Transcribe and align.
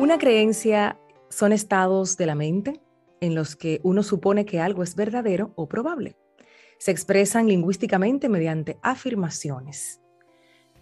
Una 0.00 0.18
creencia 0.18 0.98
son 1.28 1.52
estados 1.52 2.16
de 2.16 2.26
la 2.26 2.34
mente 2.34 2.80
en 3.20 3.36
los 3.36 3.54
que 3.54 3.80
uno 3.84 4.02
supone 4.02 4.44
que 4.44 4.58
algo 4.58 4.82
es 4.82 4.96
verdadero 4.96 5.52
o 5.54 5.68
probable. 5.68 6.16
Se 6.78 6.90
expresan 6.90 7.46
lingüísticamente 7.46 8.28
mediante 8.28 8.76
afirmaciones. 8.82 10.00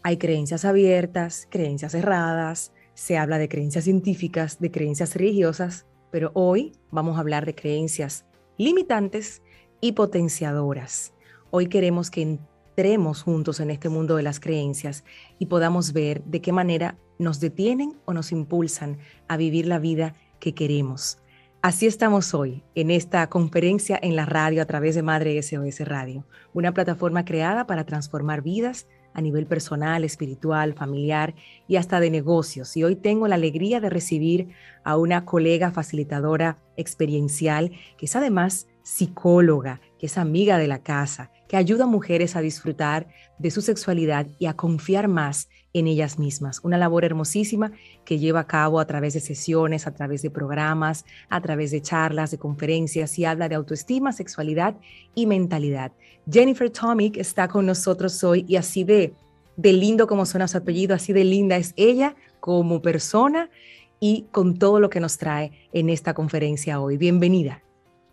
Hay 0.03 0.17
creencias 0.17 0.65
abiertas, 0.65 1.47
creencias 1.51 1.93
cerradas, 1.93 2.73
se 2.95 3.19
habla 3.19 3.37
de 3.37 3.51
creencias 3.51 3.85
científicas, 3.85 4.59
de 4.61 4.71
creencias 4.71 5.15
religiosas, 5.15 5.87
pero 6.11 6.31
hoy 6.35 6.73
vamos 6.91 7.17
a 7.19 7.21
hablar 7.21 7.45
de 7.45 7.55
creencias 7.55 8.25
limitantes 8.57 9.43
y 9.83 9.93
potenciadoras. 9.93 11.13
Hoy 11.51 11.67
queremos 11.67 12.11
que 12.11 12.23
entremos 12.23 13.23
juntos 13.23 13.61
en 13.61 13.71
este 13.71 13.91
mundo 13.91 14.17
de 14.17 14.23
las 14.23 14.41
creencias 14.41 15.05
y 15.39 15.47
podamos 15.47 15.93
ver 15.93 16.25
de 16.25 16.41
qué 16.41 16.51
manera 16.51 16.99
nos 17.23 17.41
detienen 17.41 17.95
o 18.05 18.13
nos 18.13 18.33
impulsan 18.33 18.99
a 19.29 19.37
vivir 19.37 19.67
la 19.67 19.79
vida 19.79 20.15
que 20.41 20.55
queremos. 20.55 21.19
Así 21.63 21.87
estamos 21.87 22.35
hoy 22.35 22.65
en 22.75 22.91
esta 22.91 23.29
conferencia 23.29 23.99
en 24.03 24.17
la 24.17 24.27
radio 24.27 24.63
a 24.63 24.67
través 24.67 24.97
de 24.97 25.03
Madre 25.03 25.41
SOS 25.41 25.87
Radio, 25.87 26.27
una 26.53 26.75
plataforma 26.75 27.25
creada 27.25 27.67
para 27.67 27.85
transformar 27.85 28.43
vidas 28.43 28.89
a 29.15 29.21
nivel 29.21 29.47
personal, 29.47 30.05
espiritual, 30.05 30.75
familiar 30.75 31.35
y 31.69 31.77
hasta 31.77 32.01
de 32.01 32.11
negocios. 32.11 32.77
Y 32.77 32.83
hoy 32.83 32.97
tengo 32.97 33.29
la 33.29 33.37
alegría 33.37 33.79
de 33.81 33.91
recibir 33.91 34.49
a 34.83 34.97
una 34.97 35.25
colega 35.25 35.71
facilitadora 35.71 36.59
experiencial 36.77 37.71
que 37.97 38.07
es 38.07 38.17
además 38.17 38.67
psicóloga, 38.83 39.81
que 39.99 40.07
es 40.07 40.19
amiga 40.19 40.59
de 40.59 40.67
la 40.67 40.83
casa, 40.83 41.31
que 41.49 41.57
ayuda 41.57 41.85
a 41.85 41.87
mujeres 41.87 42.35
a 42.35 42.41
disfrutar 42.41 43.07
de 43.39 43.51
su 43.51 43.61
sexualidad 43.61 44.27
y 44.39 44.47
a 44.47 44.55
confiar 44.55 45.07
más 45.07 45.49
en 45.73 45.87
ellas 45.87 46.19
mismas. 46.19 46.61
Una 46.63 46.79
labor 46.79 47.05
hermosísima 47.05 47.73
que 48.05 48.19
lleva 48.19 48.41
a 48.41 48.47
cabo 48.47 48.81
a 48.81 48.87
través 48.87 49.15
de 49.15 49.21
sesiones, 49.21 49.87
a 49.87 49.95
través 49.95 50.23
de 50.23 50.31
programas, 50.31 51.05
a 51.29 51.41
través 51.41 51.71
de 51.71 51.81
charlas, 51.81 52.31
de 52.31 52.39
conferencias 52.39 53.19
y 53.19 53.25
habla 53.25 53.49
de 53.49 53.55
autoestima, 53.55 54.13
sexualidad 54.13 54.75
y 55.15 55.27
mentalidad. 55.27 55.93
Jennifer 56.31 56.71
Tomic 56.71 57.17
está 57.17 57.49
con 57.49 57.67
nosotros 57.67 58.23
hoy 58.23 58.45
y 58.47 58.57
así 58.57 58.85
de, 58.85 59.15
de 59.57 59.73
lindo 59.73 60.07
como 60.07 60.27
suena 60.27 60.49
su 60.49 60.59
apellido, 60.59 60.95
así 60.95 61.13
de 61.13 61.25
linda 61.25 61.57
es 61.57 61.73
ella 61.77 62.15
como 62.41 62.83
persona 62.83 63.51
y 63.99 64.27
con 64.33 64.59
todo 64.59 64.81
lo 64.81 64.91
que 64.91 65.01
nos 65.01 65.17
trae 65.17 65.53
en 65.73 65.89
esta 65.89 66.13
conferencia 66.13 66.81
hoy. 66.81 66.97
Bienvenida. 66.97 67.63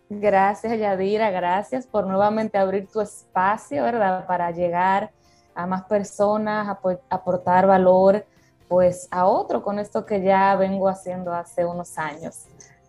Gracias, 0.09 0.79
Yadira. 0.79 1.29
Gracias 1.29 1.85
por 1.85 2.07
nuevamente 2.07 2.57
abrir 2.57 2.87
tu 2.87 2.99
espacio, 2.99 3.83
¿verdad? 3.83 4.25
Para 4.25 4.49
llegar 4.51 5.11
a 5.55 5.65
más 5.65 5.83
personas, 5.83 6.77
aportar 7.09 7.67
valor, 7.67 8.25
pues 8.67 9.07
a 9.11 9.25
otro 9.25 9.63
con 9.63 9.79
esto 9.79 10.05
que 10.05 10.21
ya 10.21 10.55
vengo 10.55 10.87
haciendo 10.87 11.33
hace 11.33 11.65
unos 11.65 11.97
años. 11.97 12.45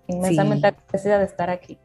Inmensamente 0.06 0.67
agradecida 0.67 1.19
de 1.19 1.25
estar 1.25 1.50
aquí. 1.50 1.78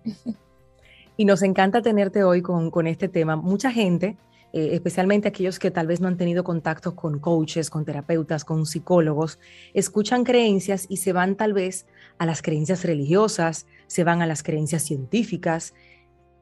Y 1.17 1.25
nos 1.25 1.43
encanta 1.43 1.81
tenerte 1.81 2.23
hoy 2.23 2.41
con, 2.41 2.69
con 2.71 2.87
este 2.87 3.07
tema. 3.07 3.37
Mucha 3.37 3.71
gente, 3.71 4.17
eh, 4.51 4.71
especialmente 4.73 5.29
aquellos 5.29 5.59
que 5.59 5.71
tal 5.71 5.87
vez 5.87 6.01
no 6.01 6.09
han 6.09 6.17
tenido 6.17 6.43
contacto 6.43 6.95
con 6.95 7.19
coaches, 7.19 7.69
con 7.69 7.85
terapeutas, 7.85 8.43
con 8.43 8.65
psicólogos, 8.65 9.39
escuchan 9.73 10.23
creencias 10.23 10.87
y 10.89 10.97
se 10.97 11.13
van 11.13 11.35
tal 11.35 11.53
vez 11.53 11.87
a 12.17 12.25
las 12.25 12.41
creencias 12.41 12.83
religiosas, 12.83 13.65
se 13.87 14.03
van 14.03 14.21
a 14.21 14.27
las 14.27 14.43
creencias 14.43 14.83
científicas, 14.83 15.73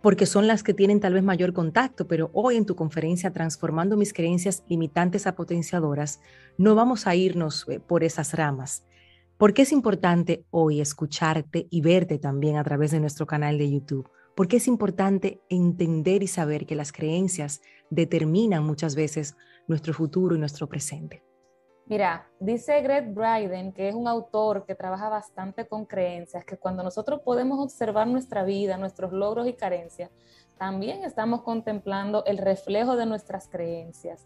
porque 0.04 0.26
son 0.26 0.48
las 0.48 0.64
que 0.64 0.73
tienen 0.73 1.00
tal 1.00 1.14
vez 1.14 1.23
mayor 1.23 1.54
contacto, 1.54 2.08
pero 2.09 2.30
hoy 2.34 2.58
en 2.58 2.66
tu 2.66 2.76
conferencia 2.76 3.32
Transformando 3.32 3.96
mis 3.96 4.12
creencias 4.12 4.62
limitantes 4.68 5.26
a 5.28 5.34
potenciadoras, 5.34 6.20
no 6.58 6.76
vamos 6.76 7.08
a 7.08 7.16
irnos 7.16 7.66
eh, 7.70 7.80
por 7.80 8.04
esas 8.04 8.34
ramas. 8.34 8.86
¿Por 9.38 9.54
qué 9.54 9.62
es 9.62 9.72
importante 9.72 10.44
hoy 10.52 10.81
escucharte 10.81 11.68
y 11.70 11.80
verte 11.80 12.20
también 12.20 12.58
a 12.58 12.66
través 12.66 12.92
de 12.92 13.00
nuestro 13.00 13.25
canal 13.25 13.58
de 13.58 13.72
YouTube? 13.72 14.09
Porque 14.36 14.58
es 14.58 14.68
importante 14.68 15.40
entender 15.50 16.22
y 16.22 16.28
saber 16.28 16.66
que 16.66 16.75
las 16.75 16.91
creencias 16.91 17.62
determinan 17.90 18.66
muchas 18.66 18.96
veces 18.96 19.38
nuestro 19.70 19.94
futuro 19.94 20.35
y 20.35 20.40
nuestro 20.40 20.68
presente. 20.68 21.24
Mira, 21.86 22.30
dice 22.40 22.82
Greg 22.82 23.14
Bryden, 23.14 23.74
que 23.74 23.90
es 23.90 23.96
un 23.96 24.08
autor 24.08 24.66
que 24.66 24.74
trabaja 24.74 25.10
bastante 25.10 25.68
con 25.68 25.86
creencias, 25.86 26.46
que 26.46 26.58
cuando 26.58 26.82
nosotros 26.82 27.20
podemos 27.22 27.60
observar 27.60 28.08
nuestra 28.08 28.44
vida, 28.44 28.78
nuestros 28.78 29.12
logros 29.12 29.48
y 29.48 29.54
carencias, 29.54 30.10
también 30.58 31.04
estamos 31.04 31.42
contemplando 31.42 32.24
el 32.26 32.38
reflejo 32.38 32.96
de 32.96 33.06
nuestras 33.06 33.50
creencias. 33.50 34.26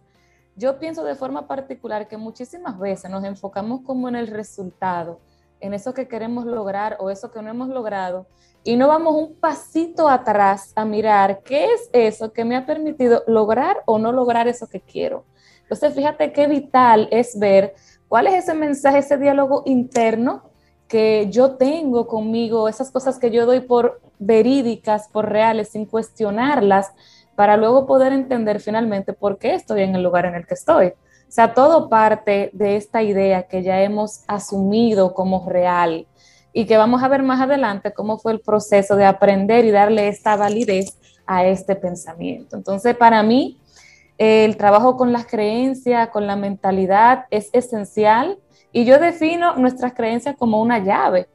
Yo 0.56 0.78
pienso 0.78 1.04
de 1.04 1.16
forma 1.16 1.48
particular 1.48 2.08
que 2.08 2.18
muchísimas 2.18 2.78
veces 2.78 3.10
nos 3.10 3.24
enfocamos 3.24 3.82
como 3.82 4.08
en 4.08 4.16
el 4.16 4.28
resultado, 4.28 5.20
en 5.60 5.74
eso 5.74 5.96
que 5.96 6.08
queremos 6.08 6.46
lograr 6.46 6.98
o 7.00 7.10
eso 7.10 7.32
que 7.32 7.42
no 7.42 7.50
hemos 7.50 7.70
logrado, 7.70 8.28
y 8.64 8.76
no 8.76 8.88
vamos 8.88 9.16
un 9.16 9.34
pasito 9.34 10.08
atrás 10.08 10.74
a 10.76 10.86
mirar 10.86 11.42
qué 11.42 11.74
es 11.74 11.90
eso 11.92 12.32
que 12.34 12.46
me 12.46 12.56
ha 12.56 12.68
permitido 12.68 13.24
lograr 13.26 13.82
o 13.88 13.98
no 13.98 14.12
lograr 14.12 14.48
eso 14.48 14.68
que 14.68 14.82
quiero. 14.82 15.26
Entonces, 15.68 15.94
fíjate 15.94 16.32
qué 16.32 16.48
vital 16.48 17.10
es 17.12 17.38
ver 17.38 17.76
cuál 18.08 18.28
es 18.28 18.36
ese 18.36 18.54
mensaje, 18.54 19.00
ese 19.00 19.18
diálogo 19.18 19.64
interno 19.66 20.44
que 20.88 21.28
yo 21.30 21.56
tengo 21.56 22.08
conmigo, 22.08 22.70
esas 22.70 22.90
cosas 22.90 23.20
que 23.20 23.32
yo 23.32 23.46
doy 23.46 23.60
por 23.60 24.00
verídicas, 24.18 25.10
por 25.10 25.30
reales, 25.30 25.70
sin 25.70 25.86
cuestionarlas, 25.86 26.94
para 27.36 27.58
luego 27.58 27.86
poder 27.86 28.14
entender 28.14 28.62
finalmente 28.62 29.12
por 29.12 29.38
qué 29.38 29.56
estoy 29.56 29.82
en 29.82 29.96
el 29.96 30.04
lugar 30.04 30.26
en 30.26 30.36
el 30.36 30.48
que 30.48 30.54
estoy. 30.54 30.88
O 30.88 31.32
sea, 31.32 31.54
todo 31.54 31.90
parte 31.90 32.50
de 32.54 32.78
esta 32.78 33.04
idea 33.04 33.44
que 33.44 33.62
ya 33.62 33.82
hemos 33.82 34.24
asumido 34.28 35.14
como 35.14 35.48
real 35.50 36.08
y 36.54 36.66
que 36.66 36.78
vamos 36.78 37.04
a 37.04 37.10
ver 37.10 37.24
más 37.24 37.42
adelante 37.42 37.94
cómo 37.94 38.18
fue 38.18 38.32
el 38.32 38.40
proceso 38.40 38.96
de 38.96 39.06
aprender 39.06 39.66
y 39.66 39.72
darle 39.72 40.08
esta 40.08 40.38
validez 40.38 40.98
a 41.26 41.46
este 41.46 41.76
pensamiento. 41.76 42.56
Entonces, 42.56 42.96
para 42.96 43.22
mí, 43.24 43.60
el 44.18 44.58
trabajo 44.58 44.98
con 44.98 45.14
las 45.14 45.26
creencias, 45.26 46.10
con 46.10 46.28
la 46.28 46.36
mentalidad 46.36 47.26
es 47.30 47.50
esencial 47.54 48.40
y 48.72 48.86
yo 48.86 49.00
defino 49.00 49.56
nuestras 49.56 49.94
creencias 49.94 50.36
como 50.38 50.62
una 50.62 50.80
llave, 50.80 51.28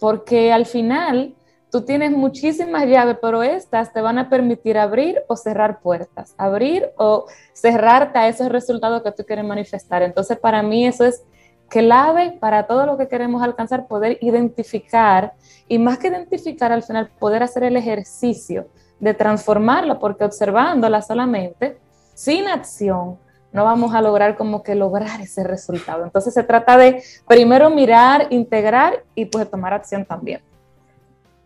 porque 0.00 0.52
al 0.52 0.66
final 0.66 1.34
tú 1.70 1.82
tienes 1.82 2.10
muchísimas 2.12 2.86
llaves, 2.86 3.16
pero 3.20 3.42
estas 3.42 3.92
te 3.92 4.00
van 4.00 4.18
a 4.18 4.28
permitir 4.28 4.78
abrir 4.78 5.22
o 5.28 5.36
cerrar 5.36 5.80
puertas, 5.80 6.34
abrir 6.38 6.90
o 6.96 7.26
cerrarte 7.52 8.18
a 8.18 8.28
esos 8.28 8.48
resultados 8.48 9.02
que 9.02 9.12
tú 9.12 9.24
quieres 9.24 9.44
manifestar. 9.44 10.02
Entonces, 10.02 10.38
para 10.38 10.62
mí 10.62 10.86
eso 10.86 11.04
es 11.04 11.22
clave 11.68 12.36
para 12.38 12.66
todo 12.66 12.86
lo 12.86 12.96
que 12.96 13.08
queremos 13.08 13.42
alcanzar, 13.42 13.86
poder 13.88 14.18
identificar 14.20 15.32
y 15.68 15.78
más 15.78 15.98
que 15.98 16.08
identificar 16.08 16.70
al 16.70 16.82
final, 16.82 17.10
poder 17.18 17.42
hacer 17.42 17.64
el 17.64 17.76
ejercicio 17.76 18.68
de 19.00 19.14
transformarla, 19.14 19.98
porque 19.98 20.24
observándola 20.24 21.02
solamente, 21.02 21.78
sin 22.16 22.48
acción, 22.48 23.18
no 23.52 23.64
vamos 23.64 23.94
a 23.94 24.00
lograr 24.00 24.36
como 24.36 24.62
que 24.62 24.74
lograr 24.74 25.20
ese 25.20 25.44
resultado. 25.44 26.02
Entonces 26.02 26.32
se 26.32 26.42
trata 26.42 26.78
de 26.78 27.02
primero 27.28 27.68
mirar, 27.68 28.26
integrar 28.30 29.04
y 29.14 29.26
pues 29.26 29.48
tomar 29.50 29.74
acción 29.74 30.04
también. 30.06 30.40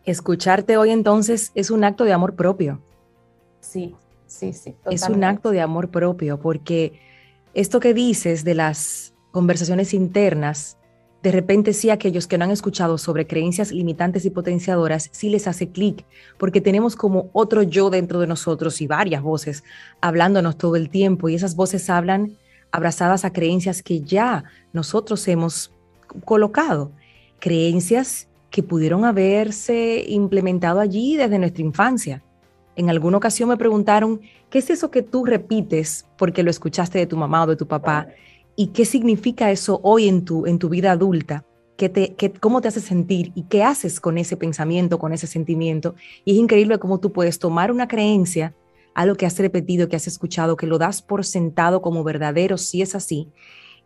Escucharte 0.05 0.77
hoy 0.77 0.91
entonces 0.91 1.51
es 1.57 1.71
un 1.71 1.83
acto 1.83 2.05
de 2.05 2.13
amor 2.13 2.37
propio. 2.37 2.81
Sí, 3.61 3.97
sí, 4.27 4.53
sí. 4.53 4.77
Es 4.89 5.09
un 5.09 5.25
acto 5.25 5.51
de 5.51 5.61
amor 5.61 5.91
propio 5.91 6.39
porque 6.39 7.01
esto 7.53 7.81
que 7.81 7.93
dices 7.93 8.45
de 8.45 8.55
las 8.55 9.13
conversaciones 9.33 9.93
internas 9.93 10.79
de 11.23 11.33
repente 11.33 11.73
sí 11.75 11.91
aquellos 11.91 12.27
que 12.27 12.39
no 12.39 12.45
han 12.45 12.51
escuchado 12.51 12.97
sobre 12.97 13.27
creencias 13.27 13.73
limitantes 13.73 14.25
y 14.25 14.31
potenciadoras, 14.31 15.11
sí 15.13 15.29
les 15.29 15.47
hace 15.47 15.69
clic, 15.69 16.05
porque 16.39 16.61
tenemos 16.61 16.97
como 16.97 17.29
otro 17.33 17.63
yo 17.63 17.91
dentro 17.91 18.21
de 18.21 18.27
nosotros 18.27 18.81
y 18.81 18.87
varias 18.87 19.23
voces 19.23 19.63
hablándonos 20.01 20.57
todo 20.57 20.77
el 20.77 20.89
tiempo 20.89 21.29
y 21.29 21.35
esas 21.35 21.57
voces 21.57 21.91
hablan 21.91 22.37
abrazadas 22.73 23.25
a 23.25 23.33
creencias 23.33 23.83
que 23.83 24.01
ya 24.01 24.45
nosotros 24.73 25.27
hemos 25.29 25.73
colocado, 26.25 26.93
creencias 27.39 28.29
que 28.51 28.63
pudieron 28.63 29.05
haberse 29.05 30.05
implementado 30.09 30.81
allí 30.81 31.17
desde 31.17 31.39
nuestra 31.39 31.63
infancia. 31.63 32.23
En 32.77 32.89
alguna 32.89 33.19
ocasión 33.19 33.49
me 33.49 33.57
preguntaron, 33.57 34.21
¿qué 34.49 34.59
es 34.59 34.71
eso 34.71 34.91
que 34.91 35.03
tú 35.03 35.25
repites 35.25 36.07
porque 36.17 36.43
lo 36.43 36.51
escuchaste 36.51 36.99
de 36.99 37.07
tu 37.07 37.17
mamá 37.17 37.45
o 37.45 37.47
de 37.47 37.57
tu 37.57 37.67
papá? 37.67 38.09
Y 38.57 38.69
qué 38.69 38.85
significa 38.85 39.51
eso 39.51 39.81
hoy 39.83 40.09
en 40.09 40.25
tu, 40.25 40.47
en 40.47 40.59
tu 40.59 40.69
vida 40.69 40.93
adulta, 40.93 41.45
¿Qué 41.77 41.89
te, 41.89 42.15
qué, 42.15 42.31
cómo 42.31 42.61
te 42.61 42.69
hace 42.69 42.83
sentir 42.83 43.33
y 43.35 43.45
qué 43.45 43.65
haces 43.65 44.01
con 44.01 44.19
ese 44.19 44.37
pensamiento, 44.37 44.99
con 44.99 45.15
ese 45.15 45.27
sentimiento. 45.27 45.95
Y 46.27 46.33
es 46.33 46.37
increíble 46.37 46.79
cómo 46.79 47.01
tú 47.01 47.11
puedes 47.11 47.39
tomar 47.39 47.73
una 47.73 47.89
creencia, 47.89 48.55
algo 48.95 49.15
que 49.15 49.25
has 49.25 49.39
repetido, 49.39 49.89
que 49.89 49.97
has 49.97 50.07
escuchado, 50.07 50.59
que 50.59 50.67
lo 50.67 50.77
das 50.77 51.01
por 51.01 51.25
sentado 51.25 51.81
como 51.81 52.05
verdadero, 52.05 52.59
si 52.59 52.83
es 52.83 52.95
así, 52.95 53.29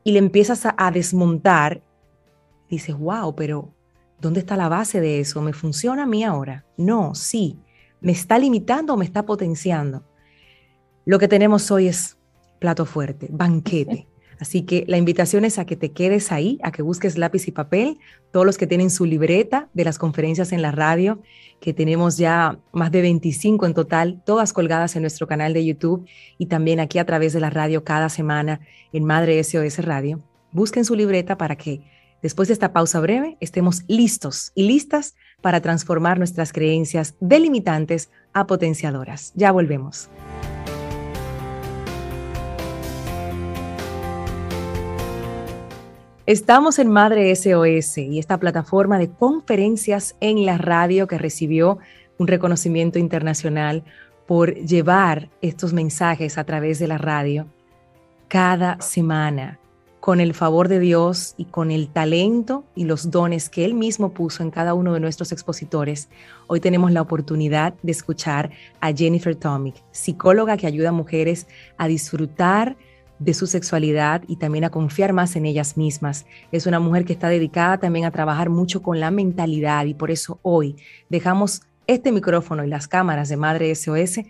y 0.02 0.10
le 0.10 0.18
empiezas 0.18 0.66
a, 0.66 0.90
desmontar. 0.90 1.82
Dices, 2.68 2.98
wow, 2.98 3.32
pero 3.36 3.72
¿dónde 4.20 4.40
está 4.40 4.56
la 4.56 4.68
base 4.68 5.00
de 5.00 5.20
eso? 5.20 5.40
¿Me 5.40 5.52
funciona 5.52 6.02
a 6.02 6.06
mí 6.06 6.24
ahora? 6.24 6.64
No, 6.76 7.14
sí. 7.14 7.60
¿Me 8.00 8.10
está 8.10 8.40
limitando 8.40 8.94
o 8.94 8.96
me 8.96 9.04
está 9.04 9.24
potenciando? 9.24 10.04
Lo 11.04 11.20
que 11.20 11.28
tenemos 11.28 11.70
hoy 11.70 11.86
es 11.86 12.18
plato 12.58 12.86
fuerte, 12.86 13.28
banquete. 13.30 14.08
Así 14.40 14.62
que 14.62 14.84
la 14.88 14.96
invitación 14.96 15.44
es 15.44 15.58
a 15.58 15.64
que 15.64 15.76
te 15.76 15.92
quedes 15.92 16.32
ahí, 16.32 16.58
a 16.62 16.72
que 16.72 16.82
busques 16.82 17.16
lápiz 17.18 17.48
y 17.48 17.52
papel, 17.52 17.98
todos 18.32 18.44
los 18.44 18.58
que 18.58 18.66
tienen 18.66 18.90
su 18.90 19.04
libreta 19.04 19.68
de 19.74 19.84
las 19.84 19.98
conferencias 19.98 20.52
en 20.52 20.62
la 20.62 20.72
radio, 20.72 21.20
que 21.60 21.72
tenemos 21.72 22.18
ya 22.18 22.58
más 22.72 22.90
de 22.90 23.02
25 23.02 23.66
en 23.66 23.74
total, 23.74 24.22
todas 24.26 24.52
colgadas 24.52 24.96
en 24.96 25.02
nuestro 25.02 25.26
canal 25.26 25.54
de 25.54 25.64
YouTube 25.64 26.06
y 26.36 26.46
también 26.46 26.80
aquí 26.80 26.98
a 26.98 27.06
través 27.06 27.32
de 27.32 27.40
la 27.40 27.50
radio 27.50 27.84
cada 27.84 28.08
semana 28.08 28.60
en 28.92 29.04
Madre 29.04 29.42
SOS 29.42 29.84
Radio. 29.84 30.20
Busquen 30.52 30.84
su 30.84 30.94
libreta 30.94 31.36
para 31.38 31.56
que 31.56 31.82
después 32.22 32.48
de 32.48 32.54
esta 32.54 32.72
pausa 32.72 33.00
breve 33.00 33.36
estemos 33.40 33.82
listos 33.88 34.52
y 34.54 34.66
listas 34.66 35.14
para 35.40 35.60
transformar 35.60 36.18
nuestras 36.18 36.52
creencias 36.52 37.14
delimitantes 37.20 38.10
a 38.32 38.46
potenciadoras. 38.46 39.32
Ya 39.34 39.52
volvemos. 39.52 40.08
Estamos 46.26 46.78
en 46.78 46.88
Madre 46.88 47.36
SOS 47.36 47.98
y 47.98 48.18
esta 48.18 48.38
plataforma 48.38 48.96
de 48.96 49.10
conferencias 49.10 50.16
en 50.20 50.46
la 50.46 50.56
radio 50.56 51.06
que 51.06 51.18
recibió 51.18 51.80
un 52.16 52.28
reconocimiento 52.28 52.98
internacional 52.98 53.84
por 54.26 54.54
llevar 54.54 55.28
estos 55.42 55.74
mensajes 55.74 56.38
a 56.38 56.44
través 56.44 56.78
de 56.78 56.88
la 56.88 56.96
radio 56.96 57.46
cada 58.28 58.80
semana 58.80 59.58
con 60.00 60.18
el 60.18 60.32
favor 60.32 60.68
de 60.68 60.80
Dios 60.80 61.34
y 61.36 61.44
con 61.44 61.70
el 61.70 61.88
talento 61.88 62.64
y 62.74 62.84
los 62.84 63.10
dones 63.10 63.50
que 63.50 63.66
Él 63.66 63.74
mismo 63.74 64.14
puso 64.14 64.42
en 64.42 64.50
cada 64.50 64.72
uno 64.72 64.94
de 64.94 65.00
nuestros 65.00 65.30
expositores, 65.30 66.08
hoy 66.46 66.58
tenemos 66.60 66.90
la 66.90 67.02
oportunidad 67.02 67.74
de 67.82 67.92
escuchar 67.92 68.50
a 68.80 68.94
Jennifer 68.94 69.36
Tomic, 69.36 69.76
psicóloga 69.92 70.56
que 70.56 70.66
ayuda 70.66 70.88
a 70.88 70.92
mujeres 70.92 71.46
a 71.76 71.86
disfrutar 71.86 72.76
de 73.24 73.32
su 73.32 73.46
sexualidad 73.46 74.22
y 74.28 74.36
también 74.36 74.64
a 74.64 74.70
confiar 74.70 75.14
más 75.14 75.34
en 75.34 75.46
ellas 75.46 75.78
mismas. 75.78 76.26
Es 76.52 76.66
una 76.66 76.78
mujer 76.78 77.06
que 77.06 77.14
está 77.14 77.28
dedicada 77.28 77.78
también 77.78 78.04
a 78.04 78.10
trabajar 78.10 78.50
mucho 78.50 78.82
con 78.82 79.00
la 79.00 79.10
mentalidad 79.10 79.86
y 79.86 79.94
por 79.94 80.10
eso 80.10 80.38
hoy 80.42 80.76
dejamos 81.08 81.62
este 81.86 82.12
micrófono 82.12 82.64
y 82.64 82.68
las 82.68 82.86
cámaras 82.86 83.30
de 83.30 83.38
Madre 83.38 83.74
SOS 83.74 84.20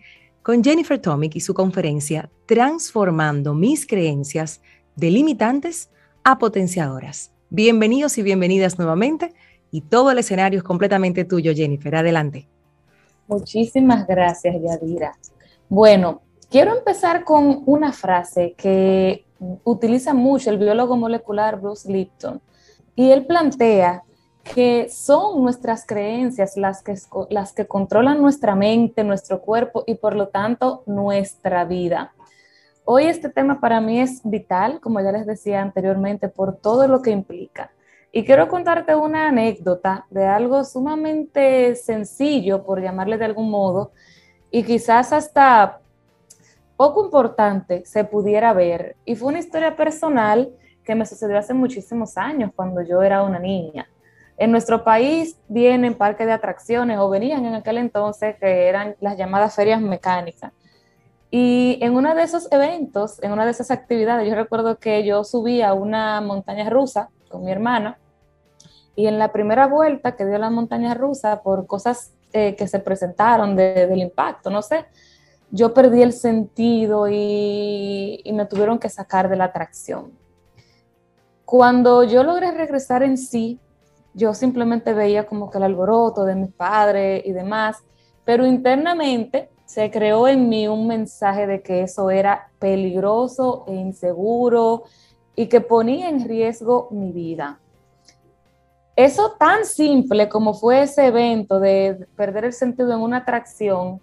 con 0.43 0.63
Jennifer 0.63 1.01
Tomic 1.01 1.35
y 1.35 1.41
su 1.41 1.55
conferencia 1.55 2.31
Transformando 2.47 3.55
mis 3.55 3.87
creencias 3.87 4.61
delimitantes 4.95 5.91
a 6.23 6.39
potenciadoras. 6.39 7.33
Bienvenidos 7.51 8.17
y 8.19 8.23
bienvenidas 8.23 8.79
nuevamente 8.79 9.35
y 9.73 9.81
todo 9.81 10.13
el 10.13 10.19
escenario 10.19 10.59
es 10.59 10.65
completamente 10.65 11.25
tuyo, 11.25 11.53
Jennifer. 11.53 11.97
Adelante. 11.97 12.47
Muchísimas 13.27 14.07
gracias, 14.07 14.55
Yadira. 14.63 15.17
Bueno, 15.69 16.23
Quiero 16.55 16.79
empezar 16.79 17.25
con 17.25 17.65
una 17.67 17.91
frase 17.91 18.55
que 18.57 19.27
utiliza 19.65 20.15
mucho 20.15 20.51
el 20.51 20.59
biólogo 20.59 20.97
molecular 20.97 21.61
Bruce 21.61 21.91
Lipton 21.91 22.41
y 22.95 23.11
él 23.11 23.27
plantea 23.27 24.05
que 24.45 24.89
son 24.89 25.43
nuestras 25.43 25.85
creencias 25.85 26.57
las 26.57 26.81
que, 26.85 26.95
las 27.31 27.53
que 27.55 27.67
controlan 27.67 28.23
nuestra 28.23 28.55
mente, 28.55 29.03
nuestro 29.03 29.41
cuerpo 29.41 29.83
y 29.85 29.97
por 29.97 30.15
lo 30.15 30.29
tanto 30.29 30.85
nuestra 30.87 31.65
vida. 31.65 32.15
Hoy 32.85 33.07
este 33.07 33.31
tema 33.31 33.59
para 33.59 33.81
mí 33.81 34.01
es 34.01 34.21
vital, 34.23 34.79
como 34.81 35.01
ya 35.01 35.11
les 35.11 35.27
decía 35.27 35.61
anteriormente, 35.61 36.29
por 36.29 36.59
todo 36.59 36.87
lo 36.87 37.03
que 37.03 37.11
implica. 37.11 37.73
Y 38.13 38.25
quiero 38.25 38.47
contarte 38.47 38.95
una 38.95 39.27
anécdota 39.27 40.07
de 40.09 40.25
algo 40.25 40.63
sumamente 40.63 41.75
sencillo, 41.75 42.63
por 42.63 42.81
llamarle 42.81 43.19
de 43.19 43.25
algún 43.25 43.51
modo, 43.51 43.91
y 44.53 44.63
quizás 44.63 45.13
hasta 45.13 45.81
poco 46.77 47.05
importante 47.05 47.85
se 47.85 48.05
pudiera 48.05 48.53
ver. 48.53 48.97
Y 49.05 49.17
fue 49.17 49.29
una 49.29 49.39
historia 49.39 49.77
personal 49.77 50.51
que 50.85 50.95
me 50.95 51.07
sucedió 51.07 51.39
hace 51.39 51.55
muchísimos 51.55 52.17
años, 52.17 52.51
cuando 52.55 52.83
yo 52.83 53.03
era 53.03 53.23
una 53.23 53.39
niña. 53.39 53.89
En 54.37 54.51
nuestro 54.51 54.85
país 54.85 55.39
vienen 55.49 55.95
parques 55.95 56.27
de 56.27 56.33
atracciones, 56.33 56.99
o 56.99 57.09
venían 57.09 57.45
en 57.47 57.55
aquel 57.55 57.79
entonces, 57.79 58.37
que 58.39 58.69
eran 58.69 58.97
las 59.01 59.17
llamadas 59.17 59.55
ferias 59.55 59.81
mecánicas. 59.81 60.53
Y 61.31 61.79
en 61.81 61.95
uno 61.97 62.15
de 62.15 62.23
esos 62.23 62.51
eventos, 62.53 63.23
en 63.23 63.33
una 63.33 63.45
de 63.45 63.53
esas 63.53 63.71
actividades, 63.71 64.29
yo 64.29 64.35
recuerdo 64.35 64.79
que 64.79 65.05
yo 65.05 65.25
subí 65.25 65.63
a 65.63 65.73
una 65.73 66.21
montaña 66.21 66.69
rusa 66.69 67.09
con 67.29 67.45
mi 67.45 67.51
hermana, 67.51 67.99
y 68.97 69.07
en 69.07 69.19
la 69.19 69.33
primera 69.33 69.67
vuelta 69.67 70.15
que 70.15 70.27
dio 70.27 70.39
la 70.39 70.51
montaña 70.51 70.95
rusa, 70.95 71.43
por 71.43 71.67
cosas 71.67 72.13
eh, 72.33 72.55
que 72.57 72.69
se 72.69 72.79
presentaron 72.79 73.57
del 73.57 73.99
impacto, 73.99 74.51
no 74.51 74.63
sé, 74.63 74.87
yo 75.51 75.75
perdí 75.75 76.03
el 76.03 76.13
sentido 76.13 77.09
y, 77.09 78.23
me 78.33 78.47
tuvieron 78.47 78.79
que 78.79 78.89
sacar 78.89 79.29
de 79.29 79.37
la 79.37 79.45
atracción. 79.45 80.13
Cuando 81.45 82.03
yo 82.03 82.25
logré 82.25 82.51
regresar 82.51 83.03
en 83.03 83.17
sí, 83.17 83.61
yo 84.15 84.35
simplemente 84.35 84.93
veía 84.93 85.27
como 85.27 85.51
que 85.51 85.59
el 85.59 85.65
alboroto 85.65 86.25
de 86.25 86.35
mis 86.35 86.53
padres 86.53 87.23
y 87.25 87.33
demás, 87.33 87.79
pero 88.25 88.47
internamente 88.47 89.51
se 89.65 89.91
creó 89.91 90.29
en 90.29 90.49
mí 90.49 90.69
un 90.69 90.87
mensaje 90.87 91.47
de 91.47 91.63
que 91.63 91.83
eso 91.83 92.11
era 92.11 92.51
peligroso 92.59 93.65
e 93.67 93.75
inseguro 93.75 94.85
y 95.37 95.47
que 95.47 95.61
ponía 95.61 96.09
en 96.09 96.27
riesgo 96.27 96.89
mi 96.91 97.13
vida. 97.13 97.61
Eso 98.97 99.33
tan 99.39 99.65
simple 99.65 100.29
como 100.29 100.55
fue 100.55 100.83
ese 100.83 101.07
evento 101.07 101.59
de 101.59 102.07
perder 102.17 102.45
el 102.45 102.53
sentido 102.53 102.93
en 102.93 103.01
una 103.01 103.19
atracción, 103.19 104.01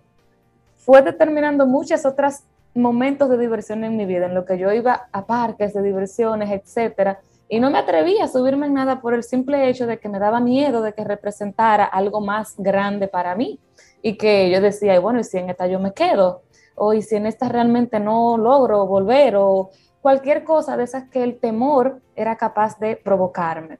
fue 0.85 1.01
determinando 1.01 1.65
muchos 1.65 2.05
otros 2.05 2.41
momentos 2.73 3.29
de 3.29 3.37
diversión 3.37 3.83
en 3.83 3.97
mi 3.97 4.05
vida, 4.05 4.25
en 4.25 4.33
lo 4.33 4.45
que 4.45 4.57
yo 4.57 4.71
iba 4.71 5.07
a 5.11 5.25
parques 5.25 5.73
de 5.73 5.81
diversiones, 5.81 6.49
etcétera, 6.51 7.19
y 7.53 7.59
no 7.59 7.69
me 7.69 7.79
atrevía 7.79 8.23
a 8.23 8.27
subirme 8.29 8.67
en 8.67 8.75
nada 8.75 9.01
por 9.01 9.13
el 9.13 9.23
simple 9.23 9.67
hecho 9.67 9.85
de 9.85 9.99
que 9.99 10.07
me 10.07 10.19
daba 10.19 10.39
miedo 10.39 10.81
de 10.81 10.93
que 10.93 11.03
representara 11.03 11.83
algo 11.83 12.21
más 12.21 12.55
grande 12.57 13.09
para 13.09 13.35
mí. 13.35 13.59
Y 14.01 14.17
que 14.17 14.49
yo 14.49 14.61
decía, 14.61 14.97
bueno, 15.01 15.19
y 15.19 15.25
si 15.25 15.37
en 15.37 15.49
esta 15.49 15.67
yo 15.67 15.77
me 15.77 15.93
quedo, 15.93 16.43
o 16.75 16.93
y 16.93 17.01
si 17.01 17.17
en 17.17 17.25
esta 17.25 17.49
realmente 17.49 17.99
no 17.99 18.37
logro 18.37 18.87
volver, 18.87 19.35
o 19.35 19.69
cualquier 20.01 20.45
cosa 20.45 20.77
de 20.77 20.85
esas 20.85 21.09
que 21.09 21.23
el 21.23 21.41
temor 21.41 21.99
era 22.15 22.37
capaz 22.37 22.79
de 22.79 22.95
provocarme. 22.95 23.79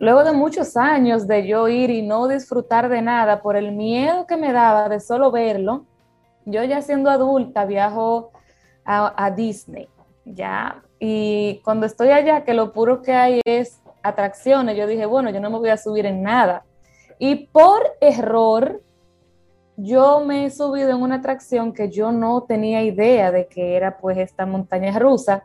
Luego 0.00 0.24
de 0.24 0.32
muchos 0.32 0.78
años 0.78 1.26
de 1.26 1.46
yo 1.46 1.68
ir 1.68 1.90
y 1.90 2.00
no 2.00 2.26
disfrutar 2.26 2.88
de 2.88 3.02
nada 3.02 3.42
por 3.42 3.54
el 3.54 3.72
miedo 3.72 4.26
que 4.26 4.38
me 4.38 4.50
daba 4.50 4.88
de 4.88 4.98
solo 4.98 5.30
verlo, 5.30 5.84
yo 6.46 6.64
ya 6.64 6.80
siendo 6.80 7.10
adulta 7.10 7.66
viajo 7.66 8.32
a, 8.82 9.30
Disney, 9.30 9.90
ya, 10.24 10.82
y 10.98 11.60
cuando 11.64 11.84
estoy 11.84 12.08
allá, 12.08 12.44
que 12.44 12.54
lo 12.54 12.72
puro 12.72 13.02
que 13.02 13.12
hay 13.12 13.40
es 13.44 13.82
atracciones, 14.02 14.74
yo 14.74 14.86
dije, 14.86 15.04
bueno, 15.04 15.28
yo 15.28 15.38
no 15.38 15.50
me 15.50 15.58
voy 15.58 15.68
a 15.68 15.76
subir 15.76 16.06
en 16.06 16.22
nada. 16.22 16.64
Y 17.18 17.48
por 17.48 17.82
error, 18.00 18.80
yo 19.76 20.24
me 20.24 20.46
he 20.46 20.50
subido 20.50 20.88
en 20.88 21.02
una 21.02 21.16
atracción 21.16 21.74
que 21.74 21.90
yo 21.90 22.10
no 22.10 22.44
tenía 22.44 22.82
idea 22.82 23.30
de 23.30 23.48
que 23.48 23.76
era 23.76 23.98
pues 23.98 24.16
esta 24.16 24.46
montaña 24.46 24.98
rusa 24.98 25.44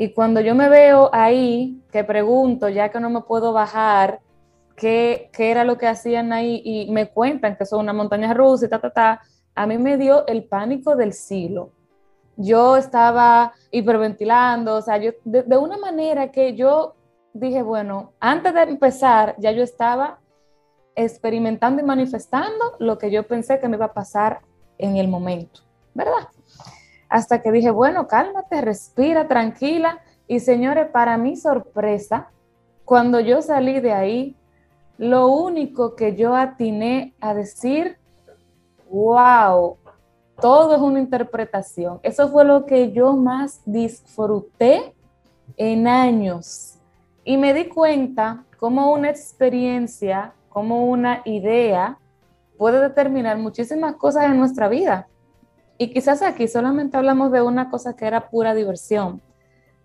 y 0.00 0.14
cuando 0.14 0.40
yo 0.40 0.54
me 0.54 0.70
veo 0.70 1.10
ahí, 1.12 1.78
que 1.92 2.04
pregunto, 2.04 2.70
ya 2.70 2.88
que 2.88 2.98
no 3.00 3.10
me 3.10 3.20
puedo 3.20 3.52
bajar, 3.52 4.20
qué, 4.74 5.28
qué 5.30 5.50
era 5.50 5.62
lo 5.62 5.76
que 5.76 5.86
hacían 5.86 6.32
ahí 6.32 6.62
y 6.64 6.90
me 6.90 7.10
cuentan 7.10 7.54
que 7.54 7.66
son 7.66 7.80
una 7.80 7.92
montaña 7.92 8.32
rusa 8.32 8.64
y 8.64 8.70
ta, 8.70 8.80
ta, 8.80 8.88
ta, 8.88 9.20
a 9.54 9.66
mí 9.66 9.76
me 9.76 9.98
dio 9.98 10.26
el 10.26 10.44
pánico 10.44 10.96
del 10.96 11.12
siglo. 11.12 11.72
Yo 12.38 12.78
estaba 12.78 13.52
hiperventilando, 13.70 14.76
o 14.76 14.80
sea, 14.80 14.96
yo 14.96 15.10
de, 15.22 15.42
de 15.42 15.56
una 15.58 15.76
manera 15.76 16.32
que 16.32 16.54
yo 16.54 16.94
dije, 17.34 17.60
bueno, 17.60 18.14
antes 18.20 18.54
de 18.54 18.62
empezar, 18.62 19.34
ya 19.36 19.52
yo 19.52 19.62
estaba 19.62 20.18
experimentando 20.94 21.82
y 21.82 21.84
manifestando 21.84 22.76
lo 22.78 22.96
que 22.96 23.10
yo 23.10 23.26
pensé 23.26 23.60
que 23.60 23.68
me 23.68 23.76
iba 23.76 23.84
a 23.84 23.92
pasar 23.92 24.40
en 24.78 24.96
el 24.96 25.08
momento, 25.08 25.60
¿verdad? 25.92 26.28
Hasta 27.10 27.42
que 27.42 27.50
dije, 27.50 27.70
bueno, 27.70 28.06
cálmate, 28.06 28.60
respira, 28.60 29.26
tranquila. 29.26 29.98
Y 30.28 30.38
señores, 30.40 30.88
para 30.90 31.18
mi 31.18 31.36
sorpresa, 31.36 32.30
cuando 32.84 33.18
yo 33.18 33.42
salí 33.42 33.80
de 33.80 33.92
ahí, 33.92 34.36
lo 34.96 35.26
único 35.26 35.96
que 35.96 36.14
yo 36.14 36.36
atiné 36.36 37.14
a 37.20 37.34
decir, 37.34 37.98
wow, 38.88 39.76
todo 40.40 40.76
es 40.76 40.80
una 40.80 41.00
interpretación. 41.00 41.98
Eso 42.02 42.28
fue 42.28 42.44
lo 42.44 42.64
que 42.64 42.92
yo 42.92 43.14
más 43.14 43.60
disfruté 43.66 44.94
en 45.56 45.88
años. 45.88 46.78
Y 47.24 47.36
me 47.36 47.52
di 47.52 47.66
cuenta 47.66 48.44
cómo 48.58 48.92
una 48.92 49.10
experiencia, 49.10 50.32
como 50.48 50.86
una 50.86 51.22
idea 51.24 51.98
puede 52.56 52.80
determinar 52.80 53.36
muchísimas 53.38 53.96
cosas 53.96 54.26
en 54.26 54.38
nuestra 54.38 54.68
vida. 54.68 55.08
Y 55.80 55.88
quizás 55.94 56.20
aquí 56.20 56.46
solamente 56.46 56.98
hablamos 56.98 57.32
de 57.32 57.40
una 57.40 57.70
cosa 57.70 57.96
que 57.96 58.06
era 58.06 58.28
pura 58.28 58.54
diversión, 58.54 59.22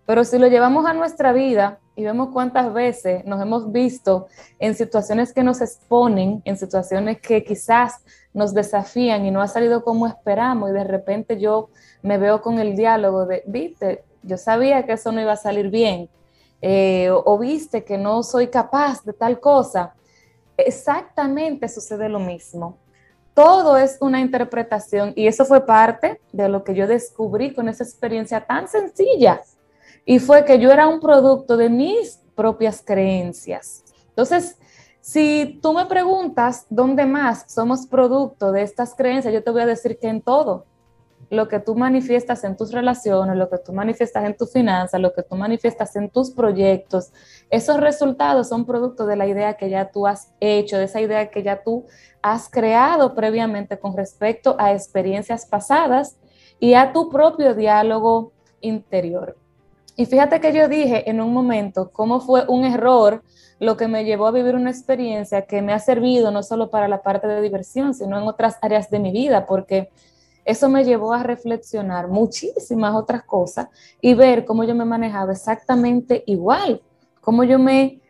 pero 0.04 0.24
si 0.24 0.38
lo 0.38 0.46
llevamos 0.46 0.84
a 0.84 0.92
nuestra 0.92 1.32
vida 1.32 1.78
y 1.94 2.04
vemos 2.04 2.28
cuántas 2.34 2.70
veces 2.74 3.24
nos 3.24 3.40
hemos 3.40 3.72
visto 3.72 4.26
en 4.58 4.74
situaciones 4.74 5.32
que 5.32 5.42
nos 5.42 5.62
exponen, 5.62 6.42
en 6.44 6.58
situaciones 6.58 7.18
que 7.22 7.42
quizás 7.42 8.04
nos 8.34 8.52
desafían 8.52 9.24
y 9.24 9.30
no 9.30 9.40
ha 9.40 9.48
salido 9.48 9.82
como 9.82 10.06
esperamos 10.06 10.68
y 10.68 10.74
de 10.74 10.84
repente 10.84 11.40
yo 11.40 11.70
me 12.02 12.18
veo 12.18 12.42
con 12.42 12.58
el 12.58 12.76
diálogo 12.76 13.24
de, 13.24 13.42
viste, 13.46 14.04
yo 14.22 14.36
sabía 14.36 14.84
que 14.84 14.92
eso 14.92 15.12
no 15.12 15.22
iba 15.22 15.32
a 15.32 15.36
salir 15.36 15.70
bien, 15.70 16.10
eh, 16.60 17.08
o 17.10 17.38
viste 17.38 17.84
que 17.84 17.96
no 17.96 18.22
soy 18.22 18.48
capaz 18.48 19.02
de 19.02 19.14
tal 19.14 19.40
cosa, 19.40 19.94
exactamente 20.58 21.70
sucede 21.70 22.10
lo 22.10 22.20
mismo. 22.20 22.76
Todo 23.36 23.76
es 23.76 23.98
una 24.00 24.20
interpretación 24.20 25.12
y 25.14 25.26
eso 25.26 25.44
fue 25.44 25.66
parte 25.66 26.22
de 26.32 26.48
lo 26.48 26.64
que 26.64 26.74
yo 26.74 26.86
descubrí 26.86 27.52
con 27.52 27.68
esa 27.68 27.84
experiencia 27.84 28.40
tan 28.40 28.66
sencilla. 28.66 29.42
Y 30.06 30.20
fue 30.20 30.46
que 30.46 30.58
yo 30.58 30.72
era 30.72 30.88
un 30.88 31.00
producto 31.00 31.58
de 31.58 31.68
mis 31.68 32.18
propias 32.34 32.82
creencias. 32.82 33.84
Entonces, 34.08 34.56
si 35.02 35.60
tú 35.62 35.74
me 35.74 35.84
preguntas 35.84 36.64
dónde 36.70 37.04
más 37.04 37.44
somos 37.52 37.86
producto 37.86 38.52
de 38.52 38.62
estas 38.62 38.94
creencias, 38.94 39.34
yo 39.34 39.44
te 39.44 39.50
voy 39.50 39.60
a 39.60 39.66
decir 39.66 39.98
que 39.98 40.08
en 40.08 40.22
todo 40.22 40.64
lo 41.30 41.48
que 41.48 41.60
tú 41.60 41.74
manifiestas 41.74 42.44
en 42.44 42.56
tus 42.56 42.72
relaciones, 42.72 43.36
lo 43.36 43.48
que 43.48 43.58
tú 43.58 43.72
manifiestas 43.72 44.24
en 44.24 44.36
tus 44.36 44.52
finanzas, 44.52 45.00
lo 45.00 45.12
que 45.12 45.22
tú 45.22 45.36
manifiestas 45.36 45.96
en 45.96 46.08
tus 46.10 46.30
proyectos, 46.30 47.12
esos 47.50 47.80
resultados 47.80 48.48
son 48.48 48.64
producto 48.64 49.06
de 49.06 49.16
la 49.16 49.26
idea 49.26 49.54
que 49.54 49.68
ya 49.68 49.90
tú 49.90 50.06
has 50.06 50.32
hecho, 50.40 50.78
de 50.78 50.84
esa 50.84 51.00
idea 51.00 51.30
que 51.30 51.42
ya 51.42 51.62
tú 51.62 51.84
has 52.22 52.48
creado 52.48 53.14
previamente 53.14 53.78
con 53.78 53.96
respecto 53.96 54.56
a 54.58 54.72
experiencias 54.72 55.46
pasadas 55.46 56.16
y 56.58 56.74
a 56.74 56.92
tu 56.92 57.08
propio 57.10 57.54
diálogo 57.54 58.32
interior. 58.60 59.36
Y 59.96 60.06
fíjate 60.06 60.40
que 60.40 60.52
yo 60.52 60.68
dije 60.68 61.08
en 61.08 61.20
un 61.20 61.32
momento 61.32 61.90
cómo 61.90 62.20
fue 62.20 62.44
un 62.48 62.64
error 62.64 63.22
lo 63.58 63.76
que 63.76 63.88
me 63.88 64.04
llevó 64.04 64.26
a 64.26 64.32
vivir 64.32 64.54
una 64.54 64.70
experiencia 64.70 65.46
que 65.46 65.62
me 65.62 65.72
ha 65.72 65.78
servido 65.78 66.30
no 66.30 66.42
solo 66.42 66.70
para 66.70 66.88
la 66.88 67.02
parte 67.02 67.26
de 67.26 67.40
diversión, 67.40 67.94
sino 67.94 68.18
en 68.18 68.24
otras 68.24 68.58
áreas 68.60 68.90
de 68.90 68.98
mi 68.98 69.12
vida, 69.12 69.46
porque 69.46 69.90
eso 70.46 70.68
me 70.68 70.84
llevó 70.84 71.12
a 71.12 71.22
reflexionar 71.22 72.08
muchísimas 72.08 72.94
otras 72.94 73.24
cosas 73.24 73.68
y 74.00 74.14
ver 74.14 74.44
cómo 74.44 74.64
yo 74.64 74.74
me 74.74 74.84
manejaba 74.84 75.32
exactamente 75.32 76.22
igual, 76.26 76.80
cómo 77.20 77.44
yo 77.44 77.58
me 77.58 78.00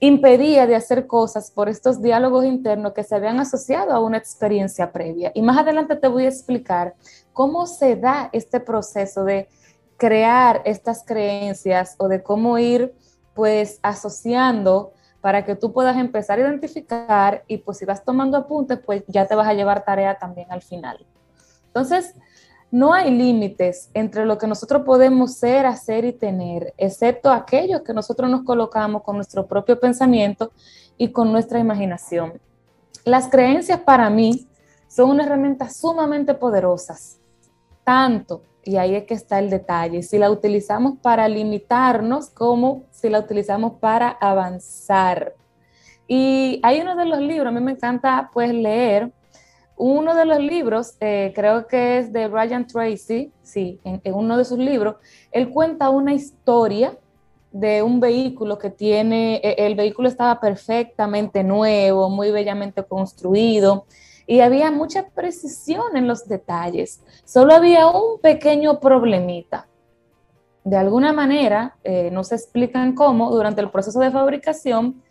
impedía 0.00 0.66
de 0.66 0.76
hacer 0.76 1.06
cosas 1.06 1.50
por 1.50 1.68
estos 1.68 2.02
diálogos 2.02 2.44
internos 2.44 2.92
que 2.92 3.02
se 3.02 3.14
habían 3.14 3.40
asociado 3.40 3.92
a 3.92 4.00
una 4.00 4.18
experiencia 4.18 4.92
previa. 4.92 5.32
Y 5.34 5.42
más 5.42 5.58
adelante 5.58 5.96
te 5.96 6.08
voy 6.08 6.24
a 6.24 6.28
explicar 6.28 6.94
cómo 7.32 7.66
se 7.66 7.96
da 7.96 8.28
este 8.32 8.60
proceso 8.60 9.24
de 9.24 9.48
crear 9.96 10.62
estas 10.64 11.04
creencias 11.04 11.94
o 11.98 12.08
de 12.08 12.22
cómo 12.22 12.58
ir 12.58 12.94
pues 13.34 13.78
asociando 13.82 14.92
para 15.20 15.44
que 15.44 15.56
tú 15.56 15.72
puedas 15.72 15.96
empezar 15.96 16.38
a 16.38 16.42
identificar 16.42 17.44
y 17.48 17.58
pues 17.58 17.78
si 17.78 17.84
vas 17.84 18.04
tomando 18.04 18.36
apuntes, 18.36 18.78
pues 18.84 19.02
ya 19.08 19.26
te 19.26 19.34
vas 19.34 19.48
a 19.48 19.54
llevar 19.54 19.84
tarea 19.84 20.16
también 20.16 20.50
al 20.50 20.62
final. 20.62 21.04
Entonces, 21.78 22.12
no 22.72 22.92
hay 22.92 23.12
límites 23.12 23.88
entre 23.94 24.26
lo 24.26 24.36
que 24.36 24.48
nosotros 24.48 24.82
podemos 24.82 25.34
ser, 25.34 25.64
hacer 25.64 26.04
y 26.04 26.12
tener, 26.12 26.74
excepto 26.76 27.30
aquellos 27.30 27.82
que 27.82 27.94
nosotros 27.94 28.28
nos 28.28 28.42
colocamos 28.42 29.02
con 29.04 29.14
nuestro 29.14 29.46
propio 29.46 29.78
pensamiento 29.78 30.50
y 30.96 31.12
con 31.12 31.30
nuestra 31.30 31.60
imaginación. 31.60 32.40
Las 33.04 33.28
creencias 33.28 33.80
para 33.80 34.10
mí 34.10 34.48
son 34.88 35.10
una 35.10 35.24
herramienta 35.24 35.70
sumamente 35.70 36.34
poderosas, 36.34 37.20
tanto, 37.84 38.42
y 38.64 38.76
ahí 38.76 38.96
es 38.96 39.04
que 39.04 39.14
está 39.14 39.38
el 39.38 39.50
detalle, 39.50 40.02
si 40.02 40.18
la 40.18 40.32
utilizamos 40.32 40.98
para 41.00 41.28
limitarnos 41.28 42.28
como 42.28 42.86
si 42.90 43.08
la 43.08 43.20
utilizamos 43.20 43.74
para 43.74 44.08
avanzar. 44.10 45.36
Y 46.08 46.58
hay 46.64 46.80
uno 46.80 46.96
de 46.96 47.04
los 47.04 47.20
libros, 47.20 47.46
a 47.46 47.52
mí 47.52 47.60
me 47.60 47.70
encanta 47.70 48.30
pues 48.32 48.52
leer, 48.52 49.12
uno 49.78 50.14
de 50.14 50.24
los 50.24 50.38
libros, 50.40 50.96
eh, 51.00 51.32
creo 51.34 51.66
que 51.66 51.98
es 51.98 52.12
de 52.12 52.28
Brian 52.28 52.66
Tracy, 52.66 53.32
sí, 53.42 53.80
en, 53.84 54.00
uno 54.12 54.36
de 54.36 54.44
sus 54.44 54.58
libros, 54.58 54.96
él 55.30 55.50
cuenta 55.50 55.88
una 55.88 56.12
historia 56.12 56.98
de 57.52 57.82
un 57.82 58.00
vehículo 58.00 58.58
que 58.58 58.70
tiene, 58.70 59.36
e, 59.36 59.66
el 59.66 59.74
vehículo 59.76 60.08
estaba 60.08 60.40
perfectamente 60.40 61.44
nuevo, 61.44 62.10
muy 62.10 62.30
bellamente 62.30 62.82
construido 62.82 63.86
y 64.26 64.40
había 64.40 64.70
mucha 64.70 65.08
precisión 65.08 65.96
en 65.96 66.06
los 66.06 66.28
detalles. 66.28 67.00
Solo 67.24 67.54
había 67.54 67.86
un 67.86 68.20
pequeño 68.20 68.78
problemita. 68.80 69.66
De 70.64 70.76
alguna 70.76 71.14
manera, 71.14 71.76
eh, 71.82 72.10
no 72.12 72.24
se 72.24 72.34
explican 72.34 72.94
cómo, 72.94 73.30
durante 73.30 73.62
el 73.62 73.70
proceso 73.70 74.00
de 74.00 74.10
fabricación, 74.10 75.02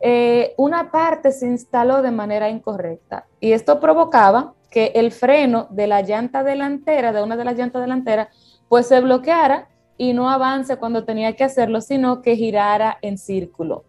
eh, 0.00 0.54
una 0.56 0.90
parte 0.90 1.32
se 1.32 1.46
instaló 1.46 2.02
de 2.02 2.10
manera 2.10 2.48
incorrecta 2.48 3.26
y 3.40 3.52
esto 3.52 3.80
provocaba 3.80 4.54
que 4.70 4.92
el 4.96 5.12
freno 5.12 5.68
de 5.70 5.86
la 5.86 6.02
llanta 6.02 6.42
delantera, 6.42 7.12
de 7.12 7.22
una 7.22 7.36
de 7.36 7.44
las 7.44 7.56
llantas 7.56 7.80
delanteras, 7.80 8.28
pues 8.68 8.88
se 8.88 9.00
bloqueara 9.00 9.68
y 9.96 10.12
no 10.12 10.28
avance 10.28 10.76
cuando 10.76 11.04
tenía 11.04 11.36
que 11.36 11.44
hacerlo, 11.44 11.80
sino 11.80 12.22
que 12.22 12.36
girara 12.36 12.98
en 13.00 13.16
círculo. 13.16 13.84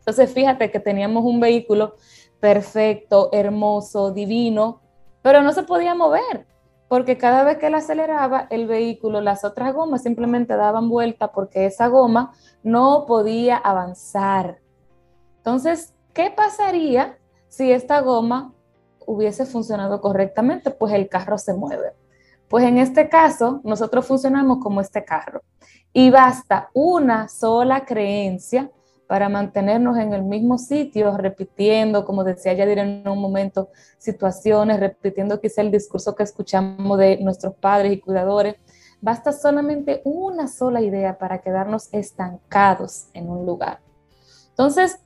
Entonces, 0.00 0.32
fíjate 0.32 0.70
que 0.70 0.80
teníamos 0.80 1.24
un 1.24 1.40
vehículo 1.40 1.94
perfecto, 2.40 3.30
hermoso, 3.32 4.10
divino, 4.12 4.80
pero 5.22 5.42
no 5.42 5.52
se 5.52 5.62
podía 5.62 5.94
mover, 5.94 6.46
porque 6.88 7.18
cada 7.18 7.42
vez 7.42 7.58
que 7.58 7.66
él 7.66 7.74
aceleraba 7.74 8.46
el 8.50 8.66
vehículo, 8.66 9.20
las 9.20 9.44
otras 9.44 9.74
gomas 9.74 10.02
simplemente 10.02 10.56
daban 10.56 10.88
vuelta 10.88 11.32
porque 11.32 11.66
esa 11.66 11.88
goma 11.88 12.32
no 12.62 13.04
podía 13.06 13.56
avanzar. 13.56 14.58
Entonces, 15.46 15.94
¿qué 16.12 16.32
pasaría 16.36 17.18
si 17.46 17.70
esta 17.70 18.00
goma 18.00 18.52
hubiese 19.06 19.46
funcionado 19.46 20.00
correctamente? 20.00 20.72
Pues 20.72 20.92
el 20.92 21.08
carro 21.08 21.38
se 21.38 21.54
mueve. 21.54 21.92
Pues 22.48 22.64
en 22.64 22.78
este 22.78 23.08
caso, 23.08 23.60
nosotros 23.62 24.04
funcionamos 24.08 24.58
como 24.58 24.80
este 24.80 25.04
carro 25.04 25.42
y 25.92 26.10
basta 26.10 26.68
una 26.74 27.28
sola 27.28 27.84
creencia 27.84 28.72
para 29.06 29.28
mantenernos 29.28 29.96
en 29.98 30.14
el 30.14 30.24
mismo 30.24 30.58
sitio, 30.58 31.16
repitiendo, 31.16 32.04
como 32.04 32.24
decía 32.24 32.52
Yadir 32.52 32.78
en 32.78 33.06
un 33.06 33.20
momento, 33.20 33.68
situaciones, 33.98 34.80
repitiendo 34.80 35.40
quizá 35.40 35.60
el 35.60 35.70
discurso 35.70 36.16
que 36.16 36.24
escuchamos 36.24 36.98
de 36.98 37.18
nuestros 37.18 37.54
padres 37.54 37.92
y 37.92 38.00
cuidadores. 38.00 38.56
Basta 39.00 39.30
solamente 39.30 40.02
una 40.02 40.48
sola 40.48 40.80
idea 40.80 41.16
para 41.18 41.40
quedarnos 41.40 41.88
estancados 41.92 43.10
en 43.14 43.30
un 43.30 43.46
lugar. 43.46 43.78
Entonces, 44.48 44.98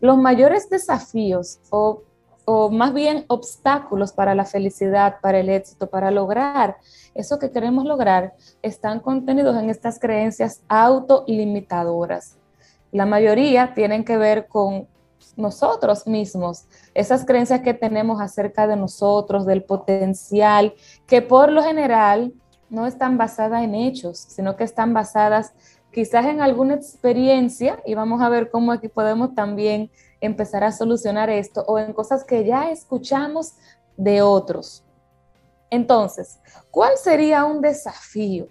los 0.00 0.18
mayores 0.18 0.68
desafíos 0.70 1.60
o, 1.70 2.02
más 2.72 2.92
bien 2.92 3.24
obstáculos 3.28 4.12
para 4.12 4.34
la 4.34 4.44
felicidad, 4.44 5.16
para 5.22 5.38
el 5.38 5.48
éxito, 5.48 5.88
para 5.88 6.10
lograr 6.10 6.78
eso 7.14 7.38
que 7.38 7.50
queremos 7.50 7.84
lograr, 7.84 8.34
están 8.62 9.00
contenidos 9.00 9.56
en 9.56 9.70
estas 9.70 10.00
creencias 10.00 10.62
autolimitadoras. 10.68 12.36
La 12.90 13.06
mayoría 13.06 13.74
tienen 13.74 14.04
que 14.04 14.16
ver 14.16 14.48
con 14.48 14.88
nosotros 15.36 16.06
mismos, 16.06 16.64
esas 16.94 17.24
creencias 17.24 17.60
que 17.60 17.74
tenemos 17.74 18.20
acerca 18.20 18.66
de 18.66 18.76
nosotros, 18.76 19.46
del 19.46 19.62
potencial, 19.62 20.74
que 21.06 21.22
por 21.22 21.52
lo 21.52 21.62
general 21.62 22.32
no 22.68 22.86
están 22.86 23.18
basadas 23.18 23.62
en 23.62 23.74
hechos, 23.74 24.18
sino 24.18 24.56
que 24.56 24.64
están 24.64 24.94
basadas 24.94 25.52
quizás 25.92 26.26
en 26.26 26.40
alguna 26.40 26.74
experiencia 26.74 27.80
y 27.84 27.94
vamos 27.94 28.20
a 28.22 28.28
ver 28.28 28.50
cómo 28.50 28.72
aquí 28.72 28.88
podemos 28.88 29.34
también 29.34 29.90
empezar 30.20 30.64
a 30.64 30.72
solucionar 30.72 31.30
esto 31.30 31.64
o 31.66 31.78
en 31.78 31.92
cosas 31.92 32.24
que 32.24 32.44
ya 32.44 32.70
escuchamos 32.70 33.54
de 33.96 34.22
otros. 34.22 34.84
Entonces, 35.70 36.38
¿cuál 36.70 36.96
sería 36.96 37.44
un 37.44 37.60
desafío? 37.60 38.48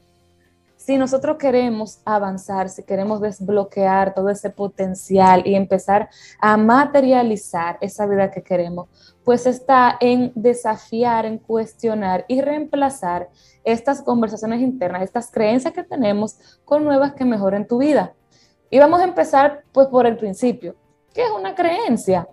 Si 0.90 0.98
nosotros 0.98 1.38
queremos 1.38 2.02
avanzar, 2.04 2.68
si 2.68 2.82
queremos 2.82 3.22
desbloquear 3.22 4.16
todo 4.16 4.30
ese 4.30 4.50
potencial 4.50 5.44
y 5.46 5.54
empezar 5.54 6.10
a 6.40 6.58
materializar 6.58 7.78
esa 7.80 8.08
vida 8.08 8.32
que 8.32 8.42
queremos, 8.42 8.90
pues 9.24 9.46
está 9.46 9.98
en 10.00 10.32
desafiar, 10.34 11.28
en 11.28 11.38
cuestionar 11.38 12.26
y 12.28 12.42
reemplazar 12.42 13.30
estas 13.64 14.02
conversaciones 14.02 14.62
internas, 14.62 15.04
estas 15.04 15.30
creencias 15.30 15.76
que 15.76 15.84
tenemos 15.84 16.40
con 16.66 16.84
nuevas 16.84 17.14
que 17.14 17.24
mejoren 17.24 17.68
tu 17.68 17.78
vida. 17.78 18.16
Y 18.72 18.80
vamos 18.80 19.00
a 19.02 19.04
empezar 19.04 19.62
pues 19.72 19.86
por 19.90 20.08
el 20.08 20.18
principio. 20.18 20.76
¿Qué 21.14 21.22
es 21.22 21.30
una 21.30 21.54
creencia? 21.54 22.28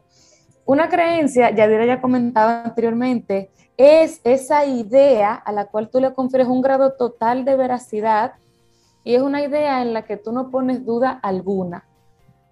Una 0.64 0.88
creencia, 0.88 1.50
ya 1.50 1.68
ya 1.68 2.00
comentaba 2.00 2.62
anteriormente, 2.64 3.50
es 3.76 4.22
esa 4.25 4.64
idea 4.64 5.34
a 5.34 5.52
la 5.52 5.66
cual 5.66 5.90
tú 5.90 6.00
le 6.00 6.14
confieres 6.14 6.48
un 6.48 6.62
grado 6.62 6.94
total 6.94 7.44
de 7.44 7.54
veracidad 7.54 8.32
y 9.06 9.14
es 9.14 9.22
una 9.22 9.42
idea 9.42 9.80
en 9.80 9.94
la 9.94 10.04
que 10.04 10.16
tú 10.16 10.32
no 10.32 10.50
pones 10.50 10.84
duda 10.84 11.12
alguna. 11.22 11.86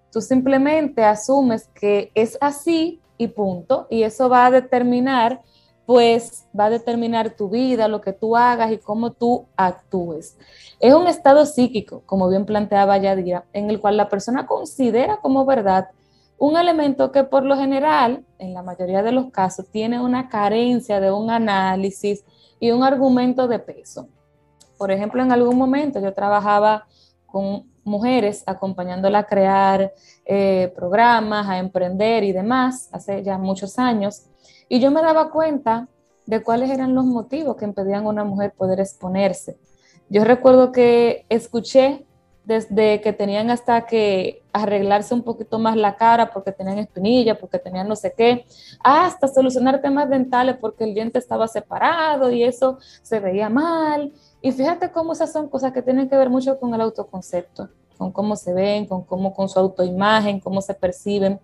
Tú 0.09 0.21
simplemente 0.21 1.03
asumes 1.03 1.67
que 1.75 2.11
es 2.15 2.37
así 2.39 3.01
y 3.17 3.27
punto, 3.27 3.87
y 3.89 4.03
eso 4.03 4.29
va 4.29 4.45
a 4.45 4.51
determinar 4.51 5.41
pues 5.85 6.47
va 6.57 6.65
a 6.65 6.69
determinar 6.69 7.35
tu 7.35 7.49
vida, 7.49 7.87
lo 7.87 8.01
que 8.01 8.13
tú 8.13 8.35
hagas 8.35 8.71
y 8.71 8.77
cómo 8.77 9.11
tú 9.11 9.45
actúes. 9.55 10.37
Es 10.79 10.93
un 10.93 11.07
estado 11.07 11.45
psíquico, 11.45 12.01
como 12.05 12.27
bien 12.27 12.45
planteaba 12.45 12.97
Yadira, 12.97 13.45
en 13.53 13.69
el 13.69 13.79
cual 13.79 13.97
la 13.97 14.09
persona 14.09 14.47
considera 14.47 15.17
como 15.17 15.45
verdad 15.45 15.89
un 16.37 16.57
elemento 16.57 17.11
que 17.11 17.23
por 17.23 17.43
lo 17.43 17.55
general, 17.55 18.25
en 18.39 18.53
la 18.53 18.63
mayoría 18.63 19.03
de 19.03 19.11
los 19.11 19.31
casos, 19.31 19.67
tiene 19.69 20.01
una 20.01 20.27
carencia 20.27 20.99
de 20.99 21.11
un 21.11 21.29
análisis 21.29 22.25
y 22.59 22.71
un 22.71 22.83
argumento 22.83 23.47
de 23.47 23.59
peso. 23.59 24.07
Por 24.77 24.91
ejemplo, 24.91 25.21
en 25.21 25.31
algún 25.31 25.57
momento 25.57 25.99
yo 25.99 26.13
trabajaba 26.13 26.87
con 27.25 27.69
mujeres 27.83 28.43
acompañándola 28.45 29.19
a 29.19 29.27
crear 29.27 29.93
eh, 30.25 30.73
programas, 30.75 31.47
a 31.47 31.59
emprender 31.59 32.23
y 32.23 32.31
demás, 32.31 32.89
hace 32.91 33.23
ya 33.23 33.37
muchos 33.37 33.77
años, 33.77 34.23
y 34.67 34.79
yo 34.79 34.91
me 34.91 35.01
daba 35.01 35.29
cuenta 35.29 35.87
de 36.25 36.41
cuáles 36.41 36.71
eran 36.71 36.95
los 36.95 37.05
motivos 37.05 37.55
que 37.55 37.65
impedían 37.65 38.05
a 38.05 38.09
una 38.09 38.23
mujer 38.23 38.53
poder 38.57 38.79
exponerse. 38.79 39.57
Yo 40.09 40.23
recuerdo 40.23 40.71
que 40.71 41.25
escuché 41.29 42.05
desde 42.45 43.01
que 43.01 43.11
tenían 43.11 43.49
hasta 43.49 43.85
que 43.85 44.43
arreglarse 44.53 45.13
un 45.13 45.23
poquito 45.23 45.57
más 45.59 45.75
la 45.75 45.95
cara 45.95 46.31
porque 46.31 46.51
tenían 46.51 46.77
espinilla, 46.77 47.37
porque 47.37 47.59
tenían 47.59 47.87
no 47.87 47.95
sé 47.95 48.13
qué, 48.15 48.45
hasta 48.83 49.27
solucionar 49.27 49.81
temas 49.81 50.09
dentales 50.09 50.57
porque 50.61 50.83
el 50.83 50.93
diente 50.93 51.19
estaba 51.19 51.47
separado 51.47 52.31
y 52.31 52.43
eso 52.43 52.77
se 53.01 53.19
veía 53.19 53.49
mal. 53.49 54.13
Y 54.45 54.51
fíjate 54.51 54.91
cómo 54.91 55.13
esas 55.13 55.31
son 55.31 55.49
cosas 55.49 55.73
que 55.73 55.81
tienen 55.81 56.07
que 56.07 56.15
ver 56.15 56.29
mucho 56.29 56.59
con 56.59 56.71
el 56.75 56.81
autoconcepto, 56.81 57.67
con 57.97 58.11
cómo 58.11 58.35
se 58.35 58.53
ven, 58.53 58.85
con 58.85 59.03
cómo 59.03 59.33
con 59.33 59.49
su 59.49 59.57
autoimagen, 59.57 60.39
cómo 60.39 60.61
se 60.61 60.75
perciben. 60.75 61.39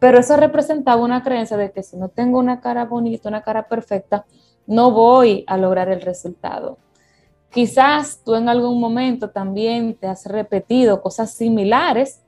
Pero 0.00 0.18
eso 0.18 0.36
representaba 0.36 1.00
una 1.00 1.22
creencia 1.22 1.56
de 1.56 1.70
que 1.70 1.84
si 1.84 1.96
no 1.96 2.08
tengo 2.08 2.40
una 2.40 2.60
cara 2.60 2.86
bonita, 2.86 3.28
una 3.28 3.42
cara 3.42 3.68
perfecta, 3.68 4.26
no 4.66 4.90
voy 4.90 5.44
a 5.46 5.56
lograr 5.56 5.90
el 5.90 6.00
resultado. 6.00 6.78
Quizás 7.50 8.20
tú 8.24 8.34
en 8.34 8.48
algún 8.48 8.80
momento 8.80 9.30
también 9.30 9.94
te 9.94 10.08
has 10.08 10.26
repetido 10.26 11.02
cosas 11.02 11.32
similares, 11.32 12.20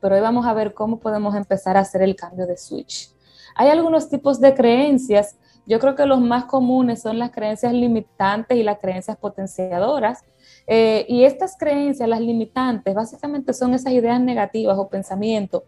pero 0.00 0.16
hoy 0.16 0.20
vamos 0.20 0.46
a 0.46 0.52
ver 0.52 0.74
cómo 0.74 0.98
podemos 0.98 1.36
empezar 1.36 1.76
a 1.76 1.80
hacer 1.82 2.02
el 2.02 2.16
cambio 2.16 2.44
de 2.44 2.56
switch. 2.56 3.12
Hay 3.54 3.68
algunos 3.68 4.08
tipos 4.08 4.40
de 4.40 4.52
creencias, 4.52 5.36
yo 5.68 5.78
creo 5.78 5.94
que 5.94 6.06
los 6.06 6.20
más 6.20 6.46
comunes 6.46 7.02
son 7.02 7.18
las 7.18 7.30
creencias 7.30 7.74
limitantes 7.74 8.56
y 8.56 8.62
las 8.62 8.78
creencias 8.78 9.18
potenciadoras. 9.18 10.24
Eh, 10.66 11.04
y 11.08 11.24
estas 11.24 11.56
creencias, 11.58 12.08
las 12.08 12.20
limitantes, 12.20 12.94
básicamente 12.94 13.52
son 13.52 13.74
esas 13.74 13.92
ideas 13.92 14.18
negativas 14.18 14.78
o 14.78 14.88
pensamientos 14.88 15.62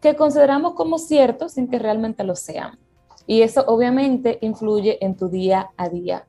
que 0.00 0.16
consideramos 0.16 0.74
como 0.74 0.98
ciertos 0.98 1.52
sin 1.52 1.68
que 1.68 1.78
realmente 1.78 2.24
lo 2.24 2.34
sean. 2.34 2.78
Y 3.26 3.42
eso 3.42 3.64
obviamente 3.68 4.38
influye 4.42 4.98
en 5.02 5.16
tu 5.16 5.28
día 5.28 5.70
a 5.76 5.88
día. 5.88 6.26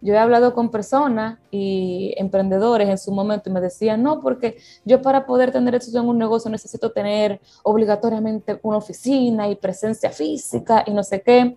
Yo 0.00 0.12
he 0.12 0.18
hablado 0.18 0.52
con 0.52 0.70
personas 0.70 1.38
y 1.50 2.12
emprendedores 2.18 2.88
en 2.90 2.98
su 2.98 3.12
momento 3.12 3.48
y 3.48 3.52
me 3.52 3.62
decían, 3.62 4.02
no, 4.02 4.20
porque 4.20 4.58
yo 4.84 5.00
para 5.00 5.24
poder 5.24 5.52
tener 5.52 5.76
éxito 5.76 6.00
en 6.00 6.08
un 6.08 6.18
negocio 6.18 6.50
necesito 6.50 6.92
tener 6.92 7.40
obligatoriamente 7.62 8.58
una 8.62 8.76
oficina 8.76 9.48
y 9.48 9.54
presencia 9.54 10.10
física 10.10 10.84
y 10.86 10.92
no 10.92 11.02
sé 11.02 11.22
qué. 11.22 11.56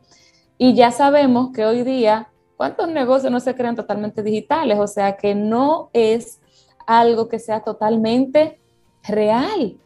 Y 0.58 0.74
ya 0.74 0.92
sabemos 0.92 1.52
que 1.54 1.66
hoy 1.66 1.84
día, 1.84 2.30
¿cuántos 2.56 2.88
negocios 2.90 3.32
no 3.32 3.40
se 3.40 3.54
crean 3.56 3.76
totalmente 3.76 4.24
digitales? 4.24 4.80
O 4.80 4.88
sea, 4.88 5.16
que 5.16 5.36
no 5.36 5.90
es 5.94 6.42
algo 6.88 7.28
que 7.28 7.38
sea 7.38 7.60
totalmente 7.60 8.60
real, 9.04 9.78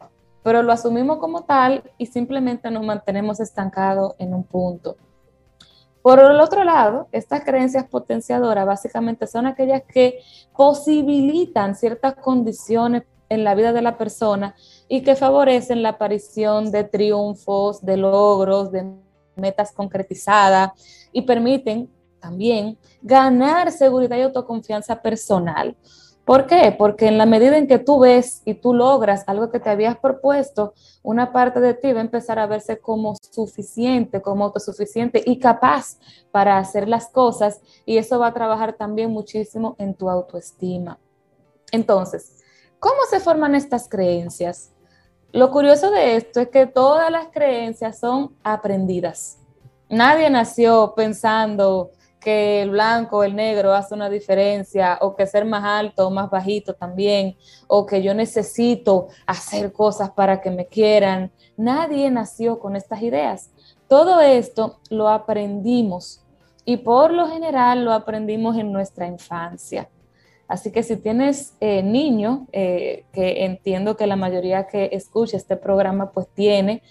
pero 0.42 0.62
lo 0.62 0.72
asumimos 0.72 1.18
como 1.18 1.44
tal 1.44 1.82
y 1.98 2.06
simplemente 2.06 2.70
nos 2.70 2.84
mantenemos 2.84 3.38
estancados 3.40 4.14
en 4.18 4.32
un 4.32 4.44
punto. 4.44 4.96
Por 6.00 6.18
el 6.18 6.40
otro 6.40 6.64
lado, 6.64 7.06
estas 7.12 7.44
creencias 7.44 7.86
potenciadoras 7.86 8.66
básicamente 8.66 9.26
son 9.26 9.46
aquellas 9.46 9.82
que 9.82 10.20
posibilitan 10.56 11.76
ciertas 11.76 12.14
condiciones 12.14 13.04
en 13.28 13.44
la 13.44 13.54
vida 13.54 13.72
de 13.72 13.82
la 13.82 13.96
persona 13.96 14.54
y 14.88 15.02
que 15.02 15.16
favorecen 15.16 15.82
la 15.82 15.90
aparición 15.90 16.72
de 16.72 16.84
triunfos, 16.84 17.84
de 17.84 17.96
logros, 17.98 18.72
de 18.72 18.84
metas 19.36 19.72
concretizadas 19.72 20.70
y 21.12 21.22
permiten 21.22 21.90
también 22.20 22.78
ganar 23.02 23.72
seguridad 23.72 24.16
y 24.16 24.22
autoconfianza 24.22 25.02
personal. 25.02 25.76
¿Por 26.24 26.46
qué? 26.46 26.72
Porque 26.76 27.08
en 27.08 27.18
la 27.18 27.26
medida 27.26 27.58
en 27.58 27.66
que 27.66 27.80
tú 27.80 27.98
ves 27.98 28.42
y 28.44 28.54
tú 28.54 28.74
logras 28.74 29.24
algo 29.26 29.50
que 29.50 29.58
te 29.58 29.70
habías 29.70 29.98
propuesto, 29.98 30.72
una 31.02 31.32
parte 31.32 31.58
de 31.58 31.74
ti 31.74 31.92
va 31.92 31.98
a 31.98 32.04
empezar 32.04 32.38
a 32.38 32.46
verse 32.46 32.78
como 32.78 33.16
suficiente, 33.16 34.22
como 34.22 34.44
autosuficiente 34.44 35.20
y 35.26 35.40
capaz 35.40 35.98
para 36.30 36.58
hacer 36.58 36.88
las 36.88 37.08
cosas 37.08 37.60
y 37.84 37.96
eso 37.96 38.20
va 38.20 38.28
a 38.28 38.34
trabajar 38.34 38.74
también 38.74 39.10
muchísimo 39.10 39.74
en 39.78 39.94
tu 39.94 40.08
autoestima. 40.08 41.00
Entonces, 41.72 42.40
¿cómo 42.78 43.00
se 43.10 43.18
forman 43.18 43.56
estas 43.56 43.88
creencias? 43.88 44.70
Lo 45.32 45.50
curioso 45.50 45.90
de 45.90 46.16
esto 46.16 46.40
es 46.40 46.48
que 46.48 46.66
todas 46.66 47.10
las 47.10 47.28
creencias 47.28 47.98
son 47.98 48.36
aprendidas. 48.42 49.38
Nadie 49.88 50.28
nació 50.28 50.92
pensando 50.94 51.90
que 52.20 52.60
el 52.60 52.70
blanco 52.70 53.16
o 53.16 53.24
el 53.24 53.34
negro 53.34 53.72
hace 53.72 53.94
una 53.94 54.10
diferencia, 54.10 54.98
o 55.00 55.16
que 55.16 55.26
ser 55.26 55.46
más 55.46 55.64
alto 55.64 56.06
o 56.06 56.10
más 56.10 56.28
bajito 56.28 56.74
también, 56.74 57.36
o 57.66 57.86
que 57.86 58.02
yo 58.02 58.12
necesito 58.12 59.08
hacer 59.26 59.72
cosas 59.72 60.10
para 60.10 60.42
que 60.42 60.50
me 60.50 60.66
quieran. 60.66 61.32
Nadie 61.56 62.10
nació 62.10 62.58
con 62.58 62.76
estas 62.76 63.00
ideas. 63.00 63.50
Todo 63.88 64.20
esto 64.20 64.80
lo 64.90 65.08
aprendimos 65.08 66.22
y 66.66 66.76
por 66.76 67.10
lo 67.10 67.26
general 67.26 67.86
lo 67.86 67.92
aprendimos 67.92 68.58
en 68.58 68.70
nuestra 68.70 69.06
infancia. 69.06 69.88
Así 70.52 70.70
que 70.70 70.82
si 70.82 70.96
tienes 70.96 71.54
eh, 71.60 71.82
niño, 71.82 72.46
eh, 72.52 73.06
que 73.12 73.44
entiendo 73.44 73.96
que 73.96 74.06
la 74.06 74.16
mayoría 74.16 74.66
que 74.66 74.90
escucha 74.92 75.36
este 75.36 75.56
programa 75.56 76.12
pues 76.12 76.28
tiene, 76.34 76.82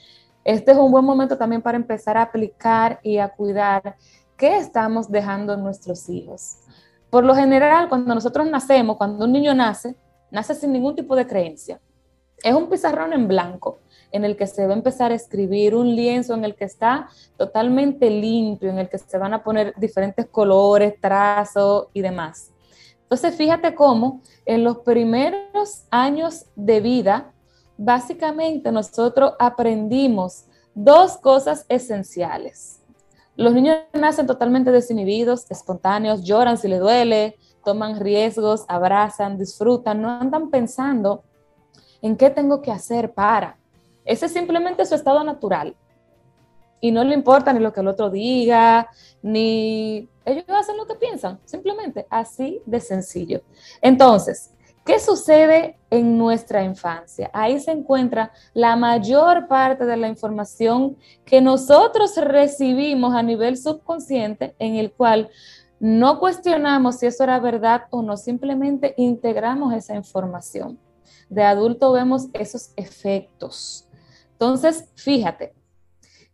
este 0.43 0.71
es 0.71 0.77
un 0.77 0.91
buen 0.91 1.05
momento 1.05 1.37
también 1.37 1.61
para 1.61 1.77
empezar 1.77 2.17
a 2.17 2.23
aplicar 2.23 2.99
y 3.03 3.19
a 3.19 3.29
cuidar 3.29 3.95
¿Qué 4.41 4.57
estamos 4.57 5.11
dejando 5.11 5.55
nuestros 5.55 6.09
hijos? 6.09 6.57
Por 7.11 7.23
lo 7.23 7.35
general, 7.35 7.87
cuando 7.89 8.15
nosotros 8.15 8.49
nacemos, 8.49 8.97
cuando 8.97 9.25
un 9.25 9.31
niño 9.31 9.53
nace, 9.53 9.95
nace 10.31 10.55
sin 10.55 10.71
ningún 10.71 10.95
tipo 10.95 11.15
de 11.15 11.27
creencia. 11.27 11.79
Es 12.41 12.55
un 12.55 12.67
pizarrón 12.67 13.13
en 13.13 13.27
blanco 13.27 13.77
en 14.11 14.25
el 14.25 14.35
que 14.35 14.47
se 14.47 14.65
va 14.65 14.73
a 14.73 14.77
empezar 14.77 15.11
a 15.11 15.13
escribir, 15.13 15.75
un 15.75 15.95
lienzo 15.95 16.33
en 16.33 16.43
el 16.43 16.55
que 16.55 16.65
está 16.65 17.07
totalmente 17.37 18.09
limpio, 18.09 18.71
en 18.71 18.79
el 18.79 18.89
que 18.89 18.97
se 18.97 19.19
van 19.19 19.35
a 19.35 19.43
poner 19.43 19.75
diferentes 19.77 20.25
colores, 20.25 20.95
trazos 20.99 21.89
y 21.93 22.01
demás. 22.01 22.50
Entonces, 23.11 23.35
fíjate 23.35 23.75
cómo 23.75 24.21
en 24.45 24.63
los 24.63 24.77
primeros 24.77 25.83
años 25.91 26.45
de 26.55 26.79
vida, 26.79 27.33
básicamente 27.77 28.71
nosotros 28.71 29.33
aprendimos 29.37 30.45
dos 30.73 31.17
cosas 31.17 31.65
esenciales. 31.67 32.79
Los 33.35 33.53
niños 33.53 33.79
nacen 33.91 34.27
totalmente 34.27 34.71
desinhibidos, 34.71 35.45
espontáneos, 35.51 36.23
lloran 36.23 36.57
si 36.57 36.69
les 36.69 36.79
duele, 36.79 37.35
toman 37.65 37.99
riesgos, 37.99 38.63
abrazan, 38.69 39.37
disfrutan, 39.37 40.01
no 40.01 40.09
andan 40.09 40.49
pensando 40.49 41.25
en 42.01 42.15
qué 42.15 42.29
tengo 42.29 42.61
que 42.61 42.71
hacer 42.71 43.13
para. 43.13 43.57
Ese 44.05 44.27
es 44.27 44.31
simplemente 44.31 44.85
su 44.85 44.95
estado 44.95 45.21
natural. 45.25 45.75
Y 46.81 46.91
no 46.91 47.03
le 47.03 47.13
importa 47.13 47.53
ni 47.53 47.59
lo 47.59 47.71
que 47.71 47.79
el 47.79 47.87
otro 47.87 48.09
diga, 48.09 48.89
ni 49.21 50.09
ellos 50.25 50.43
hacen 50.49 50.75
lo 50.77 50.87
que 50.87 50.95
piensan, 50.95 51.39
simplemente 51.45 52.07
así 52.09 52.61
de 52.65 52.79
sencillo. 52.81 53.41
Entonces, 53.81 54.51
¿Qué 54.83 54.99
sucede 54.99 55.77
en 55.91 56.17
nuestra 56.17 56.63
infancia? 56.63 57.29
Ahí 57.33 57.59
se 57.59 57.69
encuentra 57.69 58.31
la 58.55 58.75
mayor 58.75 59.47
parte 59.47 59.85
de 59.85 59.95
la 59.95 60.07
información 60.07 60.97
que 61.23 61.39
nosotros 61.39 62.17
recibimos 62.17 63.13
a 63.13 63.21
nivel 63.21 63.57
subconsciente, 63.57 64.55
en 64.57 64.77
el 64.77 64.91
cual 64.91 65.29
no 65.79 66.19
cuestionamos 66.19 66.97
si 66.97 67.05
eso 67.05 67.23
era 67.23 67.39
verdad 67.39 67.83
o 67.91 68.01
no, 68.01 68.17
simplemente 68.17 68.95
integramos 68.97 69.71
esa 69.75 69.95
información. 69.95 70.79
De 71.29 71.43
adulto 71.43 71.91
vemos 71.91 72.27
esos 72.33 72.71
efectos. 72.75 73.87
Entonces, 74.31 74.89
fíjate 74.95 75.53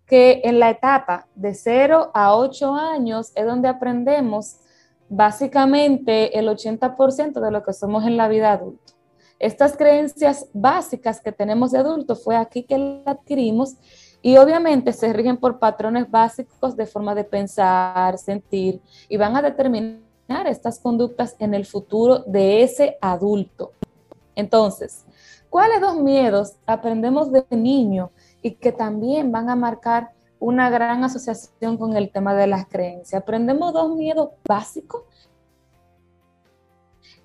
que 0.08 0.42
en 0.46 0.60
la 0.60 0.70
etapa 0.70 1.28
de 1.36 1.54
0 1.54 2.12
a 2.14 2.36
8 2.36 2.74
años 2.74 3.32
es 3.36 3.46
donde 3.46 3.68
aprendemos 3.68 4.58
básicamente 5.10 6.40
el 6.40 6.48
80% 6.48 7.40
de 7.40 7.52
lo 7.52 7.64
que 7.64 7.74
somos 7.74 8.06
en 8.06 8.18
la 8.18 8.28
vida 8.28 8.54
adulta. 8.54 8.94
Estas 9.40 9.78
creencias 9.78 10.48
básicas 10.54 11.22
que 11.22 11.32
tenemos 11.32 11.72
de 11.72 11.80
adulto 11.80 12.16
fue 12.16 12.36
aquí 12.36 12.64
que 12.64 12.78
las 12.78 13.18
adquirimos 13.18 13.76
y 14.22 14.38
obviamente 14.38 14.94
se 14.94 15.14
rigen 15.14 15.38
por 15.38 15.60
patrones 15.60 16.10
básicos 16.10 16.76
de 16.76 16.88
forma 16.88 17.14
de 17.14 17.24
pensar, 17.24 18.18
sentir 18.18 18.82
y 19.08 19.18
van 19.18 19.36
a 19.36 19.42
determinar 19.42 20.48
estas 20.48 20.80
conductas 20.80 21.36
en 21.40 21.54
el 21.54 21.66
futuro 21.66 22.20
de 22.26 22.64
ese 22.64 22.98
adulto. 23.00 23.74
Entonces, 24.36 25.06
¿cuáles 25.50 25.82
dos 25.82 25.98
miedos 25.98 26.56
aprendemos 26.66 27.32
de 27.32 27.46
niño 27.52 28.12
y 28.48 28.56
que 28.56 28.72
también 28.72 29.32
van 29.32 29.50
a 29.50 29.58
marcar 29.58 30.12
una 30.40 30.70
gran 30.70 31.04
asociación 31.04 31.78
con 31.78 31.98
el 31.98 32.10
tema 32.10 32.34
de 32.34 32.48
las 32.48 32.66
creencias. 32.66 33.22
Aprendemos 33.22 33.74
dos 33.74 33.94
miedos 33.96 34.30
básicos 34.48 35.04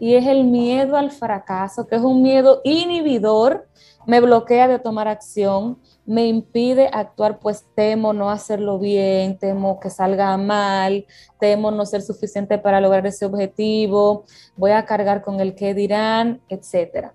y 0.00 0.14
es 0.14 0.26
el 0.26 0.44
miedo 0.44 0.96
al 0.96 1.12
fracaso, 1.12 1.87
que 1.87 1.94
es 1.94 2.02
un 2.02 2.22
miedo 2.22 2.61
inhibidor, 2.64 3.68
me 4.04 4.20
bloquea 4.20 4.66
de 4.66 4.80
tomar 4.80 5.06
acción, 5.06 5.78
me 6.04 6.26
impide 6.26 6.90
actuar, 6.92 7.38
pues 7.38 7.64
temo 7.76 8.12
no 8.12 8.28
hacerlo 8.28 8.80
bien, 8.80 9.38
temo 9.38 9.78
que 9.78 9.90
salga 9.90 10.37
mal, 10.37 11.06
temo 11.38 11.70
no 11.70 11.87
ser 11.87 12.02
suficiente 12.02 12.58
para 12.58 12.80
lograr 12.80 13.06
ese 13.06 13.26
objetivo, 13.26 14.24
voy 14.56 14.72
a 14.72 14.85
cargar 14.87 15.22
con 15.22 15.38
el 15.38 15.54
que 15.54 15.72
dirán, 15.72 16.40
etc. 16.48 17.12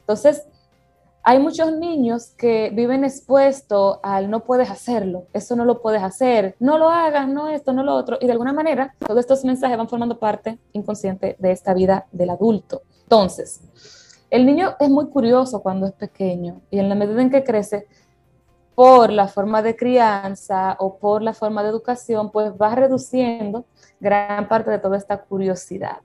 Entonces, 0.00 0.44
hay 1.26 1.38
muchos 1.38 1.72
niños 1.72 2.34
que 2.36 2.70
viven 2.74 3.02
expuestos 3.02 3.98
al 4.02 4.30
no 4.30 4.44
puedes 4.44 4.70
hacerlo, 4.70 5.26
eso 5.32 5.56
no 5.56 5.64
lo 5.64 5.80
puedes 5.80 6.02
hacer, 6.02 6.54
no 6.60 6.76
lo 6.76 6.90
hagas, 6.90 7.26
no 7.26 7.48
esto, 7.48 7.72
no 7.72 7.82
lo 7.82 7.94
otro. 7.94 8.18
Y 8.20 8.26
de 8.26 8.32
alguna 8.32 8.52
manera, 8.52 8.94
todos 8.98 9.20
estos 9.20 9.42
mensajes 9.42 9.78
van 9.78 9.88
formando 9.88 10.18
parte 10.18 10.58
inconsciente 10.72 11.34
de 11.38 11.50
esta 11.50 11.72
vida 11.72 12.06
del 12.12 12.28
adulto. 12.28 12.82
Entonces, 13.04 13.62
el 14.28 14.44
niño 14.44 14.76
es 14.78 14.90
muy 14.90 15.06
curioso 15.06 15.62
cuando 15.62 15.86
es 15.86 15.92
pequeño 15.92 16.60
y 16.70 16.78
en 16.78 16.90
la 16.90 16.94
medida 16.94 17.22
en 17.22 17.30
que 17.30 17.42
crece, 17.42 17.86
por 18.74 19.10
la 19.10 19.28
forma 19.28 19.62
de 19.62 19.76
crianza 19.76 20.76
o 20.78 20.98
por 20.98 21.22
la 21.22 21.32
forma 21.32 21.62
de 21.62 21.70
educación, 21.70 22.30
pues 22.32 22.52
va 22.52 22.74
reduciendo 22.74 23.64
gran 23.98 24.46
parte 24.48 24.70
de 24.70 24.78
toda 24.78 24.98
esta 24.98 25.22
curiosidad. 25.22 25.98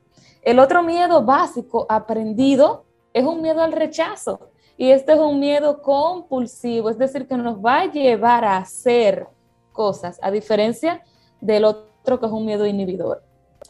El 0.44 0.60
otro 0.60 0.82
miedo 0.84 1.26
básico 1.26 1.86
aprendido 1.90 2.86
es 3.12 3.26
un 3.26 3.42
miedo 3.42 3.62
al 3.62 3.74
rechazo. 3.74 4.49
Y 4.80 4.92
este 4.92 5.12
es 5.12 5.20
un 5.20 5.42
miedo 5.42 5.82
compulsivo, 5.82 6.90
es 6.90 6.98
decir, 6.98 7.28
que 7.28 7.36
nos 7.36 7.58
va 7.58 7.82
a 7.82 7.92
llevar 7.92 8.46
a 8.46 8.56
hacer 8.56 9.28
cosas, 9.74 10.18
a 10.22 10.32
diferencia 10.32 11.04
del 11.42 11.66
otro 11.66 12.18
que 12.18 12.26
es 12.26 12.32
un 12.32 12.46
miedo 12.46 12.66
inhibidor. 12.66 13.22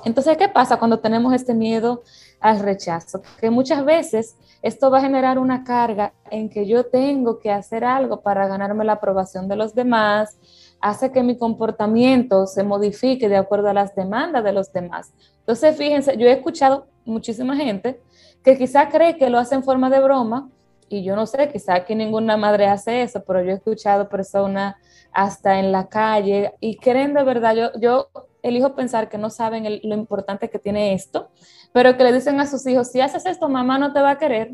Entonces, 0.06 0.38
¿qué 0.38 0.48
pasa 0.48 0.78
cuando 0.78 1.00
tenemos 1.00 1.34
este 1.34 1.56
miedo 1.56 2.04
al 2.40 2.60
rechazo? 2.60 3.24
Que 3.40 3.50
muchas 3.50 3.84
veces 3.84 4.38
esto 4.62 4.92
va 4.92 5.00
a 5.00 5.02
generar 5.02 5.40
una 5.40 5.64
carga 5.64 6.14
en 6.30 6.48
que 6.48 6.68
yo 6.68 6.86
tengo 6.86 7.40
que 7.40 7.50
hacer 7.50 7.84
algo 7.84 8.22
para 8.22 8.48
ganarme 8.48 8.86
la 8.86 8.94
aprobación 8.94 9.48
de 9.48 9.56
los 9.56 9.74
demás, 9.74 10.38
hace 10.80 11.12
que 11.12 11.24
mi 11.24 11.40
comportamiento 11.40 12.46
se 12.46 12.62
modifique 12.62 13.28
de 13.28 13.38
acuerdo 13.38 13.70
a 13.70 13.74
las 13.74 13.96
demandas 13.96 14.44
de 14.44 14.54
los 14.54 14.72
demás. 14.72 15.12
Entonces, 15.40 15.76
fíjense, 15.76 16.16
yo 16.18 16.28
he 16.28 16.34
escuchado 16.34 16.86
muchísima 17.04 17.56
gente 17.56 18.00
que 18.44 18.60
quizá 18.60 18.90
cree 18.90 19.18
que 19.18 19.32
lo 19.32 19.40
hace 19.40 19.56
en 19.56 19.64
forma 19.64 19.90
de 19.90 20.02
broma, 20.02 20.52
y 20.90 21.04
yo 21.04 21.16
no 21.16 21.26
sé, 21.26 21.50
quizá 21.52 21.76
aquí 21.76 21.96
ninguna 21.96 22.38
madre 22.38 22.68
hace 22.68 23.02
eso, 23.02 23.24
pero 23.26 23.42
yo 23.44 23.52
he 23.52 23.56
escuchado 23.56 24.10
personas 24.10 24.76
hasta 25.12 25.60
en 25.60 25.72
la 25.72 25.88
calle 25.88 26.54
y 26.60 26.78
creen 26.78 27.14
de 27.14 27.24
verdad, 27.24 27.56
yo, 27.56 27.80
yo 27.80 28.10
elijo 28.42 28.76
pensar 28.76 29.10
que 29.10 29.18
no 29.18 29.30
saben 29.30 29.64
lo 29.84 29.96
importante 29.96 30.50
que 30.50 30.60
tiene 30.60 30.94
esto, 30.94 31.30
pero 31.72 31.96
que 31.98 32.04
le 32.04 32.14
dicen 32.14 32.40
a 32.40 32.48
sus 32.48 32.66
hijos, 32.68 32.92
si 32.92 33.02
haces 33.02 33.26
esto, 33.26 33.50
mamá 33.50 33.78
no 33.78 33.94
te 33.94 34.02
va 34.02 34.12
a 34.12 34.18
querer, 34.18 34.54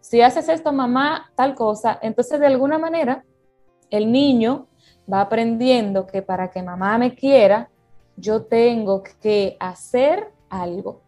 si 0.00 0.20
haces 0.20 0.48
esto, 0.48 0.72
mamá, 0.72 1.32
tal 1.34 1.54
cosa, 1.54 1.98
entonces 2.02 2.38
de 2.38 2.46
alguna 2.46 2.78
manera 2.78 3.24
el 3.90 4.12
niño 4.12 4.68
va 5.12 5.20
aprendiendo 5.20 6.06
que 6.06 6.22
para 6.22 6.50
que 6.50 6.62
mamá 6.62 6.98
me 6.98 7.14
quiera, 7.14 7.70
yo 8.16 8.44
tengo 8.44 9.02
que 9.20 9.56
hacer 9.60 10.32
algo. 10.48 11.02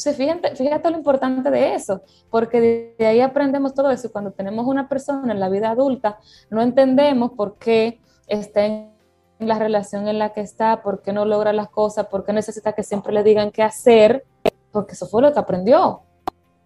Entonces, 0.00 0.16
fíjate, 0.16 0.56
fíjate 0.56 0.90
lo 0.90 0.96
importante 0.96 1.50
de 1.50 1.74
eso, 1.74 2.00
porque 2.30 2.94
de 2.98 3.06
ahí 3.06 3.20
aprendemos 3.20 3.74
todo 3.74 3.90
eso. 3.90 4.10
Cuando 4.10 4.30
tenemos 4.30 4.66
una 4.66 4.88
persona 4.88 5.30
en 5.30 5.38
la 5.38 5.50
vida 5.50 5.68
adulta, 5.68 6.18
no 6.48 6.62
entendemos 6.62 7.32
por 7.32 7.58
qué 7.58 8.00
está 8.26 8.64
en 8.64 8.94
la 9.38 9.58
relación 9.58 10.08
en 10.08 10.18
la 10.18 10.32
que 10.32 10.40
está, 10.40 10.80
por 10.80 11.02
qué 11.02 11.12
no 11.12 11.26
logra 11.26 11.52
las 11.52 11.68
cosas, 11.68 12.06
por 12.06 12.24
qué 12.24 12.32
necesita 12.32 12.72
que 12.72 12.82
siempre 12.82 13.12
le 13.12 13.22
digan 13.22 13.50
qué 13.50 13.62
hacer, 13.62 14.24
porque 14.72 14.92
eso 14.92 15.06
fue 15.06 15.20
lo 15.20 15.34
que 15.34 15.38
aprendió. 15.38 16.00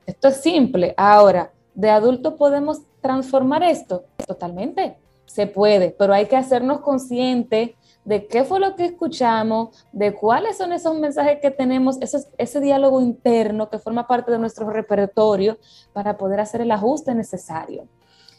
Esto 0.07 0.29
es 0.29 0.37
simple. 0.37 0.95
Ahora, 0.97 1.51
de 1.75 1.91
adulto 1.91 2.37
podemos 2.37 2.83
transformar 3.01 3.65
esto 3.65 4.05
totalmente. 4.29 4.97
Se 5.27 5.49
puede, 5.49 5.91
pero 5.91 6.15
hay 6.15 6.27
que 6.27 6.37
hacernos 6.37 6.83
conscientes 6.83 7.71
de 8.05 8.27
qué 8.27 8.45
fue 8.45 8.61
lo 8.61 8.77
que 8.77 8.85
escuchamos, 8.85 9.87
de 9.93 10.15
cuáles 10.15 10.59
son 10.59 10.73
esos 10.73 10.99
mensajes 10.99 11.39
que 11.41 11.51
tenemos, 11.51 11.99
ese, 12.01 12.61
diálogo 12.61 13.01
interno 13.01 13.71
que 13.71 13.79
forma 13.79 14.07
parte 14.07 14.31
de 14.31 14.39
nuestro 14.39 14.69
repertorio 14.69 15.59
para 15.93 16.17
poder 16.17 16.41
hacer 16.41 16.61
el 16.61 16.71
ajuste 16.71 17.15
necesario. 17.15 17.89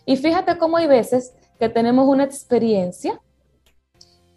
Y 0.06 0.18
fíjate 0.18 0.58
cómo 0.58 0.78
hay 0.78 0.88
veces 0.88 1.34
que 1.60 1.68
tenemos 1.68 2.08
una 2.08 2.24
experiencia, 2.24 3.20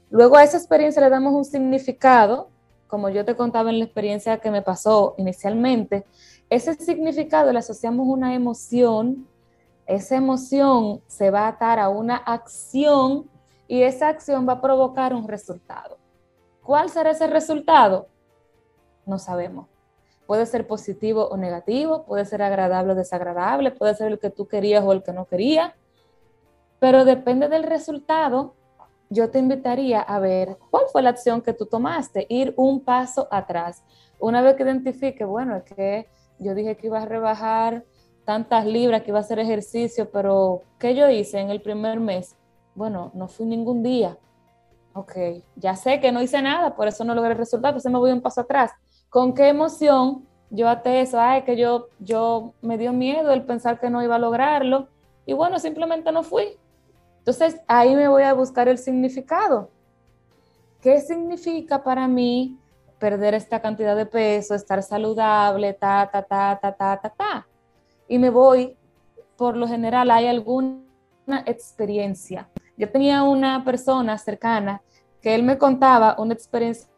luego 0.09 0.37
a 0.37 0.45
esa 0.45 0.57
experiencia 0.57 1.03
le 1.03 1.11
damos 1.11 1.35
un 1.35 1.45
significado, 1.45 2.49
como 2.87 3.11
yo 3.11 3.25
te 3.27 3.37
contaba 3.37 3.69
en 3.69 3.81
la 3.81 3.85
experiencia 3.85 4.39
que 4.39 4.51
me 4.51 4.63
pasó 4.63 5.15
inicialmente, 5.19 6.07
ese 6.49 6.73
significado 6.75 7.53
le 7.53 7.59
asociamos 7.59 8.07
una 8.09 8.35
emoción, 8.35 9.27
esa 9.87 10.17
emoción 10.17 11.03
se 11.07 11.31
va 11.31 11.41
a 11.41 11.49
atar 11.49 11.79
a 11.79 11.91
una 11.91 12.17
acción 12.17 13.29
y 13.69 13.83
esa 13.83 14.09
acción 14.09 14.49
va 14.49 14.55
a 14.55 14.61
provocar 14.61 15.15
un 15.15 15.29
resultado. 15.29 15.99
¿Cuál 16.63 16.89
será 16.89 17.11
ese 17.11 17.27
resultado? 17.27 18.09
No 19.07 19.19
sabemos. 19.19 19.67
Puede 20.27 20.47
ser 20.47 20.67
positivo 20.67 21.29
o 21.29 21.37
negativo, 21.37 22.05
puede 22.05 22.25
ser 22.25 22.43
agradable 22.43 22.93
o 22.93 22.97
desagradable, 22.97 23.71
puede 23.71 23.95
ser 23.95 24.13
el 24.13 24.19
que 24.19 24.31
tú 24.31 24.49
querías 24.49 24.85
o 24.85 24.93
el 24.93 25.03
que 25.03 25.13
no 25.13 25.27
querías, 25.27 25.73
pero 26.81 27.05
depende 27.05 27.49
del 27.49 27.63
resultado. 27.63 28.55
Yo 29.11 29.31
te 29.31 29.39
invitaría 29.39 30.01
a 30.01 30.19
ver 30.19 30.59
cuál 30.71 30.85
fue 30.93 31.03
la 31.03 31.11
acción 31.11 31.41
que 31.41 31.55
tú 31.55 31.67
tomaste, 31.67 32.27
ir 32.29 32.53
un 32.57 32.81
paso 32.85 33.29
atrás. 33.31 33.83
Una 34.19 34.43
vez 34.43 34.57
que 34.57 34.65
identifique, 34.65 35.25
bueno, 35.25 35.57
es 35.57 35.63
que 35.65 36.09
yo 36.39 36.55
dije 36.55 36.77
que 36.77 36.89
iba 36.89 37.01
a 37.01 37.07
rebajar 37.07 37.85
tantas 38.25 38.67
libras, 38.67 39.03
que 39.03 39.11
iba 39.11 39.19
a 39.19 39.23
hacer 39.23 39.39
ejercicio, 39.39 40.11
pero 40.11 40.63
¿qué 40.79 40.95
yo 40.95 41.09
hice 41.09 41.39
en 41.39 41.49
el 41.49 41.63
primer 41.63 42.01
mes? 42.01 42.37
Bueno, 42.79 43.11
no 43.13 43.27
fui 43.27 43.45
ningún 43.45 43.83
día. 43.83 44.17
Ok, 44.95 45.13
ya 45.57 45.75
sé 45.75 46.01
que 46.01 46.13
no 46.13 46.23
hice 46.23 46.41
nada, 46.41 46.77
por 46.77 46.87
eso 46.87 47.05
no 47.05 47.15
logré 47.15 47.33
el 47.33 47.39
resultado, 47.39 47.73
entonces 47.73 47.91
me 47.91 47.99
voy 47.99 48.13
un 48.13 48.23
paso 48.23 48.41
atrás. 48.43 48.71
¿Con 49.11 49.35
qué 49.35 49.49
emoción 49.49 50.27
yo 50.51 50.69
até 50.69 51.01
eso? 51.01 51.21
Ay, 51.21 51.43
que 51.43 51.57
yo, 51.57 51.89
yo 51.99 52.55
me 52.63 52.79
dio 52.79 52.93
miedo 52.93 53.33
el 53.33 53.45
pensar 53.45 53.81
que 53.81 53.91
no 53.91 54.03
iba 54.03 54.15
a 54.15 54.19
lograrlo. 54.21 54.89
Y 55.27 55.33
bueno, 55.33 55.59
simplemente 55.59 56.13
no 56.13 56.23
fui. 56.23 56.57
Entonces 57.19 57.61
ahí 57.67 57.95
me 57.97 58.09
voy 58.09 58.23
a 58.23 58.33
buscar 58.33 58.69
el 58.69 58.79
significado. 58.79 59.71
¿Qué 60.81 61.01
significa 61.01 61.83
para 61.83 62.07
mí 62.07 62.57
perder 63.01 63.35
esta 63.35 63.61
cantidad 63.61 63.97
de 63.97 64.07
peso, 64.07 64.55
estar 64.55 64.83
saludable, 64.83 65.73
ta, 65.75 66.09
ta, 66.13 66.23
ta, 66.23 66.59
ta, 66.61 66.73
ta, 66.73 67.01
ta, 67.01 67.11
ta? 67.11 67.47
Y 68.07 68.19
me 68.19 68.31
voy, 68.31 68.77
por 69.37 69.57
lo 69.57 69.67
general, 69.67 70.11
hay 70.13 70.29
alguna 70.29 70.79
experiencia 71.45 72.49
yo 72.79 72.91
tenía 72.91 73.25
una 73.25 73.65
persona 73.65 74.17
cercana 74.17 74.83
que 75.21 75.35
él 75.35 75.43
me 75.43 75.59
contaba 75.59 76.15
una 76.19 76.33
experiencia 76.33 76.89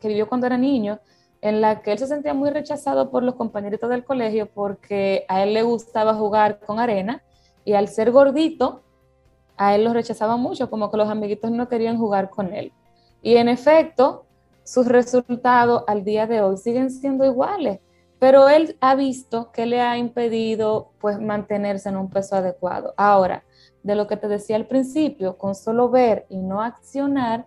que 0.00 0.08
vivió 0.08 0.28
cuando 0.28 0.46
era 0.46 0.58
niño, 0.58 1.00
en 1.40 1.60
la 1.60 1.82
que 1.82 1.92
él 1.92 1.98
se 1.98 2.06
sentía 2.06 2.34
muy 2.34 2.50
rechazado 2.50 3.10
por 3.10 3.22
los 3.22 3.34
compañeritos 3.36 3.88
del 3.88 4.04
colegio 4.04 4.48
porque 4.52 5.24
a 5.28 5.42
él 5.42 5.54
le 5.54 5.62
gustaba 5.62 6.14
jugar 6.14 6.60
con 6.60 6.78
arena 6.78 7.22
y 7.64 7.72
al 7.72 7.88
ser 7.88 8.10
gordito, 8.10 8.82
a 9.56 9.74
él 9.74 9.84
lo 9.84 9.92
rechazaba 9.92 10.36
mucho, 10.36 10.70
como 10.70 10.90
que 10.90 10.96
los 10.96 11.08
amiguitos 11.08 11.50
no 11.50 11.68
querían 11.68 11.98
jugar 11.98 12.30
con 12.30 12.52
él. 12.52 12.72
Y 13.22 13.36
en 13.36 13.48
efecto, 13.48 14.26
sus 14.62 14.86
resultados 14.86 15.84
al 15.86 16.04
día 16.04 16.26
de 16.26 16.42
hoy 16.42 16.56
siguen 16.58 16.90
siendo 16.90 17.24
iguales, 17.24 17.80
pero 18.18 18.48
él 18.48 18.76
ha 18.80 18.94
visto 18.94 19.50
que 19.52 19.66
le 19.66 19.80
ha 19.80 19.96
impedido 19.96 20.90
pues 21.00 21.20
mantenerse 21.20 21.88
en 21.88 21.96
un 21.96 22.10
peso 22.10 22.36
adecuado. 22.36 22.94
Ahora, 22.96 23.44
de 23.88 23.96
lo 23.96 24.06
que 24.06 24.18
te 24.18 24.28
decía 24.28 24.56
al 24.56 24.66
principio, 24.66 25.38
con 25.38 25.54
solo 25.54 25.88
ver 25.88 26.26
y 26.28 26.42
no 26.42 26.60
accionar, 26.60 27.46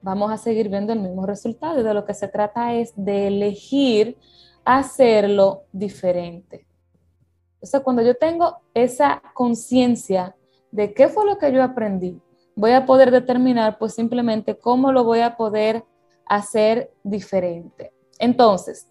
vamos 0.00 0.32
a 0.32 0.38
seguir 0.38 0.70
viendo 0.70 0.94
el 0.94 1.00
mismo 1.00 1.26
resultado. 1.26 1.78
Y 1.78 1.82
de 1.82 1.92
lo 1.92 2.06
que 2.06 2.14
se 2.14 2.28
trata 2.28 2.72
es 2.72 2.94
de 2.96 3.26
elegir 3.26 4.16
hacerlo 4.64 5.64
diferente. 5.70 6.66
O 7.60 7.66
sea, 7.66 7.80
cuando 7.80 8.00
yo 8.00 8.16
tengo 8.16 8.62
esa 8.72 9.22
conciencia 9.34 10.34
de 10.70 10.94
qué 10.94 11.08
fue 11.08 11.26
lo 11.26 11.36
que 11.36 11.52
yo 11.52 11.62
aprendí, 11.62 12.18
voy 12.56 12.72
a 12.72 12.86
poder 12.86 13.10
determinar 13.10 13.76
pues 13.78 13.92
simplemente 13.92 14.56
cómo 14.56 14.92
lo 14.92 15.04
voy 15.04 15.20
a 15.20 15.36
poder 15.36 15.84
hacer 16.24 16.90
diferente. 17.04 17.92
Entonces, 18.18 18.88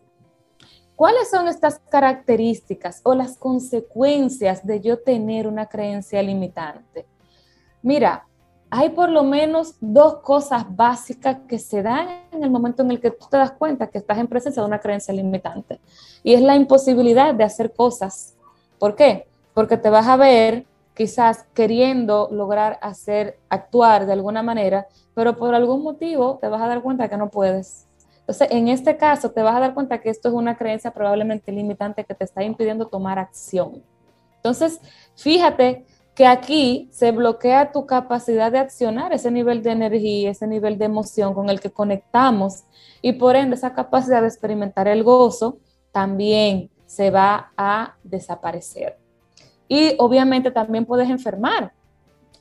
¿Cuáles 1.01 1.31
son 1.31 1.47
estas 1.47 1.79
características 1.89 3.01
o 3.01 3.15
las 3.15 3.35
consecuencias 3.35 4.63
de 4.63 4.81
yo 4.81 4.99
tener 4.99 5.47
una 5.47 5.65
creencia 5.65 6.21
limitante? 6.21 7.07
Mira, 7.81 8.27
hay 8.69 8.89
por 8.89 9.09
lo 9.09 9.23
menos 9.23 9.73
dos 9.81 10.17
cosas 10.17 10.63
básicas 10.69 11.37
que 11.47 11.57
se 11.57 11.81
dan 11.81 12.07
en 12.31 12.43
el 12.43 12.51
momento 12.51 12.83
en 12.83 12.91
el 12.91 12.99
que 12.99 13.09
tú 13.09 13.25
te 13.31 13.37
das 13.37 13.53
cuenta 13.53 13.87
que 13.87 13.97
estás 13.97 14.19
en 14.19 14.27
presencia 14.27 14.61
de 14.61 14.67
una 14.67 14.77
creencia 14.77 15.11
limitante. 15.11 15.79
Y 16.21 16.35
es 16.35 16.41
la 16.43 16.55
imposibilidad 16.55 17.33
de 17.33 17.45
hacer 17.45 17.73
cosas. 17.73 18.35
¿Por 18.77 18.95
qué? 18.95 19.25
Porque 19.55 19.77
te 19.77 19.89
vas 19.89 20.05
a 20.05 20.17
ver 20.17 20.67
quizás 20.93 21.47
queriendo 21.55 22.29
lograr 22.31 22.77
hacer, 22.79 23.39
actuar 23.49 24.05
de 24.05 24.13
alguna 24.13 24.43
manera, 24.43 24.85
pero 25.15 25.35
por 25.35 25.55
algún 25.55 25.81
motivo 25.81 26.37
te 26.39 26.47
vas 26.47 26.61
a 26.61 26.67
dar 26.67 26.83
cuenta 26.83 27.09
que 27.09 27.17
no 27.17 27.31
puedes 27.31 27.87
Entonces, 28.31 28.57
en 28.57 28.69
este 28.69 28.95
caso, 28.95 29.31
te 29.31 29.41
vas 29.41 29.57
a 29.57 29.59
dar 29.59 29.73
cuenta 29.73 29.99
que 29.99 30.09
esto 30.09 30.29
es 30.29 30.33
una 30.33 30.55
creencia 30.55 30.91
probablemente 30.91 31.51
limitante 31.51 32.05
que 32.05 32.15
te 32.15 32.23
está 32.23 32.41
impidiendo 32.43 32.87
tomar 32.87 33.19
acción. 33.19 33.83
Entonces, 34.37 34.79
fíjate 35.17 35.83
que 36.15 36.25
aquí 36.25 36.87
se 36.93 37.11
bloquea 37.11 37.73
tu 37.73 37.85
capacidad 37.85 38.49
de 38.49 38.59
accionar, 38.59 39.11
ese 39.11 39.31
nivel 39.31 39.61
de 39.63 39.71
energía, 39.71 40.31
ese 40.31 40.47
nivel 40.47 40.77
de 40.77 40.85
emoción 40.85 41.33
con 41.33 41.49
el 41.49 41.59
que 41.59 41.71
conectamos 41.71 42.63
y 43.01 43.11
por 43.11 43.35
ende 43.35 43.57
esa 43.57 43.73
capacidad 43.73 44.21
de 44.21 44.27
experimentar 44.27 44.87
el 44.87 45.03
gozo 45.03 45.57
también 45.91 46.69
se 46.85 47.11
va 47.11 47.51
a 47.57 47.97
desaparecer. 48.01 48.97
Y 49.67 49.95
obviamente 49.97 50.51
también 50.51 50.85
puedes 50.85 51.09
enfermar. 51.09 51.73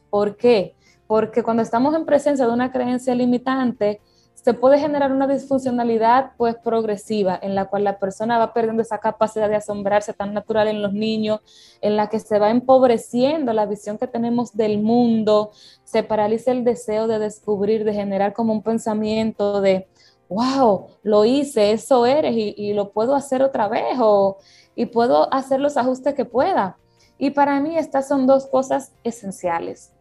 ¿Por 0.09 0.37
qué? 0.37 0.76
Porque 1.09 1.42
cuando 1.42 1.64
estamos 1.64 1.96
en 1.96 2.05
presencia 2.05 2.46
de 2.46 2.53
una 2.53 2.70
creencia 2.70 3.12
limitante, 3.12 4.00
se 4.42 4.55
puede 4.55 4.79
generar 4.79 5.12
una 5.12 5.26
disfuncionalidad 5.26 6.33
pues 6.38 6.57
progresiva 6.57 7.38
en 7.42 7.55
la 7.55 7.66
cual 7.66 7.85
la 7.85 7.98
persona 7.98 8.38
va 8.38 8.55
perdiendo 8.55 8.81
esa 8.81 8.98
capacidad 8.98 9.50
de 9.50 9.57
asombrarse 9.57 10.14
tan 10.14 10.33
natural 10.33 10.68
en 10.68 10.81
los 10.81 10.94
niños, 10.94 11.40
en 11.83 11.96
la 11.96 12.09
que 12.09 12.20
se 12.20 12.38
va 12.38 12.50
empobreciendo 12.50 13.53
la 13.53 13.66
visión 13.66 13.98
que 13.98 14.07
tenemos 14.07 14.57
del 14.57 14.81
mundo, 14.81 15.50
se 15.85 16.03
paraliza 16.03 16.53
el 16.53 16.64
deseo 16.64 17.07
de 17.07 17.18
descubrir, 17.18 17.85
de 17.85 17.92
generar 17.92 18.33
como 18.33 18.55
un 18.55 18.62
pensamiento 18.62 19.61
de, 19.61 19.88
wow, 20.31 20.87
lo 21.03 21.26
hice, 21.26 21.72
eso 21.72 22.07
eres 22.07 22.35
y, 22.35 22.72
lo 22.72 22.92
puedo 22.92 23.14
hacer 23.14 23.42
otra 23.42 23.68
vez 23.68 23.98
o, 24.00 24.38
y 24.74 24.87
puedo 24.87 25.33
hacer 25.35 25.61
los 25.61 25.76
ajustes 25.76 26.14
que 26.14 26.24
pueda. 26.24 26.79
Y 27.18 27.31
para 27.31 27.61
mí 27.61 27.76
estas 27.76 28.09
son 28.09 28.26
dos 28.26 28.46
cosas 28.46 28.92
esenciales. 29.05 29.92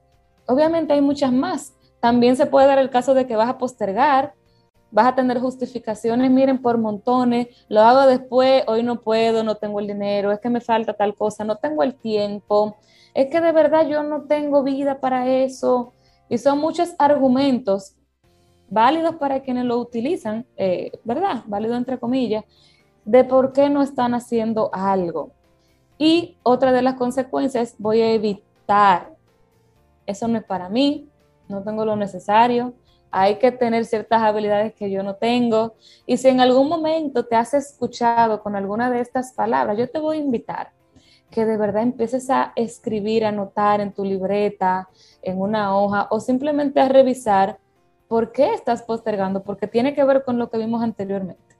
Obviamente 0.47 0.93
hay 0.93 1.01
muchas 1.01 1.33
más, 1.33 1.73
también 1.99 2.35
se 2.35 2.45
puede 2.45 2.67
dar 2.67 2.79
el 2.79 2.89
caso 2.89 3.13
de 3.13 3.27
que 3.27 3.35
vas 3.35 3.49
a 3.49 3.57
postergar, 3.57 4.33
vas 4.91 5.07
a 5.07 5.15
tener 5.15 5.39
justificaciones, 5.39 6.31
miren, 6.31 6.61
por 6.61 6.77
montones, 6.77 7.47
lo 7.67 7.81
hago 7.81 8.07
después, 8.07 8.63
hoy 8.67 8.83
no 8.83 9.01
puedo, 9.01 9.43
no 9.43 9.55
tengo 9.55 9.79
el 9.79 9.87
dinero, 9.87 10.31
es 10.31 10.39
que 10.39 10.49
me 10.49 10.61
falta 10.61 10.93
tal 10.93 11.15
cosa, 11.15 11.43
no 11.43 11.57
tengo 11.57 11.83
el 11.83 11.95
tiempo, 11.95 12.77
es 13.13 13.29
que 13.29 13.41
de 13.41 13.51
verdad 13.51 13.87
yo 13.87 14.03
no 14.03 14.23
tengo 14.23 14.63
vida 14.63 14.99
para 14.99 15.27
eso. 15.27 15.93
Y 16.29 16.37
son 16.37 16.59
muchos 16.59 16.93
argumentos 16.99 17.95
válidos 18.69 19.15
para 19.15 19.41
quienes 19.41 19.65
lo 19.65 19.77
utilizan, 19.79 20.45
eh, 20.57 20.91
¿verdad? 21.03 21.43
Válido 21.47 21.75
entre 21.75 21.97
comillas, 21.97 22.45
de 23.03 23.23
por 23.23 23.51
qué 23.51 23.69
no 23.69 23.81
están 23.81 24.13
haciendo 24.13 24.69
algo. 24.73 25.31
Y 25.97 26.37
otra 26.43 26.71
de 26.71 26.81
las 26.81 26.93
consecuencias, 26.95 27.75
voy 27.77 28.01
a 28.01 28.13
evitar, 28.13 29.15
eso 30.05 30.27
no 30.27 30.37
es 30.37 30.43
para 30.43 30.69
mí, 30.69 31.08
no 31.49 31.63
tengo 31.63 31.83
lo 31.83 31.95
necesario, 31.95 32.73
hay 33.11 33.37
que 33.37 33.51
tener 33.51 33.85
ciertas 33.85 34.21
habilidades 34.21 34.73
que 34.73 34.91
yo 34.91 35.03
no 35.03 35.15
tengo. 35.15 35.73
Y 36.05 36.17
si 36.17 36.27
en 36.27 36.39
algún 36.41 36.69
momento 36.69 37.25
te 37.25 37.35
has 37.35 37.53
escuchado 37.53 38.41
con 38.41 38.55
alguna 38.55 38.91
de 38.91 39.01
estas 39.01 39.33
palabras, 39.33 39.77
yo 39.77 39.89
te 39.89 39.99
voy 39.99 40.17
a 40.17 40.21
invitar 40.21 40.71
que 41.31 41.45
de 41.45 41.57
verdad 41.57 41.83
empieces 41.83 42.29
a 42.29 42.53
escribir, 42.55 43.25
a 43.25 43.29
anotar 43.29 43.81
en 43.81 43.93
tu 43.93 44.03
libreta, 44.03 44.89
en 45.21 45.39
una 45.39 45.77
hoja 45.77 46.07
o 46.09 46.19
simplemente 46.19 46.79
a 46.79 46.89
revisar 46.89 47.59
por 48.07 48.31
qué 48.31 48.53
estás 48.53 48.81
postergando, 48.81 49.43
porque 49.43 49.67
tiene 49.67 49.93
que 49.93 50.03
ver 50.03 50.23
con 50.23 50.39
lo 50.39 50.49
que 50.49 50.57
vimos 50.57 50.81
anteriormente. 50.81 51.55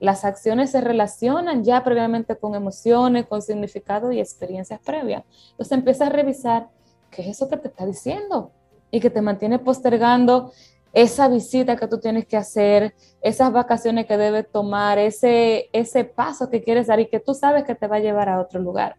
Las 0.00 0.24
acciones 0.24 0.70
se 0.70 0.80
relacionan 0.80 1.64
ya 1.64 1.84
previamente 1.84 2.36
con 2.36 2.54
emociones, 2.54 3.26
con 3.26 3.42
significado 3.42 4.10
y 4.10 4.20
experiencias 4.20 4.80
previas. 4.80 5.24
Entonces 5.50 5.72
empieza 5.72 6.06
a 6.06 6.10
revisar 6.10 6.68
qué 7.10 7.22
es 7.22 7.28
eso 7.28 7.48
que 7.48 7.58
te 7.58 7.68
está 7.68 7.86
diciendo 7.86 8.50
y 8.94 9.00
que 9.00 9.10
te 9.10 9.20
mantiene 9.20 9.58
postergando 9.58 10.52
esa 10.92 11.26
visita 11.26 11.74
que 11.74 11.88
tú 11.88 11.98
tienes 11.98 12.26
que 12.26 12.36
hacer, 12.36 12.94
esas 13.20 13.52
vacaciones 13.52 14.06
que 14.06 14.16
debes 14.16 14.48
tomar, 14.52 14.98
ese, 14.98 15.68
ese 15.72 16.04
paso 16.04 16.48
que 16.48 16.62
quieres 16.62 16.86
dar 16.86 17.00
y 17.00 17.08
que 17.08 17.18
tú 17.18 17.34
sabes 17.34 17.64
que 17.64 17.74
te 17.74 17.88
va 17.88 17.96
a 17.96 17.98
llevar 17.98 18.28
a 18.28 18.40
otro 18.40 18.60
lugar. 18.60 18.94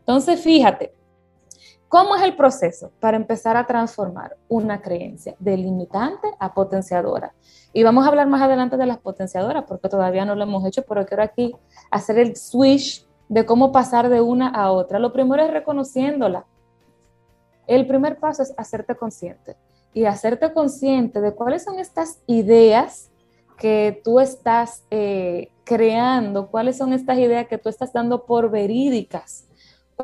Entonces, 0.00 0.42
fíjate, 0.42 0.92
¿cómo 1.88 2.16
es 2.16 2.22
el 2.22 2.36
proceso 2.36 2.92
para 3.00 3.16
empezar 3.16 3.56
a 3.56 3.66
transformar 3.66 4.36
una 4.46 4.82
creencia 4.82 5.34
de 5.38 5.56
limitante 5.56 6.28
a 6.38 6.52
potenciadora? 6.52 7.32
Y 7.72 7.82
vamos 7.82 8.04
a 8.04 8.08
hablar 8.08 8.26
más 8.26 8.42
adelante 8.42 8.76
de 8.76 8.84
las 8.84 8.98
potenciadoras 8.98 9.64
porque 9.66 9.88
todavía 9.88 10.26
no 10.26 10.34
lo 10.34 10.42
hemos 10.42 10.66
hecho, 10.66 10.84
pero 10.86 11.06
quiero 11.06 11.22
aquí 11.22 11.56
hacer 11.90 12.18
el 12.18 12.36
switch 12.36 13.08
de 13.30 13.46
cómo 13.46 13.72
pasar 13.72 14.10
de 14.10 14.20
una 14.20 14.50
a 14.50 14.70
otra. 14.70 14.98
Lo 14.98 15.14
primero 15.14 15.42
es 15.42 15.50
reconociéndola 15.50 16.44
el 17.70 17.86
primer 17.86 18.18
paso 18.18 18.42
es 18.42 18.52
hacerte 18.56 18.96
consciente 18.96 19.56
y 19.94 20.04
hacerte 20.04 20.52
consciente 20.52 21.20
de 21.20 21.32
cuáles 21.32 21.62
son 21.62 21.78
estas 21.78 22.18
ideas 22.26 23.10
que 23.58 24.00
tú 24.02 24.18
estás 24.18 24.82
eh, 24.90 25.50
creando, 25.62 26.48
cuáles 26.48 26.76
son 26.76 26.92
estas 26.92 27.18
ideas 27.18 27.46
que 27.46 27.58
tú 27.58 27.68
estás 27.68 27.92
dando 27.92 28.24
por 28.24 28.50
verídicas, 28.50 29.46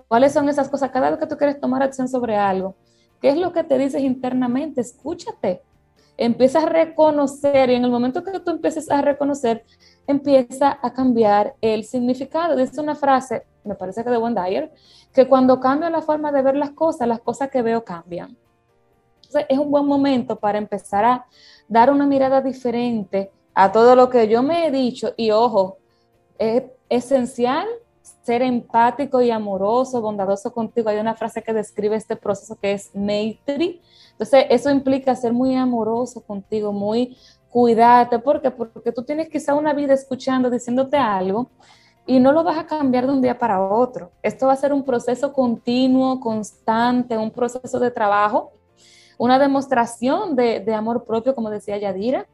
cuáles 0.06 0.32
son 0.32 0.48
esas 0.48 0.68
cosas, 0.68 0.92
cada 0.92 1.10
vez 1.10 1.18
que 1.18 1.26
tú 1.26 1.36
quieres 1.36 1.58
tomar 1.58 1.82
acción 1.82 2.06
sobre 2.08 2.36
algo, 2.36 2.76
¿qué 3.20 3.30
es 3.30 3.36
lo 3.36 3.52
que 3.52 3.64
te 3.64 3.78
dices 3.78 4.00
internamente? 4.00 4.80
Escúchate, 4.80 5.62
empieza 6.16 6.60
a 6.60 6.66
reconocer 6.66 7.70
y 7.70 7.74
en 7.74 7.84
el 7.84 7.90
momento 7.90 8.22
que 8.22 8.38
tú 8.38 8.52
empieces 8.52 8.88
a 8.90 9.02
reconocer, 9.02 9.64
empieza 10.06 10.78
a 10.80 10.92
cambiar 10.92 11.54
el 11.60 11.84
significado. 11.84 12.56
Dice 12.56 12.80
una 12.80 12.94
frase, 12.94 13.44
me 13.64 13.74
parece 13.74 14.04
que 14.04 14.10
de 14.10 14.18
Dyer, 14.18 14.72
que 15.12 15.26
cuando 15.26 15.60
cambio 15.60 15.90
la 15.90 16.02
forma 16.02 16.32
de 16.32 16.42
ver 16.42 16.56
las 16.56 16.70
cosas, 16.70 17.08
las 17.08 17.20
cosas 17.20 17.50
que 17.50 17.62
veo 17.62 17.84
cambian. 17.84 18.36
Entonces, 19.16 19.46
es 19.48 19.58
un 19.58 19.70
buen 19.70 19.86
momento 19.86 20.36
para 20.36 20.58
empezar 20.58 21.04
a 21.04 21.26
dar 21.68 21.90
una 21.90 22.06
mirada 22.06 22.40
diferente 22.40 23.30
a 23.54 23.72
todo 23.72 23.96
lo 23.96 24.08
que 24.08 24.28
yo 24.28 24.42
me 24.42 24.66
he 24.66 24.70
dicho 24.70 25.14
y 25.16 25.30
ojo, 25.30 25.78
es 26.38 26.64
esencial 26.88 27.66
ser 28.22 28.42
empático 28.42 29.22
y 29.22 29.30
amoroso, 29.30 30.00
bondadoso 30.00 30.52
contigo. 30.52 30.90
Hay 30.90 30.98
una 30.98 31.14
frase 31.14 31.42
que 31.42 31.52
describe 31.52 31.96
este 31.96 32.16
proceso 32.16 32.56
que 32.56 32.72
es 32.72 32.94
Maitri. 32.94 33.80
Entonces, 34.12 34.46
eso 34.50 34.70
implica 34.70 35.14
ser 35.14 35.32
muy 35.32 35.54
amoroso 35.54 36.20
contigo, 36.22 36.72
muy 36.72 37.16
cuídate, 37.56 38.18
porque 38.18 38.50
porque 38.50 38.92
tú 38.92 39.02
tienes 39.02 39.30
quizá 39.30 39.54
una 39.54 39.72
vida 39.72 39.94
escuchando, 39.94 40.50
diciéndote 40.50 40.98
algo 40.98 41.48
y 42.06 42.20
no 42.20 42.30
lo 42.30 42.44
vas 42.44 42.58
a 42.58 42.66
cambiar 42.66 43.06
de 43.06 43.14
un 43.14 43.22
día 43.22 43.38
para 43.38 43.62
otro. 43.62 44.12
Esto 44.22 44.48
va 44.48 44.52
a 44.52 44.56
ser 44.56 44.74
un 44.74 44.84
proceso 44.84 45.32
continuo, 45.32 46.20
constante, 46.20 47.16
un 47.16 47.30
proceso 47.30 47.80
de 47.80 47.90
trabajo, 47.90 48.52
una 49.16 49.38
demostración 49.38 50.36
de, 50.36 50.60
de 50.60 50.74
amor 50.74 51.06
propio, 51.06 51.34
como 51.34 51.48
decía 51.48 51.78
Yadira. 51.78 52.28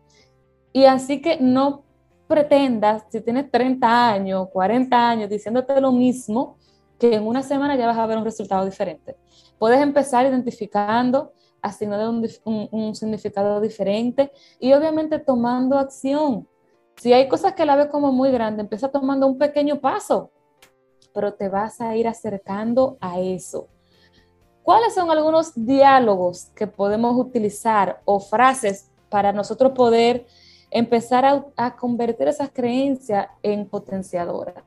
Y 0.73 0.87
así 0.87 1.23
que 1.23 1.39
no 1.41 1.85
pretendas, 2.27 3.05
si 3.09 3.21
tienes 3.21 3.49
30 3.49 4.09
años, 4.09 4.49
40 4.53 5.09
años, 5.09 5.31
diciéndote 5.31 5.81
lo 5.81 5.93
mismo, 5.93 6.57
que 6.99 7.15
en 7.15 7.25
una 7.25 7.45
semana 7.45 7.77
ya 7.77 7.87
vas 7.87 7.99
a 7.99 8.07
ver 8.07 8.19
un 8.19 8.25
resultado 8.25 8.65
diferente. 8.65 9.15
Puedes 9.57 9.81
empezar 9.81 10.27
identificando 10.27 11.33
asignando 11.63 12.11
un, 12.45 12.69
un, 12.71 12.95
significado 12.95 13.61
diferente 13.61 14.33
y 14.59 14.73
obviamente 14.73 15.19
tomando 15.19 15.79
acción. 15.79 16.49
Si 16.97 17.13
hay 17.13 17.29
cosas 17.29 17.55
que 17.55 17.65
la 17.65 17.77
ves 17.77 17.87
como 17.87 18.13
muy 18.13 18.31
grande, 18.31 18.63
empieza 18.63 18.91
tomando 18.91 19.27
un 19.27 19.39
pequeño 19.39 19.81
paso, 19.81 20.31
pero 21.15 21.33
te 21.33 21.49
vas 21.49 21.81
a 21.81 21.97
ir 21.97 22.09
acercando 22.09 22.99
a 23.01 23.21
eso. 23.21 23.69
¿Cuáles 24.63 24.95
son 24.95 25.11
algunos 25.11 25.53
diálogos 25.55 26.51
que 26.55 26.67
podemos 26.67 27.19
utilizar 27.19 28.01
o 28.05 28.21
frases 28.21 28.91
para 29.09 29.33
nosotros 29.33 29.73
poder 29.73 30.27
empezar 30.71 31.25
a, 31.25 31.47
a 31.57 31.77
convertir 31.77 32.29
esas 32.29 32.51
creencias 32.51 33.29
en 33.43 33.69
potenciadoras? 33.69 34.63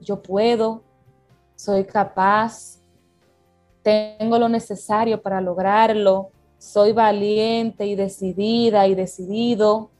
Yo 0.00 0.22
puedo, 0.22 0.82
soy 1.56 1.84
capaz, 1.84 2.80
tengo 3.86 4.36
lo 4.36 4.48
necesario 4.48 5.22
para 5.22 5.40
lograrlo, 5.40 6.30
soy 6.58 6.90
valiente 6.90 7.86
y 7.86 7.94
decidida 7.94 8.88
y 8.88 8.96
decidido. 8.96 9.92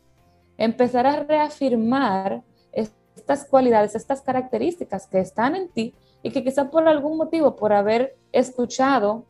Empezar 0.58 1.06
a 1.06 1.22
reafirmar 1.22 2.42
estas 2.72 3.44
cualidades, 3.44 3.94
estas 3.94 4.22
características 4.22 5.06
que 5.06 5.20
están 5.20 5.54
en 5.54 5.68
ti 5.68 5.94
y 6.24 6.32
que 6.32 6.42
quizá 6.42 6.68
por 6.68 6.88
algún 6.88 7.16
motivo, 7.16 7.54
por 7.54 7.72
haber 7.72 8.16
escuchado 8.32 9.24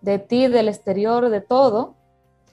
de 0.00 0.18
ti, 0.18 0.48
del 0.48 0.68
exterior, 0.68 1.28
de 1.28 1.42
todo, 1.42 1.94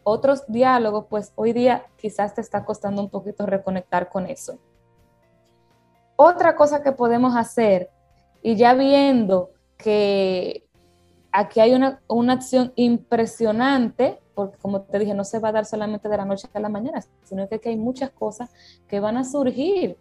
otros 0.04 0.44
diálogos, 0.50 1.06
pues 1.10 1.32
hoy 1.36 1.54
día 1.54 1.86
quizás 1.96 2.34
te 2.34 2.42
está 2.42 2.66
costando 2.66 3.02
un 3.02 3.10
poquito 3.10 3.46
reconectar 3.46 4.10
con 4.10 4.26
eso. 4.26 4.60
Otra 6.18 6.58
cosa 6.58 6.84
que 6.84 6.92
podemos 6.92 7.38
hacer, 7.38 7.90
y 8.42 8.58
ya 8.58 8.74
viendo 8.74 9.52
que 9.78 10.69
aquí 11.32 11.60
hay 11.60 11.74
una, 11.74 12.02
acción 12.32 12.72
impresionante, 12.76 14.20
porque 14.34 14.58
como 14.58 14.82
te 14.82 15.00
dije, 15.00 15.14
no 15.14 15.24
se 15.24 15.40
va 15.40 15.50
a 15.50 15.54
dar 15.54 15.66
solamente 15.66 16.10
de 16.10 16.18
la 16.18 16.26
noche 16.26 16.48
a 16.54 16.60
la 16.60 16.70
mañana, 16.70 17.04
sino 17.24 17.48
que 17.48 17.56
aquí 17.56 17.70
hay 17.70 17.78
muchas 17.78 18.10
cosas 18.12 18.50
que 18.88 19.00
van 19.00 19.18
a 19.18 19.24
surgir. 19.24 19.98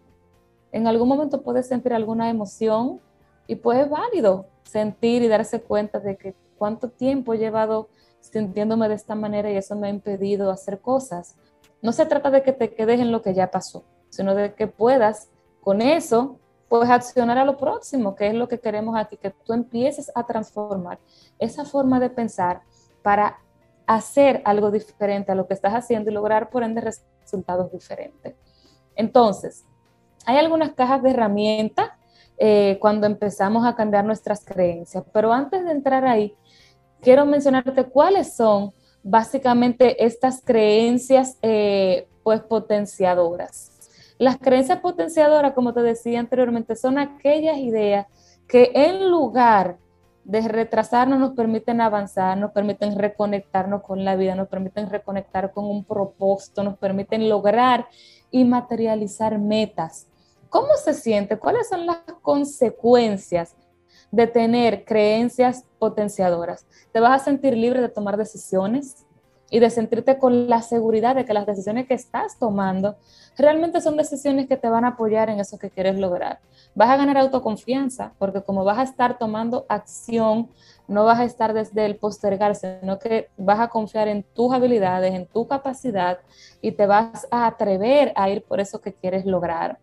En 0.72 0.86
algún 0.86 1.08
momento 1.08 1.42
puedes 1.42 1.66
sentir 1.66 1.92
alguna 1.92 2.30
emoción 2.30 3.00
y 3.46 3.56
pues 3.56 3.78
es 3.78 3.90
válido 3.90 4.46
sentir 4.62 5.22
y 5.22 5.28
darse 5.28 5.62
cuenta 5.62 5.98
de 5.98 6.16
que 6.16 6.34
cuánto 6.58 6.90
tiempo 6.90 7.32
he 7.32 7.38
llevado 7.38 7.88
sintiéndome 8.20 8.88
de 8.88 8.94
esta 8.94 9.14
manera 9.14 9.50
y 9.50 9.56
eso 9.56 9.74
me 9.76 9.86
ha 9.86 9.90
impedido 9.90 10.50
hacer 10.50 10.80
cosas. 10.80 11.36
no 11.80 11.92
se 11.92 12.06
trata 12.06 12.30
de 12.30 12.42
que 12.42 12.52
te 12.52 12.74
quedes 12.74 13.00
en 13.00 13.12
lo 13.12 13.22
que 13.22 13.34
ya 13.34 13.50
pasó, 13.50 13.84
sino 14.10 14.34
de 14.34 14.52
que 14.54 14.66
puedas 14.66 15.30
con 15.60 15.80
eso, 15.80 16.38
pues 16.68 16.90
accionar 16.90 17.38
a 17.38 17.44
lo 17.44 17.56
próximo, 17.56 18.14
que 18.14 18.28
es 18.28 18.34
lo 18.34 18.48
que 18.48 18.60
queremos 18.60 18.96
aquí, 18.96 19.16
que 19.16 19.30
tú 19.30 19.52
empieces 19.52 20.12
a 20.14 20.24
transformar 20.24 20.98
esa 21.38 21.64
forma 21.64 21.98
de 21.98 22.10
pensar 22.10 22.62
para 23.02 23.38
hacer 23.86 24.42
algo 24.44 24.70
diferente 24.70 25.32
a 25.32 25.34
lo 25.34 25.46
que 25.46 25.54
estás 25.54 25.72
haciendo 25.72 26.10
y 26.10 26.14
lograr 26.14 26.50
por 26.50 26.62
ende 26.62 26.82
resultados 26.82 27.72
diferentes. 27.72 28.34
Entonces, 28.94 29.64
hay 30.26 30.36
algunas 30.36 30.72
cajas 30.72 31.02
de 31.02 31.10
herramientas 31.10 31.88
eh, 32.36 32.76
cuando 32.80 33.06
empezamos 33.06 33.66
a 33.66 33.74
cambiar 33.74 34.04
nuestras 34.04 34.44
creencias, 34.44 35.04
pero 35.12 35.32
antes 35.32 35.64
de 35.64 35.70
entrar 35.70 36.04
ahí, 36.04 36.36
quiero 37.00 37.24
mencionarte 37.24 37.84
cuáles 37.84 38.36
son 38.36 38.72
básicamente 39.02 40.04
estas 40.04 40.42
creencias 40.44 41.38
eh, 41.40 42.08
pues 42.22 42.42
potenciadoras. 42.42 43.77
Las 44.18 44.38
creencias 44.38 44.80
potenciadoras, 44.80 45.52
como 45.52 45.72
te 45.72 45.82
decía 45.82 46.18
anteriormente, 46.18 46.74
son 46.74 46.98
aquellas 46.98 47.56
ideas 47.58 48.06
que 48.48 48.72
en 48.74 49.10
lugar 49.10 49.78
de 50.24 50.46
retrasarnos 50.46 51.18
nos 51.18 51.32
permiten 51.32 51.80
avanzar, 51.80 52.36
nos 52.36 52.50
permiten 52.50 52.98
reconectarnos 52.98 53.82
con 53.82 54.04
la 54.04 54.16
vida, 54.16 54.34
nos 54.34 54.48
permiten 54.48 54.90
reconectar 54.90 55.52
con 55.52 55.64
un 55.64 55.84
propósito, 55.84 56.62
nos 56.62 56.76
permiten 56.76 57.28
lograr 57.28 57.86
y 58.30 58.44
materializar 58.44 59.38
metas. 59.38 60.06
¿Cómo 60.50 60.74
se 60.74 60.94
siente? 60.94 61.38
¿Cuáles 61.38 61.68
son 61.68 61.86
las 61.86 61.98
consecuencias 62.20 63.54
de 64.10 64.26
tener 64.26 64.84
creencias 64.84 65.64
potenciadoras? 65.78 66.66
Te 66.92 67.00
vas 67.00 67.22
a 67.22 67.24
sentir 67.24 67.56
libre 67.56 67.80
de 67.80 67.88
tomar 67.88 68.16
decisiones, 68.16 69.06
y 69.50 69.60
de 69.60 69.70
sentirte 69.70 70.18
con 70.18 70.48
la 70.48 70.62
seguridad 70.62 71.16
de 71.16 71.24
que 71.24 71.32
las 71.32 71.46
decisiones 71.46 71.86
que 71.86 71.94
estás 71.94 72.38
tomando 72.38 72.96
realmente 73.36 73.80
son 73.80 73.96
decisiones 73.96 74.46
que 74.46 74.56
te 74.56 74.68
van 74.68 74.84
a 74.84 74.88
apoyar 74.88 75.30
en 75.30 75.40
eso 75.40 75.58
que 75.58 75.70
quieres 75.70 75.98
lograr. 75.98 76.40
Vas 76.74 76.90
a 76.90 76.96
ganar 76.96 77.16
autoconfianza 77.16 78.12
porque 78.18 78.42
como 78.42 78.64
vas 78.64 78.78
a 78.78 78.82
estar 78.82 79.16
tomando 79.16 79.64
acción, 79.68 80.48
no 80.86 81.04
vas 81.04 81.20
a 81.20 81.24
estar 81.24 81.54
desde 81.54 81.86
el 81.86 81.96
postergar, 81.96 82.54
sino 82.54 82.98
que 82.98 83.28
vas 83.36 83.60
a 83.60 83.68
confiar 83.68 84.08
en 84.08 84.22
tus 84.22 84.52
habilidades, 84.52 85.14
en 85.14 85.26
tu 85.26 85.46
capacidad 85.46 86.18
y 86.60 86.72
te 86.72 86.86
vas 86.86 87.26
a 87.30 87.46
atrever 87.46 88.12
a 88.16 88.28
ir 88.28 88.42
por 88.42 88.60
eso 88.60 88.80
que 88.80 88.92
quieres 88.92 89.24
lograr. 89.24 89.78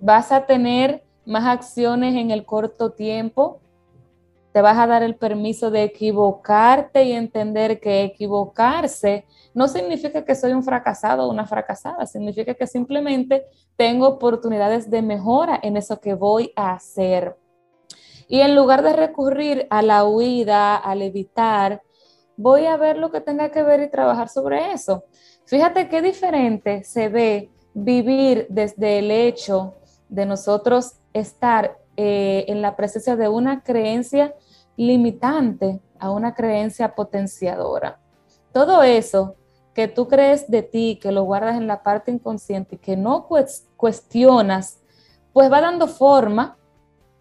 Vas 0.00 0.32
a 0.32 0.44
tener 0.44 1.02
más 1.24 1.46
acciones 1.46 2.14
en 2.14 2.30
el 2.30 2.44
corto 2.44 2.90
tiempo 2.90 3.61
te 4.52 4.60
vas 4.60 4.78
a 4.78 4.86
dar 4.86 5.02
el 5.02 5.16
permiso 5.16 5.70
de 5.70 5.84
equivocarte 5.84 7.04
y 7.04 7.12
entender 7.12 7.80
que 7.80 8.02
equivocarse 8.04 9.24
no 9.54 9.66
significa 9.66 10.24
que 10.24 10.34
soy 10.34 10.52
un 10.52 10.62
fracasado 10.62 11.24
o 11.24 11.30
una 11.30 11.46
fracasada, 11.46 12.06
significa 12.06 12.54
que 12.54 12.66
simplemente 12.66 13.46
tengo 13.76 14.06
oportunidades 14.06 14.90
de 14.90 15.02
mejora 15.02 15.58
en 15.62 15.76
eso 15.76 16.00
que 16.00 16.14
voy 16.14 16.52
a 16.54 16.72
hacer. 16.72 17.36
Y 18.28 18.40
en 18.40 18.54
lugar 18.54 18.82
de 18.82 18.92
recurrir 18.92 19.66
a 19.70 19.82
la 19.82 20.04
huida, 20.04 20.76
al 20.76 21.02
evitar, 21.02 21.82
voy 22.36 22.66
a 22.66 22.76
ver 22.76 22.96
lo 22.96 23.10
que 23.10 23.20
tenga 23.20 23.50
que 23.50 23.62
ver 23.62 23.80
y 23.80 23.90
trabajar 23.90 24.28
sobre 24.28 24.72
eso. 24.72 25.04
Fíjate 25.44 25.88
qué 25.88 26.00
diferente 26.02 26.84
se 26.84 27.08
ve 27.08 27.50
vivir 27.74 28.46
desde 28.48 28.98
el 28.98 29.10
hecho 29.10 29.74
de 30.08 30.26
nosotros 30.26 30.94
estar 31.12 31.78
eh, 31.96 32.44
en 32.48 32.62
la 32.62 32.76
presencia 32.76 33.16
de 33.16 33.28
una 33.28 33.62
creencia 33.62 34.34
limitante 34.76 35.80
a 35.98 36.10
una 36.10 36.34
creencia 36.34 36.94
potenciadora. 36.94 38.00
Todo 38.52 38.82
eso 38.82 39.36
que 39.74 39.88
tú 39.88 40.08
crees 40.08 40.50
de 40.50 40.62
ti, 40.62 40.98
que 41.00 41.12
lo 41.12 41.24
guardas 41.24 41.56
en 41.56 41.66
la 41.66 41.82
parte 41.82 42.10
inconsciente 42.10 42.76
y 42.76 42.78
que 42.78 42.96
no 42.96 43.26
cuestionas, 43.76 44.80
pues 45.32 45.50
va 45.50 45.60
dando 45.60 45.86
forma 45.86 46.56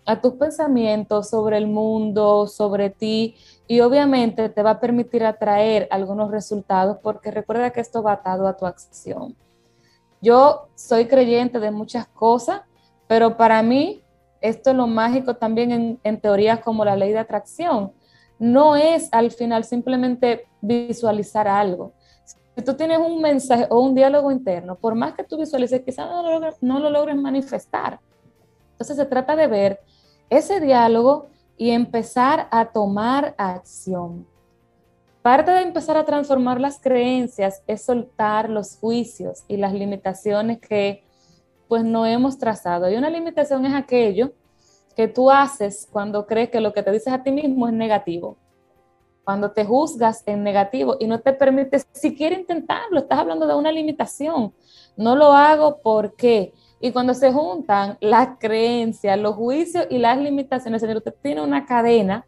a 0.06 0.20
tus 0.20 0.34
pensamientos 0.34 1.30
sobre 1.30 1.58
el 1.58 1.68
mundo, 1.68 2.48
sobre 2.48 2.90
ti, 2.90 3.36
y 3.68 3.80
obviamente 3.82 4.50
te 4.50 4.64
va 4.64 4.72
a 4.72 4.80
permitir 4.80 5.24
atraer 5.24 5.88
algunos 5.92 6.32
resultados 6.32 6.98
porque 7.02 7.32
recuerda 7.32 7.70
que 7.70 7.82
esto 7.82 8.04
va 8.04 8.14
atado 8.14 8.48
a 8.48 8.58
tu 8.58 8.66
acción. 8.66 9.36
Yo 10.22 10.68
soy 10.76 11.08
creyente 11.08 11.60
de 11.60 11.72
muchas 11.72 12.08
cosas, 12.08 12.62
pero 13.08 13.38
para 13.38 13.62
mí 13.64 14.04
esto 14.42 14.72
es 14.72 14.76
lo 14.76 14.88
mágico 14.88 15.36
también 15.36 16.00
en, 16.04 16.20
teorías 16.20 16.60
como 16.60 16.84
la 16.84 16.96
ley 16.96 17.12
de 17.12 17.20
atracción. 17.20 17.94
No 18.40 18.76
es 18.76 19.08
al 19.12 19.32
final 19.32 19.64
simplemente 19.64 20.48
visualizar 20.62 21.48
algo. 21.48 21.94
Si 22.56 22.64
tú 22.64 22.74
tienes 22.74 22.98
un 22.98 23.22
mensaje 23.22 23.68
o 23.70 23.80
un 23.80 23.96
diálogo 23.96 24.32
interno, 24.32 24.76
por 24.76 24.96
más 24.96 25.14
que 25.14 25.24
tú 25.24 25.38
visualices, 25.38 25.82
quizás 25.82 26.10
no 26.10 26.24
lo, 26.24 26.32
logres, 26.32 26.58
no 26.62 26.80
lo 26.80 26.90
logres 26.90 27.16
manifestar. 27.16 28.00
Entonces 28.72 28.98
se 28.98 29.06
trata 29.06 29.36
de 29.36 29.48
ver 29.48 29.80
ese 30.30 30.60
diálogo 30.60 31.28
y 31.56 31.70
empezar 31.70 32.48
a 32.50 32.66
tomar 32.66 33.36
acción. 33.38 34.26
Parte 35.22 35.52
de 35.52 35.62
empezar 35.62 35.98
a 35.98 36.06
transformar 36.06 36.60
las 36.60 36.80
creencias 36.80 37.62
es 37.68 37.84
soltar 37.86 38.50
los 38.50 38.78
juicios 38.78 39.44
y 39.48 39.58
las 39.58 39.72
limitaciones 39.72 40.60
que 40.60 41.04
pues 41.72 41.86
no 41.86 42.06
hemos 42.06 42.38
trazado. 42.38 42.92
Y 42.92 42.98
una 42.98 43.10
limitación 43.10 43.66
es 43.66 43.74
aquello 43.74 44.34
que 44.94 45.08
tú 45.08 45.32
haces 45.32 45.88
cuando 45.90 46.28
crees 46.28 46.50
que 46.50 46.60
lo 46.60 46.74
que 46.74 46.84
te 46.84 46.92
dices 46.92 47.14
a 47.14 47.24
ti 47.24 47.32
mismo 47.32 47.66
es 47.66 47.74
negativo. 47.74 48.36
Cuando 49.24 49.52
te 49.52 49.64
juzgas 49.64 50.22
en 50.26 50.44
negativo 50.44 50.98
y 51.00 51.08
no 51.08 51.22
te 51.22 51.32
permites 51.32 51.88
siquiera 51.94 52.36
intentarlo, 52.36 53.00
estás 53.00 53.20
hablando 53.20 53.48
de 53.48 53.56
una 53.56 53.72
limitación. 53.72 54.54
No 54.98 55.16
lo 55.16 55.32
hago 55.32 55.80
porque. 55.82 56.52
Y 56.82 56.92
cuando 56.92 57.14
se 57.14 57.32
juntan 57.32 57.98
las 58.02 58.38
creencias, 58.38 59.18
los 59.18 59.36
juicios 59.36 59.88
y 59.90 59.98
las 59.98 60.18
limitaciones, 60.18 60.82
señor, 60.82 60.98
usted 60.98 61.16
tiene 61.22 61.42
una 61.42 61.66
cadena 61.66 62.26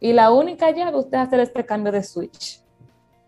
y 0.00 0.14
la 0.14 0.32
única 0.32 0.70
llave 0.70 0.96
usted 0.96 1.18
hacer 1.18 1.40
este 1.40 1.66
cambio 1.66 1.92
de 1.92 2.02
switch. 2.02 2.62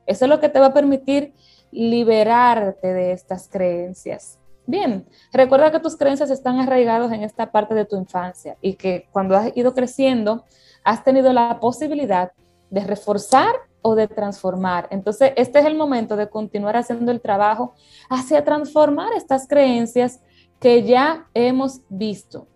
Eso 0.06 0.24
es 0.24 0.28
lo 0.30 0.40
que 0.40 0.48
te 0.48 0.60
va 0.60 0.68
a 0.68 0.72
permitir 0.72 1.34
liberarte 1.70 2.94
de 2.94 3.12
estas 3.12 3.50
creencias. 3.50 4.38
Bien, 4.66 5.06
recuerda 5.32 5.72
que 5.72 5.80
tus 5.80 5.96
creencias 5.96 6.30
están 6.30 6.60
arraigadas 6.60 7.10
en 7.12 7.22
esta 7.22 7.50
parte 7.50 7.74
de 7.74 7.84
tu 7.84 7.96
infancia 7.96 8.56
y 8.60 8.74
que 8.74 9.08
cuando 9.10 9.36
has 9.36 9.56
ido 9.56 9.74
creciendo 9.74 10.44
has 10.84 11.02
tenido 11.02 11.32
la 11.32 11.58
posibilidad 11.58 12.32
de 12.70 12.80
reforzar 12.84 13.52
o 13.82 13.96
de 13.96 14.06
transformar. 14.06 14.86
Entonces, 14.90 15.32
este 15.36 15.58
es 15.58 15.66
el 15.66 15.74
momento 15.74 16.16
de 16.16 16.28
continuar 16.28 16.76
haciendo 16.76 17.10
el 17.10 17.20
trabajo 17.20 17.74
hacia 18.08 18.44
transformar 18.44 19.12
estas 19.14 19.48
creencias 19.48 20.20
que 20.60 20.84
ya 20.84 21.26
hemos 21.34 21.80
visto. 21.88 22.46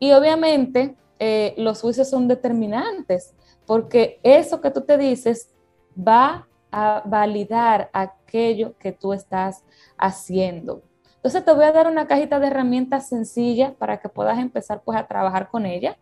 Y 0.00 0.12
obviamente 0.12 0.96
eh, 1.20 1.54
los 1.56 1.80
juicios 1.80 2.10
son 2.10 2.26
determinantes 2.26 3.34
porque 3.66 4.18
eso 4.22 4.60
que 4.60 4.70
tú 4.70 4.80
te 4.80 4.98
dices 4.98 5.50
va 5.96 6.48
a 6.70 7.02
validar 7.04 7.88
aquello 7.92 8.76
que 8.78 8.92
tú 8.92 9.12
estás 9.12 9.64
haciendo. 9.96 10.82
Entonces 11.18 11.44
te 11.44 11.52
voy 11.52 11.64
a 11.64 11.72
dar 11.72 11.88
una 11.88 12.06
cajita 12.06 12.38
de 12.38 12.46
herramientas 12.46 13.08
sencilla 13.08 13.74
para 13.76 13.98
que 13.98 14.08
puedas 14.08 14.38
empezar 14.38 14.82
pues 14.84 14.96
a 14.96 15.06
trabajar 15.06 15.50
con 15.50 15.66
ella 15.66 15.98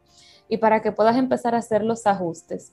y 0.46 0.58
para 0.58 0.82
que 0.82 0.92
puedas 0.92 1.16
empezar 1.16 1.54
a 1.54 1.58
hacer 1.58 1.82
los 1.82 2.06
ajustes. 2.06 2.72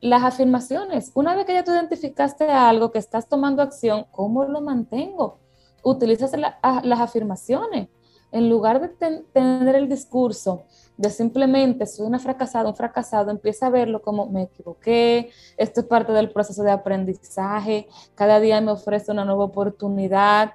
Las 0.00 0.22
afirmaciones, 0.22 1.10
una 1.14 1.34
vez 1.34 1.46
que 1.46 1.54
ya 1.54 1.64
tú 1.64 1.72
identificaste 1.72 2.48
algo, 2.48 2.92
que 2.92 2.98
estás 2.98 3.28
tomando 3.28 3.60
acción, 3.60 4.06
¿cómo 4.12 4.44
lo 4.44 4.60
mantengo? 4.60 5.38
Utilizas 5.82 6.32
las 6.38 7.00
afirmaciones. 7.00 7.88
En 8.30 8.48
lugar 8.48 8.80
de 8.80 9.18
tener 9.32 9.74
el 9.74 9.88
discurso 9.88 10.64
de 10.96 11.10
simplemente 11.10 11.86
soy 11.86 12.06
una 12.06 12.18
fracasada, 12.18 12.68
un 12.68 12.76
fracasado, 12.76 13.30
empieza 13.30 13.66
a 13.66 13.70
verlo 13.70 14.00
como 14.02 14.26
me 14.26 14.42
equivoqué, 14.42 15.30
esto 15.56 15.80
es 15.80 15.86
parte 15.86 16.12
del 16.12 16.30
proceso 16.30 16.62
de 16.62 16.70
aprendizaje, 16.70 17.88
cada 18.14 18.40
día 18.40 18.60
me 18.60 18.72
ofrece 18.72 19.12
una 19.12 19.24
nueva 19.24 19.44
oportunidad, 19.44 20.54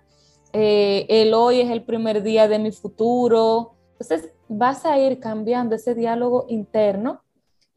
eh, 0.54 1.06
el 1.10 1.34
hoy 1.34 1.62
es 1.62 1.70
el 1.70 1.84
primer 1.84 2.24
día 2.24 2.48
de 2.48 2.60
mi 2.60 2.72
futuro. 2.72 3.76
Entonces 3.94 4.32
vas 4.48 4.86
a 4.86 4.98
ir 5.00 5.20
cambiando 5.20 5.76
ese 5.76 5.96
diálogo 5.96 6.46
interno 6.50 7.24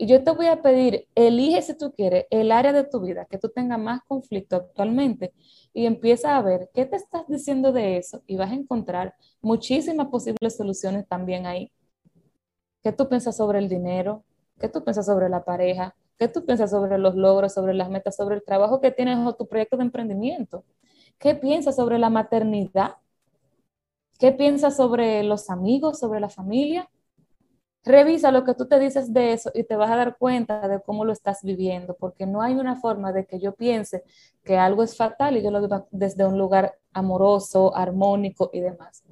y 0.03 0.07
yo 0.07 0.25
te 0.25 0.31
voy 0.33 0.47
a 0.47 0.63
pedir, 0.63 1.07
elige 1.15 1.63
si 1.63 1.77
tú 1.77 1.93
quieres 1.93 2.27
el 2.31 2.51
área 2.51 2.73
de 2.73 2.85
tu 2.85 3.01
vida 3.01 3.27
que 3.27 3.39
tú 3.39 3.49
tengas 3.51 3.79
más 3.79 4.01
conflicto 4.09 4.57
actualmente 4.57 5.33
y 5.73 5.87
empieza 5.87 6.37
a 6.37 6.43
ver 6.43 6.71
qué 6.75 6.87
te 6.87 6.97
estás 6.97 7.27
diciendo 7.29 7.73
de 7.73 7.99
eso 7.99 8.23
y 8.27 8.37
vas 8.37 8.51
a 8.51 8.55
encontrar 8.55 9.15
muchísimas 9.41 10.09
posibles 10.09 10.57
soluciones 10.57 11.07
también 11.07 11.47
ahí. 11.47 11.71
¿Qué 12.83 12.93
tú 12.93 13.09
piensas 13.09 13.37
sobre 13.37 13.59
el 13.59 13.69
dinero? 13.69 14.25
¿Qué 14.59 14.69
tú 14.69 14.83
piensas 14.83 15.07
sobre 15.07 15.29
la 15.29 15.45
pareja? 15.45 15.95
¿Qué 16.19 16.27
tú 16.27 16.45
piensas 16.45 16.71
sobre 16.71 16.99
los 16.99 17.15
logros, 17.15 17.55
sobre 17.55 17.75
las 17.75 17.89
metas, 17.89 18.17
sobre 18.17 18.37
el 18.37 18.43
trabajo 18.43 18.81
que 18.81 18.91
tienes 18.91 19.19
o 19.25 19.35
tu 19.35 19.47
proyecto 19.47 19.77
de 19.77 19.85
emprendimiento? 19.85 20.65
¿Qué 21.19 21.35
piensas 21.35 21.77
sobre 21.77 21.99
la 21.99 22.11
maternidad? 22.11 22.97
¿Qué 24.19 24.33
piensas 24.33 24.77
sobre 24.77 25.23
los 25.23 25.51
amigos, 25.51 25.99
sobre 25.99 26.21
la 26.21 26.29
familia? 26.29 26.89
revisa 27.85 28.31
lo 28.31 28.45
que 28.45 28.55
tú 28.55 28.67
te 28.67 28.79
dices 28.79 29.13
de 29.13 29.33
eso 29.33 29.51
y 29.55 29.65
te 29.65 29.77
vas 29.77 29.91
a 29.91 29.97
dar 29.97 30.17
cuenta 30.17 30.69
de 30.69 30.81
cómo 30.81 31.05
lo 31.05 31.13
estás 31.13 31.43
viviendo, 31.43 31.97
porque 31.99 32.27
no 32.27 32.43
hay 32.43 32.55
una 32.55 32.77
forma 32.77 33.13
de 33.13 33.27
que 33.27 33.41
yo 33.41 33.55
piense 33.55 34.05
que 34.45 34.57
algo 34.57 34.83
es 34.83 34.97
fatal 34.97 35.37
y 35.37 35.43
yo 35.43 35.51
lo 35.51 35.61
viva 35.61 35.87
desde 35.91 36.25
un 36.25 36.39
lugar 36.39 36.79
amoroso, 36.93 37.75
armónico 37.75 38.51
y 38.53 38.61
demás. 38.61 39.03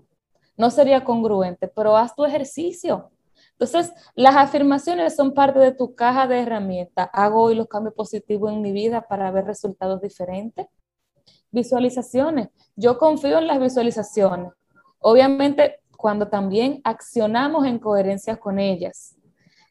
No 0.56 0.70
sería 0.70 1.04
congruente, 1.04 1.68
pero 1.68 1.96
haz 1.96 2.14
tu 2.14 2.24
ejercicio. 2.24 3.10
Entonces, 3.52 3.92
las 4.14 4.36
afirmaciones 4.36 5.16
son 5.16 5.34
parte 5.34 5.58
de 5.58 5.72
tu 5.72 5.94
caja 5.94 6.26
de 6.26 6.40
herramientas. 6.40 7.08
Hago 7.12 7.42
hoy 7.42 7.54
los 7.54 7.66
cambios 7.66 7.94
positivos 7.94 8.52
en 8.52 8.62
mi 8.62 8.72
vida 8.72 9.02
para 9.02 9.30
ver 9.30 9.44
resultados 9.44 10.00
diferentes. 10.00 10.66
Visualizaciones. 11.50 12.48
Yo 12.76 12.98
confío 12.98 13.38
en 13.38 13.46
las 13.46 13.60
visualizaciones. 13.60 14.52
Obviamente, 15.00 15.80
cuando 15.96 16.28
también 16.28 16.80
accionamos 16.84 17.66
en 17.66 17.78
coherencia 17.78 18.36
con 18.36 18.58
ellas. 18.58 19.16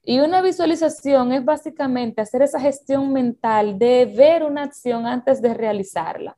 Y 0.03 0.19
una 0.19 0.41
visualización 0.41 1.33
es 1.33 1.43
básicamente 1.43 2.21
hacer 2.21 2.41
esa 2.41 2.59
gestión 2.59 3.11
mental 3.11 3.77
de 3.77 4.05
ver 4.05 4.43
una 4.43 4.63
acción 4.63 5.05
antes 5.05 5.41
de 5.41 5.53
realizarla. 5.53 6.37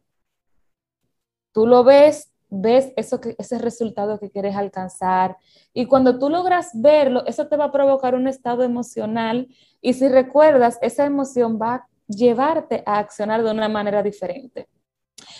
Tú 1.53 1.67
lo 1.67 1.83
ves, 1.83 2.31
ves 2.49 2.91
eso 2.95 3.19
que, 3.21 3.35
ese 3.37 3.59
resultado 3.59 4.19
que 4.19 4.31
quieres 4.31 4.55
alcanzar. 4.55 5.37
Y 5.73 5.85
cuando 5.85 6.17
tú 6.17 6.29
logras 6.29 6.71
verlo, 6.73 7.25
eso 7.25 7.47
te 7.47 7.57
va 7.57 7.65
a 7.65 7.71
provocar 7.71 8.15
un 8.15 8.27
estado 8.27 8.63
emocional. 8.63 9.47
Y 9.81 9.93
si 9.93 10.07
recuerdas, 10.07 10.79
esa 10.81 11.05
emoción 11.05 11.59
va 11.61 11.75
a 11.75 11.87
llevarte 12.07 12.83
a 12.85 12.99
accionar 12.99 13.43
de 13.43 13.51
una 13.51 13.69
manera 13.69 14.03
diferente. 14.03 14.67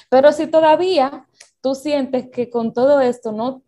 Pero 0.09 0.31
si 0.31 0.47
todavía 0.47 1.27
tú 1.61 1.75
sientes 1.75 2.29
que 2.29 2.49
con 2.49 2.73
todo 2.73 2.99
esto 3.01 3.31
no 3.31 3.63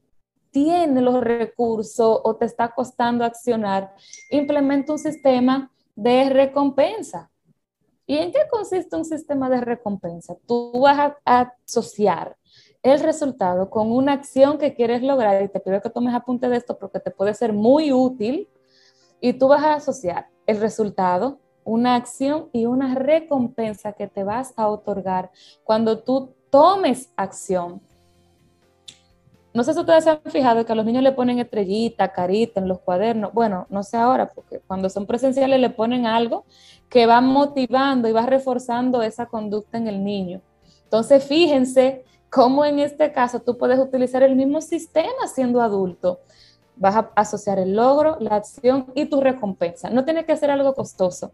tiene 0.51 1.01
los 1.01 1.21
recursos 1.21 2.21
o 2.23 2.35
te 2.35 2.45
está 2.45 2.73
costando 2.73 3.25
accionar, 3.25 3.93
implementa 4.29 4.93
un 4.93 4.99
sistema 4.99 5.71
de 5.95 6.29
recompensa. 6.29 7.29
¿Y 8.05 8.17
en 8.17 8.31
qué 8.31 8.39
consiste 8.49 8.95
un 8.95 9.05
sistema 9.05 9.49
de 9.49 9.61
recompensa? 9.61 10.35
Tú 10.45 10.71
vas 10.79 11.13
a 11.25 11.53
asociar 11.65 12.37
el 12.83 12.99
resultado 12.99 13.69
con 13.69 13.91
una 13.91 14.13
acción 14.13 14.57
que 14.57 14.75
quieres 14.75 15.01
lograr 15.01 15.41
y 15.41 15.47
te 15.47 15.59
pido 15.61 15.81
que 15.81 15.89
tomes 15.89 16.13
apunte 16.13 16.49
de 16.49 16.57
esto 16.57 16.77
porque 16.77 16.99
te 16.99 17.11
puede 17.11 17.33
ser 17.33 17.53
muy 17.53 17.93
útil 17.93 18.49
y 19.21 19.33
tú 19.33 19.47
vas 19.47 19.63
a 19.63 19.75
asociar 19.75 20.27
el 20.45 20.59
resultado, 20.59 21.39
una 21.63 21.95
acción 21.95 22.49
y 22.51 22.65
una 22.65 22.95
recompensa 22.95 23.93
que 23.93 24.07
te 24.07 24.23
vas 24.23 24.53
a 24.57 24.67
otorgar 24.67 25.31
cuando 25.63 25.99
tú 25.99 26.33
tomes 26.49 27.11
acción 27.15 27.81
no 29.53 29.63
sé 29.63 29.73
si 29.73 29.79
ustedes 29.79 30.03
se 30.03 30.09
han 30.09 30.19
fijado 30.25 30.65
que 30.65 30.71
a 30.71 30.75
los 30.75 30.85
niños 30.85 31.03
le 31.03 31.11
ponen 31.11 31.37
estrellita, 31.37 32.11
carita 32.11 32.59
en 32.59 32.67
los 32.67 32.79
cuadernos. 32.79 33.33
Bueno, 33.33 33.67
no 33.69 33.83
sé 33.83 33.97
ahora, 33.97 34.29
porque 34.29 34.59
cuando 34.65 34.89
son 34.89 35.05
presenciales 35.05 35.59
le 35.59 35.69
ponen 35.69 36.07
algo 36.07 36.45
que 36.89 37.05
va 37.05 37.21
motivando 37.21 38.07
y 38.07 38.13
va 38.13 38.25
reforzando 38.25 39.03
esa 39.03 39.27
conducta 39.27 39.77
en 39.77 39.87
el 39.87 40.03
niño. 40.03 40.41
Entonces, 40.85 41.23
fíjense 41.23 42.03
cómo 42.31 42.65
en 42.65 42.79
este 42.79 43.11
caso 43.11 43.41
tú 43.41 43.55
puedes 43.55 43.79
utilizar 43.79 44.23
el 44.23 44.35
mismo 44.35 44.59
sistema 44.59 45.27
siendo 45.31 45.61
adulto. 45.61 46.21
Vas 46.75 46.95
a 46.95 47.11
asociar 47.15 47.59
el 47.59 47.75
logro, 47.75 48.17
la 48.19 48.37
acción 48.37 48.87
y 48.95 49.05
tu 49.05 49.21
recompensa. 49.21 49.91
No 49.91 50.03
tiene 50.03 50.25
que 50.25 50.35
ser 50.35 50.49
algo 50.49 50.73
costoso. 50.73 51.31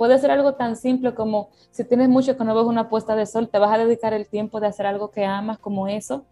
Puede 0.00 0.18
ser 0.18 0.30
algo 0.30 0.54
tan 0.54 0.76
simple 0.76 1.14
como 1.14 1.50
si 1.70 1.84
tienes 1.84 2.08
mucho 2.08 2.34
que 2.34 2.42
no 2.42 2.54
ves 2.54 2.64
una 2.64 2.88
puesta 2.88 3.14
de 3.14 3.26
sol, 3.26 3.50
te 3.50 3.58
vas 3.58 3.70
a 3.70 3.76
dedicar 3.76 4.14
el 4.14 4.26
tiempo 4.26 4.58
de 4.58 4.66
hacer 4.66 4.86
algo 4.86 5.10
que 5.10 5.26
amas 5.26 5.58
como 5.58 5.88
eso 5.88 6.24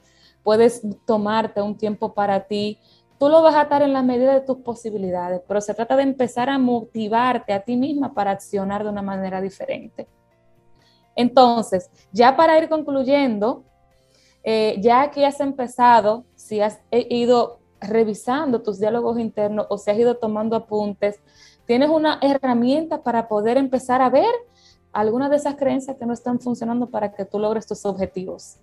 puedes 0.43 0.81
tomarte 1.05 1.61
un 1.61 1.77
tiempo 1.77 2.15
para 2.15 2.47
ti. 2.47 2.79
Tú 3.19 3.29
lo 3.29 3.43
vas 3.43 3.55
a 3.55 3.65
estar 3.65 3.83
en 3.83 3.93
la 3.93 4.03
medida 4.03 4.33
de 4.33 4.41
tus 4.41 4.57
posibilidades, 4.61 5.43
pero 5.47 5.61
se 5.61 5.75
trata 5.75 5.97
de 5.97 6.05
empezar 6.05 6.49
a 6.49 6.57
motivarte 6.57 7.53
a 7.53 7.61
ti 7.61 7.77
misma 7.77 8.15
para 8.15 8.31
accionar 8.31 8.85
de 8.85 8.89
una 8.89 9.03
manera 9.03 9.43
diferente. 9.43 10.09
Entonces, 11.15 11.91
ya 12.11 12.39
para 12.39 12.57
ir 12.57 12.71
concluyendo, 12.71 13.65
eh, 14.45 14.77
ya 14.81 15.11
que 15.11 15.27
has 15.27 15.41
empezado, 15.41 16.25
si 16.37 16.63
has 16.63 16.81
ido 16.91 17.59
revisando 17.83 18.63
tus 18.63 18.81
diálogos 18.81 19.19
internos 19.19 19.67
o 19.69 19.77
si 19.77 19.91
has 19.91 19.99
ido 19.99 20.17
tomando 20.17 20.57
apuntes, 20.57 21.21
tienes 21.69 21.91
una 21.91 22.19
herramienta 22.23 23.03
para 23.03 23.29
poder 23.29 23.59
empezar 23.59 24.01
a 24.01 24.09
ver 24.09 24.35
algunas 24.91 25.29
de 25.29 25.37
esas 25.37 25.57
creencias 25.57 25.99
que 25.99 26.07
no 26.07 26.15
están 26.15 26.41
funcionando 26.41 26.89
para 26.89 27.13
que 27.13 27.27
tú 27.27 27.39
logres 27.39 27.67
tus 27.67 27.85
objetivos. 27.85 28.57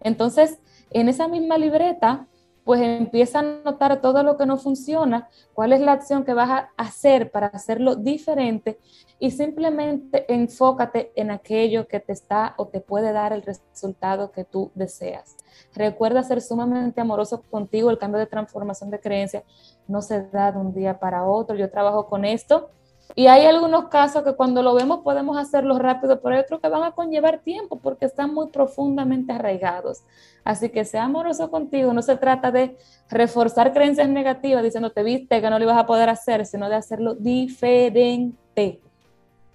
Entonces, 0.00 0.58
en 0.90 1.10
esa 1.10 1.28
misma 1.28 1.58
libreta, 1.58 2.26
pues 2.66 2.80
empieza 2.80 3.38
a 3.38 3.42
notar 3.42 4.00
todo 4.00 4.24
lo 4.24 4.36
que 4.36 4.44
no 4.44 4.58
funciona, 4.58 5.28
cuál 5.54 5.72
es 5.72 5.80
la 5.80 5.92
acción 5.92 6.24
que 6.24 6.34
vas 6.34 6.50
a 6.50 6.70
hacer 6.76 7.30
para 7.30 7.46
hacerlo 7.46 7.94
diferente 7.94 8.80
y 9.20 9.30
simplemente 9.30 10.30
enfócate 10.34 11.12
en 11.14 11.30
aquello 11.30 11.86
que 11.86 12.00
te 12.00 12.12
está 12.12 12.54
o 12.56 12.66
te 12.66 12.80
puede 12.80 13.12
dar 13.12 13.32
el 13.32 13.42
resultado 13.42 14.32
que 14.32 14.42
tú 14.42 14.72
deseas. 14.74 15.36
Recuerda 15.74 16.24
ser 16.24 16.42
sumamente 16.42 17.00
amoroso 17.00 17.40
contigo, 17.48 17.88
el 17.88 17.98
cambio 17.98 18.18
de 18.18 18.26
transformación 18.26 18.90
de 18.90 18.98
creencia 18.98 19.44
no 19.86 20.02
se 20.02 20.22
da 20.22 20.50
de 20.50 20.58
un 20.58 20.74
día 20.74 20.98
para 20.98 21.24
otro. 21.24 21.54
Yo 21.54 21.70
trabajo 21.70 22.08
con 22.08 22.24
esto 22.24 22.70
y 23.14 23.28
hay 23.28 23.46
algunos 23.46 23.88
casos 23.88 24.24
que 24.24 24.34
cuando 24.34 24.62
lo 24.62 24.74
vemos 24.74 25.00
podemos 25.00 25.38
hacerlo 25.38 25.78
rápido, 25.78 26.20
pero 26.20 26.34
hay 26.34 26.40
otros 26.40 26.60
que 26.60 26.68
van 26.68 26.82
a 26.82 26.92
conllevar 26.92 27.38
tiempo 27.38 27.78
porque 27.78 28.06
están 28.06 28.34
muy 28.34 28.48
profundamente 28.48 29.32
arraigados. 29.32 30.02
Así 30.44 30.70
que 30.70 30.84
sea 30.84 31.04
amoroso 31.04 31.50
contigo, 31.50 31.92
no 31.92 32.02
se 32.02 32.16
trata 32.16 32.50
de 32.50 32.76
reforzar 33.08 33.72
creencias 33.72 34.08
negativas 34.08 34.62
diciendo 34.62 34.90
te 34.90 35.02
viste 35.02 35.40
que 35.40 35.50
no 35.50 35.58
lo 35.58 35.64
ibas 35.64 35.78
a 35.78 35.86
poder 35.86 36.08
hacer, 36.08 36.44
sino 36.46 36.68
de 36.68 36.74
hacerlo 36.74 37.14
diferente. 37.14 38.80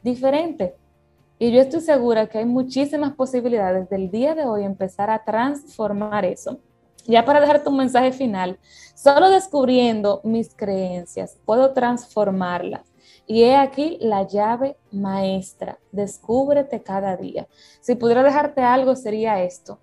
Diferente. 0.01 0.75
Y 1.37 1.51
yo 1.51 1.59
estoy 1.59 1.81
segura 1.81 2.27
que 2.27 2.37
hay 2.37 2.45
muchísimas 2.45 3.13
posibilidades 3.13 3.89
del 3.89 4.09
día 4.09 4.35
de 4.35 4.45
hoy 4.45 4.63
empezar 4.63 5.09
a 5.09 5.23
transformar 5.23 6.23
eso. 6.23 6.59
Ya 7.05 7.25
para 7.25 7.41
dejar 7.41 7.63
tu 7.63 7.71
mensaje 7.71 8.11
final, 8.11 8.59
solo 8.93 9.29
descubriendo 9.29 10.21
mis 10.23 10.53
creencias 10.55 11.37
puedo 11.45 11.73
transformarlas 11.73 12.90
y 13.27 13.43
he 13.43 13.55
aquí 13.55 13.97
la 14.01 14.27
llave 14.27 14.77
maestra. 14.91 15.79
Descúbrete 15.91 16.81
cada 16.81 17.15
día. 17.17 17.47
Si 17.79 17.95
pudiera 17.95 18.23
dejarte 18.23 18.61
algo, 18.61 18.95
sería 18.95 19.43
esto. 19.43 19.79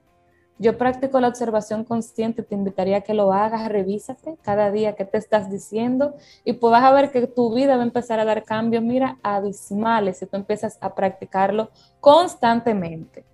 Yo 0.61 0.77
practico 0.77 1.21
la 1.21 1.29
observación 1.29 1.85
consciente, 1.85 2.43
te 2.43 2.57
invitaría 2.57 2.97
a 2.97 3.01
que 3.03 3.15
lo 3.15 3.33
hagas, 3.33 3.69
revísate 3.69 4.37
cada 4.43 4.73
día 4.73 4.97
qué 4.97 5.05
te 5.05 5.17
estás 5.17 5.49
diciendo 5.51 6.17
y 6.45 6.53
vas 6.53 6.83
a 6.83 6.91
ver 6.91 7.13
que 7.13 7.29
tu 7.29 7.55
vida 7.55 7.77
va 7.77 7.83
a 7.83 7.87
empezar 7.87 8.19
a 8.19 8.25
dar 8.25 8.43
cambios, 8.43 8.83
mira, 8.83 9.19
abismales 9.23 10.19
si 10.19 10.27
tú 10.27 10.37
empiezas 10.37 10.77
a 10.81 10.95
practicarlo 10.95 11.71
constantemente. 12.01 13.25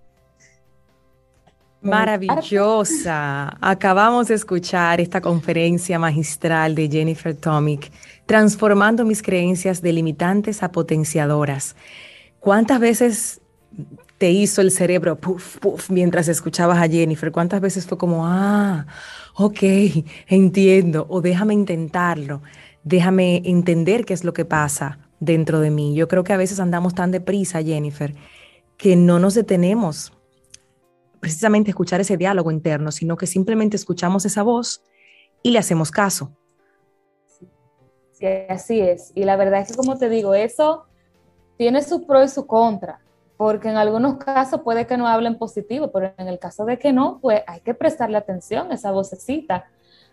Maravillosa. 1.81 3.59
Acabamos 3.61 4.29
de 4.29 4.35
escuchar 4.35 5.03
esta 5.03 5.21
conferencia 5.21 5.99
magistral 5.99 6.75
de 6.75 6.89
Jennifer 6.89 7.35
Tomic, 7.37 7.91
transformando 8.27 9.05
mis 9.05 9.23
creencias 9.23 9.83
de 9.83 9.93
limitantes 9.93 10.63
a 10.63 10.73
potenciadoras. 10.73 11.77
¿Cuántas 12.41 12.81
veces 12.81 13.41
te 14.19 14.31
hizo 14.31 14.61
el 14.61 14.71
cerebro 14.71 15.17
puff, 15.17 15.59
puff 15.59 15.91
mientras 15.91 16.29
escuchabas 16.29 16.79
a 16.79 16.89
Jennifer? 16.89 17.33
¿Cuántas 17.33 17.61
veces 17.61 17.87
fue 17.87 17.99
como, 17.99 18.27
ah, 18.27 18.87
ok, 19.35 19.63
entiendo, 20.29 21.07
o 21.09 21.21
déjame 21.21 21.55
intentarlo, 21.55 22.43
déjame 22.83 23.43
entender 23.45 24.05
qué 24.05 24.15
es 24.15 24.25
lo 24.25 24.33
que 24.33 24.45
pasa 24.45 24.99
dentro 25.21 25.61
de 25.61 25.71
mí? 25.71 25.95
Yo 25.95 26.09
creo 26.09 26.25
que 26.25 26.33
a 26.33 26.39
veces 26.39 26.61
andamos 26.61 26.95
tan 26.95 27.11
deprisa, 27.11 27.63
Jennifer, 27.63 28.15
que 28.77 28.97
no 28.97 29.19
nos 29.19 29.35
detenemos 29.35 30.13
precisamente 31.21 31.71
escuchar 31.71 32.03
ese 32.03 32.19
diálogo 32.19 32.51
interno, 32.51 32.93
sino 32.93 33.17
que 33.17 33.27
simplemente 33.27 33.77
escuchamos 33.77 34.27
esa 34.27 34.43
voz 34.43 34.83
y 35.43 35.53
le 35.53 35.59
hacemos 35.59 35.91
caso. 35.91 36.37
Sí, 38.25 38.47
así 38.49 38.81
es. 38.81 39.13
Y 39.15 39.25
la 39.25 39.37
verdad 39.37 39.61
es 39.61 39.69
que, 39.69 39.77
como 39.77 39.99
te 39.99 40.09
digo, 40.09 40.35
eso 40.35 40.87
tiene 41.59 41.83
su 41.83 42.07
pro 42.07 42.23
y 42.23 42.29
su 42.29 42.47
contra, 42.47 43.01
porque 43.37 43.69
en 43.69 43.77
algunos 43.77 44.17
casos 44.17 44.63
puede 44.63 44.87
que 44.87 44.97
no 44.97 45.07
hablen 45.07 45.37
positivo, 45.37 45.91
pero 45.93 46.15
en 46.17 46.29
el 46.29 46.39
caso 46.39 46.65
de 46.65 46.79
que 46.79 46.93
no, 46.93 47.19
pues 47.21 47.43
hay 47.47 47.61
que 47.61 47.75
prestarle 47.75 48.17
atención 48.17 48.71
a 48.71 48.77
esa 48.77 48.93
vocecita. 48.93 49.67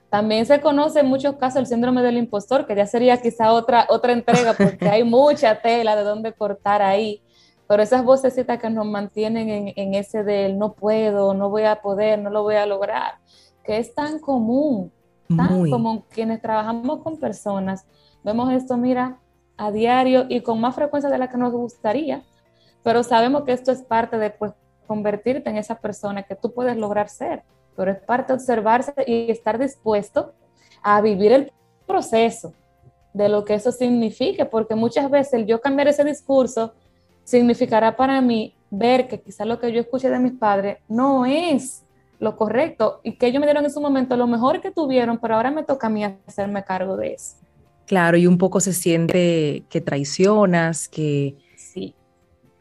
También 0.10 0.46
se 0.46 0.60
conoce 0.60 1.00
en 1.00 1.06
muchos 1.06 1.38
casos 1.38 1.62
el 1.62 1.68
síndrome 1.68 2.02
del 2.02 2.18
impostor, 2.18 2.68
que 2.68 2.76
ya 2.76 2.86
sería 2.86 3.16
quizá 3.22 3.54
otra, 3.54 3.88
otra 3.90 4.12
entrega, 4.12 4.56
porque 4.58 4.90
hay 4.90 5.06
mucha 5.06 5.62
tela 5.62 5.96
de 5.96 6.04
dónde 6.04 6.34
cortar 6.34 6.82
ahí. 6.82 7.24
Pero 7.66 7.82
esas 7.82 8.04
vocecitas 8.04 8.60
que 8.60 8.70
nos 8.70 8.86
mantienen 8.86 9.50
en, 9.50 9.74
en 9.74 9.94
ese 9.94 10.26
del 10.26 10.60
no 10.60 10.74
puedo, 10.74 11.34
no 11.34 11.50
voy 11.50 11.64
a 11.64 11.82
poder, 11.82 12.20
no 12.20 12.30
lo 12.30 12.44
voy 12.44 12.56
a 12.56 12.66
lograr, 12.66 13.20
que 13.64 13.78
es 13.78 13.96
tan 13.96 14.20
común, 14.20 14.92
común. 15.38 16.04
Quienes 16.10 16.42
trabajamos 16.42 17.02
con 17.02 17.18
personas, 17.18 17.86
vemos 18.24 18.52
esto, 18.52 18.78
mira, 18.78 19.20
a 19.58 19.72
diario 19.72 20.26
y 20.30 20.42
con 20.42 20.60
más 20.60 20.76
frecuencia 20.76 21.10
de 21.10 21.18
la 21.18 21.30
que 21.30 21.38
nos 21.38 21.52
gustaría, 21.54 22.24
pero 22.84 23.04
sabemos 23.04 23.44
que 23.44 23.54
esto 23.54 23.72
es 23.72 23.82
parte 23.84 24.18
de 24.18 24.32
pues, 24.32 24.54
convertirte 24.88 25.50
en 25.50 25.58
esa 25.58 25.76
persona 25.76 26.24
que 26.24 26.36
tú 26.36 26.54
puedes 26.54 26.78
lograr 26.78 27.10
ser, 27.10 27.44
pero 27.76 27.92
es 27.92 28.00
parte 28.00 28.34
de 28.34 28.40
observarse 28.40 28.94
y 29.06 29.30
estar 29.30 29.60
dispuesto 29.60 30.34
a 30.82 31.00
vivir 31.02 31.32
el 31.32 31.52
proceso, 31.86 32.54
de 33.14 33.30
lo 33.30 33.44
que 33.46 33.56
eso 33.56 33.72
signifique, 33.72 34.46
porque 34.46 34.76
muchas 34.76 35.10
veces 35.10 35.34
el 35.34 35.46
yo 35.46 35.62
cambiar 35.62 35.88
ese 35.88 36.04
discurso 36.04 36.74
significará 37.24 37.96
para 37.96 38.22
mí 38.22 38.56
ver 38.70 39.08
que 39.08 39.22
quizás 39.22 39.46
lo 39.46 39.60
que 39.60 39.72
yo 39.72 39.82
escuché 39.82 40.10
de 40.10 40.20
mis 40.20 40.34
padres 40.34 40.78
no 40.88 41.26
es 41.26 41.81
lo 42.22 42.38
correcto 42.38 43.02
y 43.04 43.18
que 43.18 43.26
ellos 43.26 43.40
me 43.40 43.48
dieron 43.48 43.66
en 43.66 43.72
su 43.72 43.82
momento 43.82 44.16
lo 44.16 44.28
mejor 44.28 44.62
que 44.62 44.70
tuvieron, 44.70 45.18
pero 45.18 45.36
ahora 45.36 45.50
me 45.50 45.64
toca 45.64 45.88
a 45.88 45.90
mí 45.90 46.04
hacerme 46.04 46.64
cargo 46.64 46.96
de 46.96 47.16
eso. 47.16 47.36
Claro, 47.88 48.16
y 48.16 48.28
un 48.28 48.38
poco 48.38 48.60
se 48.60 48.74
siente 48.74 49.64
que 49.70 49.82
traicionas, 49.82 50.88
que... 50.88 51.36
Sí. 51.58 51.96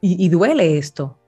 Y, 0.01 0.31
duele 0.31 0.79
esto. 0.79 1.19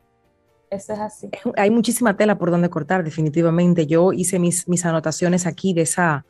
Eso 0.71 0.95
es 0.95 0.99
así. 0.99 1.29
Hay 1.59 1.71
muchísima 1.71 2.17
tela 2.17 2.39
por 2.39 2.51
donde 2.51 2.71
cortar, 2.71 3.05
definitivamente. 3.05 3.87
Yo 3.87 4.15
hice 4.15 4.39
mis, 4.39 4.67
mis 4.67 4.87
anotaciones 4.87 5.47
aquí 5.47 5.75
de 5.75 5.83
esa, 5.83 6.25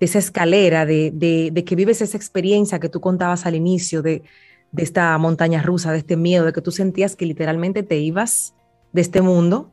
de 0.00 0.06
esa 0.06 0.18
escalera, 0.18 0.84
de, 0.84 1.12
de, 1.14 1.64
que 1.64 1.76
vives 1.76 2.02
esa 2.02 2.16
experiencia 2.16 2.80
que 2.80 2.88
tú 2.88 3.00
contabas 3.00 3.46
al 3.46 3.54
inicio, 3.54 4.02
de, 4.02 4.24
de 4.72 4.82
esta 4.82 5.16
montaña 5.18 5.62
rusa, 5.62 5.92
de 5.92 5.98
este 5.98 6.16
miedo, 6.16 6.46
de 6.46 6.52
que 6.52 6.60
tú 6.60 6.72
sentías 6.72 7.14
que 7.14 7.26
literalmente 7.26 7.84
te 7.84 7.98
ibas 7.98 8.56
de 8.92 9.02
este 9.02 9.20
mundo. 9.20 9.70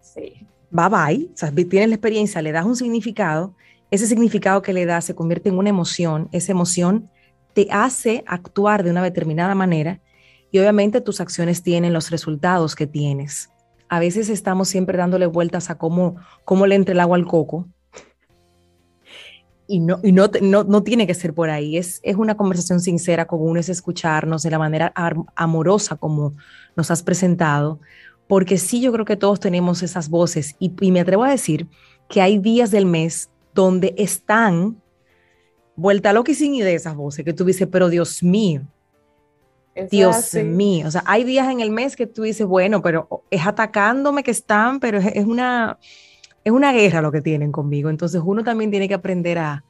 Sí 0.00 0.46
bye 0.74 0.88
bye, 0.88 1.30
o 1.32 1.36
sea, 1.36 1.52
tienes 1.52 1.88
la 1.88 1.94
experiencia, 1.94 2.42
le 2.42 2.50
das 2.50 2.66
un 2.66 2.74
significado, 2.74 3.54
ese 3.92 4.08
significado 4.08 4.60
que 4.60 4.72
le 4.72 4.84
das 4.86 5.04
se 5.04 5.14
convierte 5.14 5.48
en 5.48 5.56
una 5.56 5.68
emoción, 5.68 6.28
esa 6.32 6.50
emoción 6.50 7.08
te 7.54 7.68
hace 7.70 8.24
actuar 8.26 8.82
de 8.82 8.90
una 8.90 9.02
determinada 9.02 9.54
manera 9.54 10.00
y 10.50 10.58
obviamente 10.58 11.00
tus 11.00 11.20
acciones 11.20 11.62
tienen 11.62 11.92
los 11.92 12.10
resultados 12.10 12.74
que 12.74 12.88
tienes. 12.88 13.50
A 13.88 14.00
veces 14.00 14.28
estamos 14.28 14.68
siempre 14.68 14.98
dándole 14.98 15.26
vueltas 15.26 15.70
a 15.70 15.78
cómo, 15.78 16.16
cómo 16.44 16.66
le 16.66 16.74
entra 16.74 16.92
el 16.92 17.00
agua 17.00 17.16
al 17.16 17.26
coco. 17.26 17.68
Y, 19.68 19.78
no, 19.78 20.00
y 20.02 20.10
no, 20.10 20.28
no, 20.42 20.64
no, 20.64 20.82
tiene 20.82 21.06
que 21.06 21.14
ser 21.14 21.32
por 21.32 21.48
ahí, 21.48 21.78
es, 21.78 22.00
es 22.02 22.16
una 22.16 22.36
conversación 22.36 22.80
sincera 22.80 23.26
con 23.26 23.40
uno, 23.40 23.60
es 23.60 23.68
escucharnos 23.68 24.42
de 24.42 24.50
la 24.50 24.58
manera 24.58 24.92
amorosa 25.36 25.96
como 25.96 26.34
nos 26.76 26.90
has 26.90 27.02
presentado, 27.02 27.80
porque 28.26 28.58
sí 28.58 28.80
yo 28.80 28.92
creo 28.92 29.04
que 29.04 29.16
todos 29.16 29.40
tenemos 29.40 29.82
esas 29.82 30.08
voces 30.08 30.56
y, 30.58 30.70
me 30.90 31.00
atrevo 31.00 31.24
a 31.24 31.30
decir 31.30 31.68
que 32.08 32.20
hay 32.20 32.38
días 32.38 32.70
del 32.70 32.86
mes 32.86 33.30
donde 33.54 33.94
están 33.98 34.80
vuelta 35.76 36.12
loca 36.12 36.32
y 36.32 36.34
sin 36.34 36.54
idea 36.54 36.74
esas 36.74 36.94
voces 36.94 37.24
que 37.24 37.32
tú 37.32 37.44
dices, 37.44 37.68
pero 37.70 37.88
Dios 37.88 38.22
mío, 38.22 38.62
Dios 39.90 40.34
mío, 40.34 40.86
o 40.86 40.90
sea, 40.90 41.02
hay 41.06 41.24
días 41.24 41.48
en 41.50 41.60
el 41.60 41.70
mes 41.70 41.96
que 41.96 42.06
tú 42.06 42.22
dices, 42.22 42.46
bueno, 42.46 42.80
pero 42.80 43.24
es 43.30 43.44
atacándome 43.44 44.22
que 44.22 44.30
están, 44.30 44.78
pero 44.78 44.98
es, 44.98 45.24
una, 45.24 45.78
es 46.44 46.52
una 46.52 46.72
guerra 46.72 47.02
lo 47.02 47.10
que 47.10 47.20
tienen 47.20 47.50
conmigo. 47.50 47.90
Entonces 47.90 48.22
uno 48.24 48.44
también 48.44 48.70
tiene 48.70 48.86
que 48.86 48.94
aprender 48.94 49.38
a, 49.38 49.64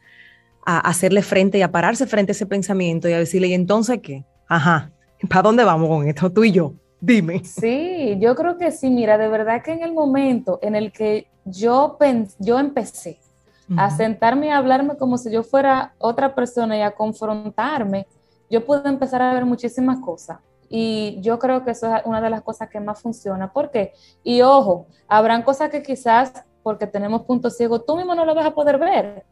a 0.67 0.79
hacerle 0.81 1.23
frente 1.23 1.57
y 1.57 1.63
a 1.63 1.73
pararse 1.73 2.07
frente 2.07 2.33
a 2.33 2.35
ese 2.35 2.45
pensamiento 2.45 3.09
y 3.09 3.15
a 3.15 3.19
decirle, 3.19 3.49
¿y 3.49 3.55
entonces 3.55 4.01
qué? 4.03 4.27
Ajá, 4.47 4.93
¿para 5.29 5.43
dónde 5.43 5.65
vamos 5.65 5.89
con 5.89 6.07
esto? 6.07 6.31
Tú 6.31 6.45
y 6.45 6.53
yo. 6.53 6.75
Dime. 7.05 7.45
Sí, 7.45 8.17
yo 8.19 8.35
creo 8.35 8.57
que 8.57 8.71
sí. 8.71 8.89
Mira, 8.89 9.19
de 9.19 9.29
verdad 9.29 9.63
que 9.63 9.73
en 9.73 9.83
el 9.83 9.93
momento 9.93 10.59
en 10.63 10.75
el 10.75 10.91
que 10.91 11.27
yo, 11.45 11.99
yo 12.39 12.59
empecé 12.59 13.19
a 13.77 13.91
sentarme 13.91 14.47
y 14.47 14.51
a 14.51 14.59
hablarme 14.59 14.97
como 14.97 15.19
si 15.19 15.31
yo 15.31 15.43
fuera 15.43 15.95
otra 15.99 16.35
persona 16.35 16.77
y 16.79 16.81
a 16.81 16.93
confrontarme, 16.93 18.07
yo 18.51 18.65
pude 18.65 18.89
empezar 18.89 19.21
a 19.21 19.35
ver 19.35 19.45
muchísimas 19.45 19.99
cosas. 19.99 20.39
Y 20.71 21.19
yo 21.21 21.39
creo 21.39 21.63
que 21.63 21.73
eso 21.73 21.95
es 21.95 22.03
una 22.07 22.23
de 22.23 22.31
las 22.31 22.43
cosas 22.43 22.71
que 22.71 22.81
más 22.81 23.01
funciona. 23.01 23.53
¿Por 23.53 23.71
qué? 23.71 23.93
Y 24.23 24.41
ojo, 24.41 24.87
habrán 25.07 25.43
cosas 25.43 25.69
que 25.69 25.83
quizás 25.83 26.33
porque 26.63 26.87
tenemos 26.87 27.23
puntos 27.23 27.59
ciegos, 27.59 27.85
tú 27.85 27.97
mismo 27.97 28.15
no 28.15 28.25
lo 28.25 28.35
vas 28.35 28.47
a 28.47 28.55
poder 28.55 28.79
ver, 28.79 29.27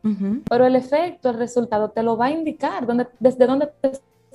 pero 0.51 0.67
el 0.67 0.77
efecto, 0.77 1.31
el 1.31 1.39
resultado 1.39 1.89
te 1.89 2.03
lo 2.03 2.19
va 2.19 2.27
a 2.27 2.31
indicar 2.31 2.87
dónde, 2.87 3.09
desde 3.19 3.47
dónde 3.47 3.71
te 3.81 3.93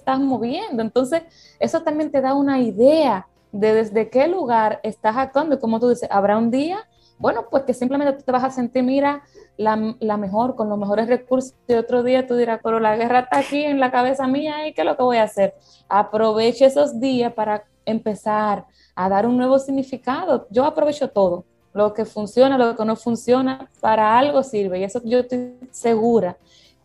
estás 0.07 0.19
moviendo. 0.19 0.81
Entonces, 0.81 1.23
eso 1.59 1.81
también 1.81 2.11
te 2.11 2.21
da 2.21 2.33
una 2.33 2.61
idea 2.61 3.27
de 3.51 3.73
desde 3.73 4.09
qué 4.09 4.27
lugar 4.27 4.79
estás 4.83 5.17
actuando. 5.17 5.59
Como 5.59 5.79
tú 5.79 5.89
dices, 5.89 6.07
habrá 6.09 6.37
un 6.37 6.49
día, 6.49 6.77
bueno, 7.17 7.47
pues 7.51 7.63
que 7.63 7.73
simplemente 7.73 8.13
tú 8.13 8.23
te 8.23 8.31
vas 8.31 8.43
a 8.43 8.49
sentir, 8.49 8.83
mira, 8.83 9.23
la, 9.57 9.95
la, 9.99 10.15
mejor, 10.15 10.55
con 10.55 10.69
los 10.69 10.77
mejores 10.77 11.07
recursos. 11.07 11.53
Y 11.67 11.73
otro 11.73 12.03
día 12.03 12.25
tú 12.25 12.35
dirás, 12.35 12.61
pero 12.63 12.79
la 12.79 12.95
guerra 12.95 13.19
está 13.19 13.39
aquí 13.39 13.63
en 13.63 13.81
la 13.81 13.91
cabeza 13.91 14.27
mía 14.27 14.67
y 14.67 14.73
qué 14.73 14.81
es 14.81 14.87
lo 14.87 14.95
que 14.95 15.03
voy 15.03 15.17
a 15.17 15.23
hacer. 15.23 15.55
Aproveche 15.89 16.65
esos 16.65 16.99
días 17.01 17.33
para 17.33 17.65
empezar 17.85 18.65
a 18.95 19.09
dar 19.09 19.27
un 19.27 19.35
nuevo 19.35 19.59
significado. 19.59 20.47
Yo 20.51 20.63
aprovecho 20.63 21.09
todo. 21.09 21.43
Lo 21.73 21.93
que 21.93 22.05
funciona, 22.05 22.57
lo 22.57 22.75
que 22.75 22.85
no 22.85 22.95
funciona, 22.95 23.69
para 23.81 24.17
algo 24.17 24.41
sirve. 24.41 24.79
Y 24.79 24.83
eso 24.85 25.01
yo 25.03 25.19
estoy 25.19 25.53
segura 25.71 26.37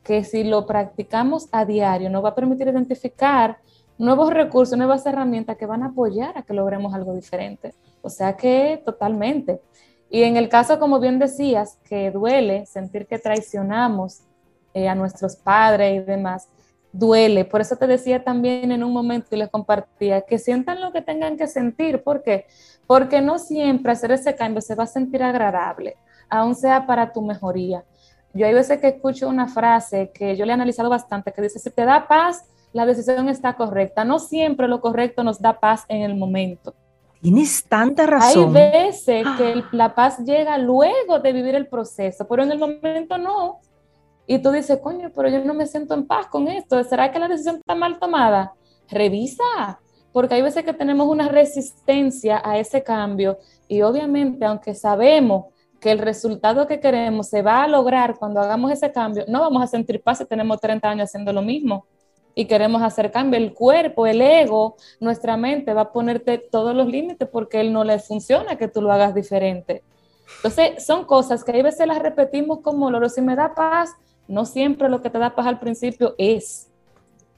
que 0.02 0.24
si 0.24 0.44
lo 0.44 0.66
practicamos 0.66 1.48
a 1.52 1.64
diario 1.64 2.10
nos 2.10 2.24
va 2.24 2.30
a 2.30 2.34
permitir 2.34 2.68
identificar 2.68 3.58
nuevos 3.98 4.32
recursos, 4.32 4.76
nuevas 4.76 5.06
herramientas 5.06 5.56
que 5.56 5.66
van 5.66 5.82
a 5.82 5.86
apoyar 5.86 6.36
a 6.36 6.42
que 6.42 6.54
logremos 6.54 6.92
algo 6.94 7.14
diferente. 7.14 7.74
O 8.00 8.10
sea 8.10 8.36
que 8.36 8.82
totalmente. 8.84 9.60
Y 10.10 10.24
en 10.24 10.36
el 10.36 10.48
caso, 10.48 10.78
como 10.78 11.00
bien 11.00 11.18
decías, 11.18 11.78
que 11.84 12.10
duele 12.10 12.66
sentir 12.66 13.06
que 13.06 13.18
traicionamos 13.18 14.22
eh, 14.74 14.88
a 14.88 14.94
nuestros 14.94 15.36
padres 15.36 16.02
y 16.02 16.04
demás, 16.04 16.48
duele. 16.92 17.44
Por 17.44 17.60
eso 17.60 17.76
te 17.76 17.86
decía 17.86 18.22
también 18.22 18.72
en 18.72 18.84
un 18.84 18.92
momento 18.92 19.28
y 19.30 19.38
les 19.38 19.48
compartía 19.48 20.22
que 20.22 20.38
sientan 20.38 20.80
lo 20.80 20.92
que 20.92 21.00
tengan 21.00 21.36
que 21.36 21.46
sentir. 21.46 22.02
¿Por 22.02 22.22
qué? 22.22 22.46
Porque 22.86 23.20
no 23.20 23.38
siempre 23.38 23.92
hacer 23.92 24.12
ese 24.12 24.34
cambio 24.34 24.60
se 24.60 24.74
va 24.74 24.84
a 24.84 24.86
sentir 24.86 25.22
agradable, 25.22 25.96
aun 26.28 26.54
sea 26.54 26.86
para 26.86 27.12
tu 27.12 27.22
mejoría. 27.22 27.84
Yo 28.34 28.46
hay 28.46 28.54
veces 28.54 28.80
que 28.80 28.88
escucho 28.88 29.28
una 29.28 29.46
frase 29.46 30.10
que 30.12 30.36
yo 30.36 30.44
le 30.44 30.52
he 30.52 30.54
analizado 30.54 30.88
bastante, 30.88 31.32
que 31.32 31.42
dice, 31.42 31.58
si 31.58 31.70
te 31.70 31.84
da 31.84 32.08
paz, 32.08 32.44
la 32.72 32.86
decisión 32.86 33.28
está 33.28 33.54
correcta. 33.54 34.04
No 34.04 34.18
siempre 34.18 34.68
lo 34.68 34.80
correcto 34.80 35.22
nos 35.22 35.40
da 35.40 35.58
paz 35.60 35.84
en 35.88 36.02
el 36.02 36.16
momento. 36.16 36.74
Tienes 37.20 37.64
tanta 37.64 38.06
razón. 38.06 38.56
Hay 38.56 38.70
veces 38.70 39.26
que 39.36 39.62
la 39.72 39.94
paz 39.94 40.18
llega 40.18 40.58
luego 40.58 41.20
de 41.20 41.32
vivir 41.32 41.54
el 41.54 41.66
proceso, 41.66 42.26
pero 42.26 42.42
en 42.42 42.52
el 42.52 42.58
momento 42.58 43.18
no. 43.18 43.60
Y 44.26 44.38
tú 44.38 44.50
dices, 44.50 44.78
coño, 44.82 45.10
pero 45.14 45.28
yo 45.28 45.44
no 45.44 45.52
me 45.52 45.66
siento 45.66 45.94
en 45.94 46.06
paz 46.06 46.26
con 46.26 46.48
esto. 46.48 46.82
¿Será 46.84 47.12
que 47.12 47.18
la 47.18 47.28
decisión 47.28 47.56
está 47.56 47.74
mal 47.74 47.98
tomada? 47.98 48.54
Revisa, 48.88 49.80
porque 50.12 50.34
hay 50.34 50.42
veces 50.42 50.64
que 50.64 50.72
tenemos 50.72 51.06
una 51.06 51.28
resistencia 51.28 52.40
a 52.44 52.58
ese 52.58 52.82
cambio 52.82 53.38
y 53.68 53.82
obviamente, 53.82 54.44
aunque 54.44 54.74
sabemos 54.74 55.46
que 55.82 55.90
el 55.90 55.98
resultado 55.98 56.68
que 56.68 56.78
queremos 56.78 57.28
se 57.28 57.42
va 57.42 57.64
a 57.64 57.66
lograr 57.66 58.16
cuando 58.16 58.40
hagamos 58.40 58.70
ese 58.70 58.92
cambio, 58.92 59.24
no 59.26 59.40
vamos 59.40 59.64
a 59.64 59.66
sentir 59.66 60.00
paz 60.00 60.18
si 60.18 60.24
tenemos 60.24 60.60
30 60.60 60.88
años 60.88 61.10
haciendo 61.10 61.32
lo 61.32 61.42
mismo 61.42 61.86
y 62.36 62.44
queremos 62.44 62.82
hacer 62.82 63.10
cambio. 63.10 63.36
El 63.36 63.52
cuerpo, 63.52 64.06
el 64.06 64.22
ego, 64.22 64.76
nuestra 65.00 65.36
mente 65.36 65.74
va 65.74 65.80
a 65.80 65.92
ponerte 65.92 66.38
todos 66.38 66.72
los 66.72 66.86
límites 66.86 67.28
porque 67.28 67.60
él 67.60 67.72
no 67.72 67.82
le 67.82 67.98
funciona 67.98 68.54
que 68.54 68.68
tú 68.68 68.80
lo 68.80 68.92
hagas 68.92 69.12
diferente. 69.12 69.82
Entonces, 70.36 70.86
son 70.86 71.04
cosas 71.04 71.42
que 71.42 71.50
a 71.50 71.62
veces 71.64 71.84
las 71.84 71.98
repetimos 71.98 72.60
como 72.60 72.88
loro. 72.88 73.08
Si 73.08 73.20
me 73.20 73.34
da 73.34 73.52
paz, 73.52 73.90
no 74.28 74.46
siempre 74.46 74.88
lo 74.88 75.02
que 75.02 75.10
te 75.10 75.18
da 75.18 75.34
paz 75.34 75.48
al 75.48 75.58
principio 75.58 76.14
es. 76.16 76.70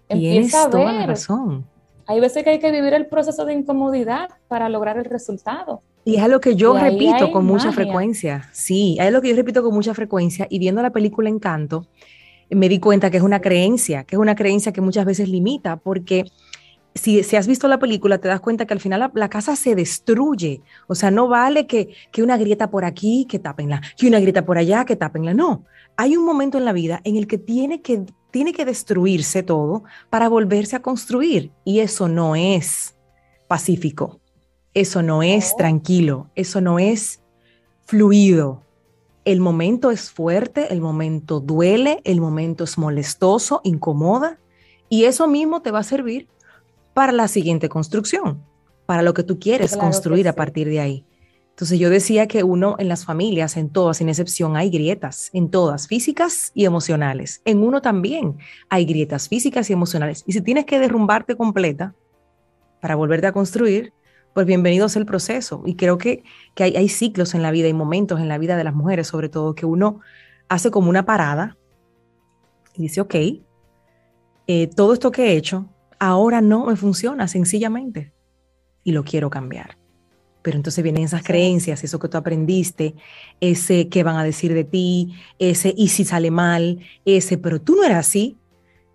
Empieza 0.07 0.69
toda 0.69 0.93
la 0.93 1.07
razón. 1.07 1.65
Hay 2.07 2.21
veces 2.21 2.45
que 2.45 2.51
hay 2.51 2.59
que 2.59 2.71
vivir 2.71 2.93
el 2.93 3.07
proceso 3.07 3.47
de 3.47 3.55
incomodidad 3.55 4.29
para 4.49 4.69
lograr 4.69 4.99
el 4.99 5.07
resultado. 5.07 5.81
Y 6.05 6.17
es 6.17 6.23
algo 6.23 6.41
que 6.41 6.55
yo 6.55 6.79
repito 6.79 7.33
con 7.33 7.47
mucha 7.47 7.73
frecuencia. 7.73 8.49
Sí, 8.53 8.97
es 9.01 9.11
lo 9.11 9.23
que 9.23 9.31
yo 9.31 9.37
repito 9.37 9.63
con 9.63 9.75
mucha 9.75 9.95
frecuencia. 9.95 10.47
Y 10.51 10.59
viendo 10.59 10.83
la 10.83 10.91
película 10.91 11.31
Encanto, 11.31 11.87
me 12.51 12.69
di 12.69 12.79
cuenta 12.79 13.11
que 13.11 13.17
es 13.17 13.23
una 13.23 13.41
creencia, 13.41 14.05
que 14.05 14.17
es 14.17 14.21
una 14.21 14.35
creencia 14.35 14.73
que 14.73 14.83
muchas 14.83 15.07
veces 15.07 15.29
limita, 15.29 15.77
porque 15.77 16.25
si, 16.95 17.23
si 17.23 17.37
has 17.37 17.47
visto 17.47 17.69
la 17.69 17.79
película, 17.79 18.19
te 18.19 18.29
das 18.29 18.41
cuenta 18.41 18.67
que 18.67 18.75
al 18.75 18.81
final 18.81 19.11
la, 19.15 19.29
casa 19.29 19.57
se 19.57 19.75
destruye. 19.75 20.63
O 20.87 20.95
sea, 20.95 21.11
no 21.11 21.27
vale 21.29 21.67
que, 21.67 21.95
que, 22.13 22.23
una 22.23 22.37
grieta 22.37 22.71
por 22.71 22.85
aquí, 22.85 23.27
que 23.29 23.39
tapenla, 23.39 23.83
que 23.97 24.07
una 24.07 24.21
grieta 24.21 24.45
por 24.45 24.59
allá, 24.59 24.85
que 24.85 24.97
tapenla. 24.97 25.35
No, 25.35 25.65
hay 25.97 26.17
un 26.17 26.25
momento 26.25 26.59
en 26.59 26.65
la 26.65 26.73
vida 26.73 27.01
en 27.05 27.17
el 27.17 27.27
que 27.27 27.39
tiene 27.39 27.81
que, 27.81 28.05
tiene 28.31 28.53
que 28.53 28.65
destruirse 28.65 29.43
todo 29.43 29.85
para 30.11 30.29
volverse 30.29 30.77
a 30.77 30.83
construir. 30.83 31.51
Y 31.65 31.81
eso 31.81 32.09
no 32.09 32.37
es 32.37 32.95
pacífico. 33.49 34.21
Eso 34.75 35.03
no 35.03 35.23
es 35.23 35.57
tranquilo, 35.57 36.31
eso 36.35 36.61
no 36.61 36.79
es 36.79 37.23
fluido. 37.87 38.63
El 39.25 39.41
momento 39.41 39.91
es 39.91 40.11
fuerte, 40.11 40.73
el 40.73 40.81
momento 40.81 41.41
duele, 41.41 42.01
el 42.05 42.21
momento 42.21 42.65
es 42.65 42.77
molestoso, 42.77 43.61
incomoda, 43.65 44.39
y 44.89 45.05
eso 45.05 45.29
mismo 45.29 45.63
te 45.63 45.71
va 45.71 45.79
a 45.79 45.85
servir 45.85 46.29
para 46.93 47.13
la 47.13 47.29
siguiente 47.29 47.69
construcción, 47.69 48.43
para 48.85 49.03
lo 49.03 49.15
que 49.15 49.23
tú 49.23 49.39
quieres 49.39 49.77
construir 49.77 50.29
a 50.29 50.35
partir 50.35 50.69
de 50.69 50.81
ahí. 50.81 51.07
Entonces 51.51 51.79
yo 51.79 51.89
decía 51.89 52.27
que 52.27 52.43
uno 52.43 52.75
en 52.81 52.89
las 52.89 53.05
familias, 53.05 53.57
en 53.57 53.71
todas, 53.71 53.99
sin 53.99 54.09
excepción, 54.09 54.57
hay 54.57 54.71
grietas, 54.71 55.31
en 55.33 55.51
todas, 55.51 55.87
físicas 55.87 56.51
y 56.53 56.65
emocionales. 56.65 57.43
En 57.45 57.63
uno 57.63 57.81
también 57.81 58.39
hay 58.69 58.85
grietas 58.85 59.29
físicas 59.29 59.71
y 59.71 59.73
emocionales. 59.73 60.25
Y 60.27 60.33
si 60.33 60.41
tienes 60.41 60.65
que 60.65 60.81
derrumbarte 60.81 61.37
completa 61.37 61.95
para 62.81 62.97
volverte 62.97 63.29
a 63.29 63.33
construir, 63.33 63.93
pues 64.35 64.47
bienvenido 64.47 64.87
es 64.87 64.97
el 64.97 65.07
proceso. 65.07 65.63
Y 65.65 65.77
creo 65.77 65.97
que, 65.97 66.25
hay, 66.59 66.77
hay, 66.77 66.89
ciclos 66.89 67.35
en 67.35 67.43
la 67.43 67.53
vida 67.53 67.69
y 67.69 67.73
momentos 67.73 68.21
en 68.21 68.29
la 68.29 68.37
vida 68.37 68.57
de 68.57 68.65
las 68.65 68.75
mujeres, 68.75 69.07
sobre 69.07 69.29
todo, 69.29 69.55
que 69.55 69.65
uno 69.65 70.01
hace 70.49 70.71
como 70.71 70.91
una 70.91 71.07
parada 71.07 71.57
y 72.75 72.83
dice, 72.83 73.01
ok, 73.01 73.15
eh, 74.47 74.67
todo 74.75 74.93
esto 74.93 75.11
que 75.11 75.29
he 75.29 75.37
hecho 75.37 75.67
ahora 75.99 76.41
no 76.41 76.67
me 76.67 76.77
funciona 76.77 77.29
sencillamente 77.29 78.13
y 78.83 78.93
lo 78.93 79.05
quiero 79.05 79.31
cambiar. 79.31 79.79
Pero 80.43 80.59
entonces 80.59 80.85
vienen 80.85 81.05
esas 81.05 81.23
creencias, 81.23 81.83
eso 81.85 81.99
que 81.99 82.09
tú 82.09 82.19
aprendiste, 82.19 82.95
ese 83.41 83.89
que 83.89 84.03
van 84.03 84.17
a 84.17 84.25
decir 84.25 84.53
de 84.53 84.65
ti, 84.65 85.15
ese 85.39 85.73
y 85.75 85.89
si 85.89 86.05
sale 86.05 86.31
mal, 86.31 86.81
ese, 87.07 87.39
pero 87.39 87.61
tú 87.61 87.77
no 87.77 87.85
eres 87.85 87.97
así. 87.97 88.37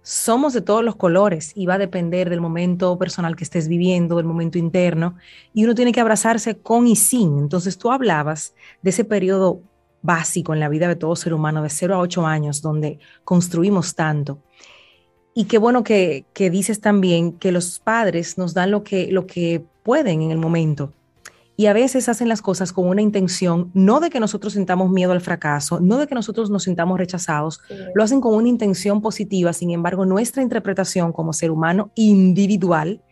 Somos 0.09 0.53
de 0.53 0.61
todos 0.61 0.83
los 0.83 0.95
colores 0.95 1.51
y 1.53 1.67
va 1.67 1.75
a 1.75 1.77
depender 1.77 2.31
del 2.31 2.41
momento 2.41 2.97
personal 2.97 3.35
que 3.35 3.43
estés 3.43 3.67
viviendo, 3.67 4.15
del 4.15 4.25
momento 4.25 4.57
interno, 4.57 5.17
y 5.53 5.65
uno 5.65 5.75
tiene 5.75 5.91
que 5.91 6.01
abrazarse 6.01 6.57
con 6.57 6.87
y 6.87 6.95
sin. 6.95 7.37
Entonces 7.37 7.77
tú 7.77 7.91
hablabas 7.91 8.55
de 8.81 8.89
ese 8.89 9.03
periodo 9.03 9.61
básico 10.01 10.55
en 10.55 10.61
la 10.61 10.67
vida 10.67 10.87
de 10.87 10.95
todo 10.95 11.15
ser 11.15 11.31
humano, 11.31 11.61
de 11.61 11.69
0 11.69 11.93
a 11.93 11.99
8 11.99 12.25
años, 12.25 12.63
donde 12.63 12.97
construimos 13.23 13.93
tanto. 13.93 14.39
Y 15.35 15.45
qué 15.45 15.59
bueno 15.59 15.83
que, 15.83 16.25
que, 16.33 16.49
dices 16.49 16.81
también 16.81 17.33
que 17.33 17.51
los 17.51 17.77
padres 17.79 18.39
nos 18.39 18.55
dan 18.55 18.71
lo 18.71 18.83
que, 18.83 19.11
lo 19.11 19.27
que 19.27 19.63
pueden 19.83 20.23
en 20.23 20.31
el 20.31 20.39
momento. 20.39 20.91
Y 21.59 21.65
a 21.65 21.73
veces 21.73 22.07
hacen 22.07 22.29
las 22.29 22.41
cosas 22.41 22.71
con 22.71 22.87
una 22.87 23.01
intención, 23.01 23.69
no 23.73 23.99
de 23.99 24.09
que 24.09 24.21
nosotros 24.21 24.53
sintamos 24.53 24.89
miedo 24.89 25.11
al 25.11 25.19
fracaso, 25.19 25.81
no 25.81 25.97
de 25.97 26.07
que 26.07 26.15
nosotros 26.15 26.49
nos 26.49 26.63
sintamos 26.63 26.97
rechazados, 26.97 27.59
lo 27.93 28.01
hacen 28.01 28.21
con 28.21 28.33
una 28.33 28.47
intención 28.47 29.01
positiva. 29.01 29.51
Sin 29.51 29.71
embargo, 29.71 30.05
nuestra 30.05 30.41
interpretación 30.41 31.11
como 31.11 31.33
ser 31.33 31.51
humano 31.51 31.91
individual 31.95 33.03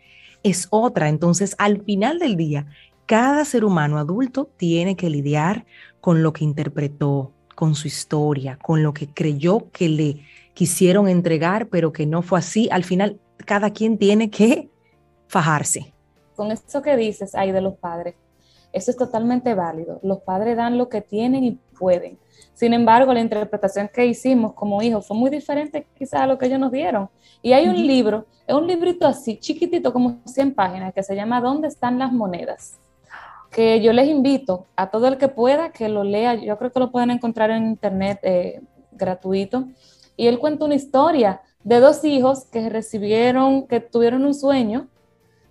es 0.43 0.69
otra. 0.69 1.09
Entonces, 1.09 1.55
al 1.57 1.83
final 1.83 2.19
del 2.19 2.37
día, 2.37 2.67
cada 3.05 3.43
ser 3.43 3.65
humano 3.65 3.97
adulto 3.97 4.49
tiene 4.55 4.95
que 4.95 5.09
lidiar 5.09 5.65
con 5.99 6.23
lo 6.23 6.31
que 6.31 6.45
interpretó, 6.45 7.33
con 7.53 7.75
su 7.75 7.89
historia, 7.89 8.57
con 8.63 8.81
lo 8.81 8.93
que 8.93 9.07
creyó 9.07 9.69
que 9.73 9.89
le 9.89 10.21
quisieron 10.53 11.09
entregar, 11.09 11.67
pero 11.67 11.91
que 11.91 12.05
no 12.05 12.21
fue 12.21 12.39
así. 12.39 12.69
Al 12.71 12.85
final, 12.85 13.19
cada 13.45 13.71
quien 13.71 13.97
tiene 13.97 14.29
que 14.29 14.69
fajarse. 15.27 15.93
Con 16.37 16.49
eso 16.51 16.81
que 16.81 16.95
dices 16.95 17.35
ahí 17.35 17.51
de 17.51 17.59
los 17.59 17.75
padres, 17.75 18.15
eso 18.73 18.91
es 18.91 18.97
totalmente 18.97 19.53
válido. 19.53 19.99
Los 20.03 20.19
padres 20.19 20.57
dan 20.57 20.77
lo 20.77 20.89
que 20.89 21.01
tienen 21.01 21.43
y 21.43 21.51
pueden. 21.77 22.17
Sin 22.53 22.73
embargo, 22.73 23.13
la 23.13 23.19
interpretación 23.19 23.89
que 23.93 24.05
hicimos 24.05 24.53
como 24.53 24.81
hijos 24.81 25.07
fue 25.07 25.15
muy 25.15 25.29
diferente 25.29 25.87
quizás 25.97 26.21
a 26.21 26.27
lo 26.27 26.37
que 26.37 26.47
ellos 26.47 26.59
nos 26.59 26.71
dieron. 26.71 27.09
Y 27.41 27.53
hay 27.53 27.67
un 27.67 27.75
libro, 27.75 28.25
es 28.45 28.55
un 28.55 28.67
librito 28.67 29.05
así, 29.05 29.37
chiquitito, 29.37 29.93
como 29.93 30.19
100 30.25 30.53
páginas, 30.53 30.93
que 30.93 31.03
se 31.03 31.15
llama 31.15 31.39
¿Dónde 31.41 31.67
están 31.67 31.99
las 31.99 32.11
monedas? 32.11 32.79
que 33.51 33.81
yo 33.81 33.93
les 33.93 34.07
invito 34.07 34.65
a 34.75 34.89
todo 34.89 35.07
el 35.07 35.17
que 35.17 35.27
pueda 35.27 35.71
que 35.71 35.89
lo 35.89 36.03
lea. 36.03 36.35
Yo 36.35 36.57
creo 36.57 36.71
que 36.71 36.79
lo 36.79 36.91
pueden 36.91 37.11
encontrar 37.11 37.49
en 37.49 37.67
internet 37.67 38.19
eh, 38.23 38.61
gratuito. 38.91 39.67
Y 40.15 40.27
él 40.27 40.39
cuenta 40.39 40.65
una 40.65 40.75
historia 40.75 41.41
de 41.63 41.79
dos 41.79 42.03
hijos 42.03 42.45
que 42.45 42.69
recibieron, 42.69 43.67
que 43.67 43.79
tuvieron 43.79 44.25
un 44.25 44.33
sueño 44.33 44.87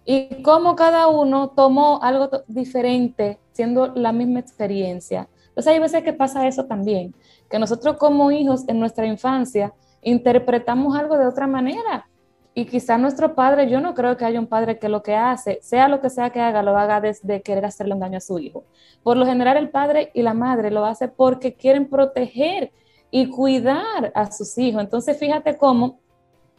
y 0.07 0.43
cómo 0.43 0.77
cada 0.77 1.09
uno 1.09 1.49
tomó 1.51 2.01
algo 2.03 2.31
diferente 2.47 3.39
siendo 3.53 3.89
la 3.89 4.13
misma 4.13 4.39
experiencia. 4.39 5.29
Entonces 5.49 5.73
hay 5.73 5.81
veces 5.81 6.05
que 6.05 6.13
pasa 6.13 6.47
eso 6.47 6.67
también, 6.67 7.15
que 7.51 7.59
nosotros 7.59 7.97
como 7.97 8.31
hijos 8.31 8.65
en 8.69 8.79
nuestra 8.79 9.07
infancia 9.07 9.75
interpretamos 10.03 10.97
algo 10.97 11.19
de 11.19 11.27
otra 11.27 11.49
manera 11.49 12.09
y 12.55 12.65
quizá 12.65 12.97
nuestro 12.97 13.35
padre, 13.35 13.69
yo 13.69 13.83
no 13.83 13.95
creo 13.95 14.17
que 14.17 14.25
haya 14.25 14.41
un 14.41 14.47
padre 14.47 14.79
que 14.79 14.89
lo 14.89 15.03
que 15.03 15.15
hace, 15.15 15.59
sea 15.61 15.89
lo 15.89 16.01
que 16.01 16.09
sea 16.09 16.31
que 16.31 16.41
haga, 16.41 16.63
lo 16.63 16.79
haga 16.79 17.03
desde 17.03 17.43
querer 17.43 17.67
hacerle 17.67 17.93
un 17.93 18.01
daño 18.01 18.17
a 18.17 18.23
su 18.23 18.39
hijo. 18.39 18.65
Por 19.03 19.19
lo 19.19 19.27
general 19.27 19.59
el 19.59 19.69
padre 19.69 20.11
y 20.15 20.23
la 20.23 20.33
madre 20.33 20.71
lo 20.71 20.87
hace 20.87 21.09
porque 21.09 21.55
quieren 21.55 21.87
proteger 21.89 22.73
y 23.11 23.29
cuidar 23.29 24.11
a 24.15 24.33
sus 24.33 24.57
hijos. 24.57 24.83
Entonces 24.83 25.19
fíjate 25.19 25.59
cómo 25.59 25.99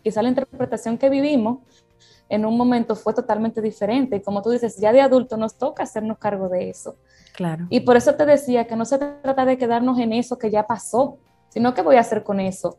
quizá 0.08 0.22
la 0.22 0.30
interpretación 0.30 0.98
que 0.98 1.10
vivimos 1.10 1.60
en 2.30 2.46
un 2.46 2.58
momento 2.58 2.96
fue 2.96 3.14
totalmente 3.14 3.62
diferente. 3.62 4.18
Y 4.18 4.22
como 4.22 4.42
tú 4.42 4.50
dices, 4.50 4.78
ya 4.78 4.92
de 4.92 5.02
adulto 5.02 5.38
nos 5.38 5.58
toca 5.58 5.84
hacernos 5.84 6.18
cargo 6.18 6.50
de 6.50 6.70
eso. 6.70 6.96
Claro. 7.36 7.68
Y 7.70 7.82
por 7.82 7.98
eso 7.98 8.16
te 8.16 8.26
decía 8.26 8.68
que 8.68 8.76
no 8.76 8.86
se 8.86 8.98
trata 8.98 9.46
de 9.46 9.58
quedarnos 9.58 10.00
en 10.00 10.14
eso 10.14 10.38
que 10.38 10.50
ya 10.50 10.66
pasó, 10.66 11.18
sino 11.50 11.74
que 11.74 11.82
voy 11.82 11.96
a 11.96 12.02
hacer 12.02 12.24
con 12.24 12.40
eso 12.40 12.78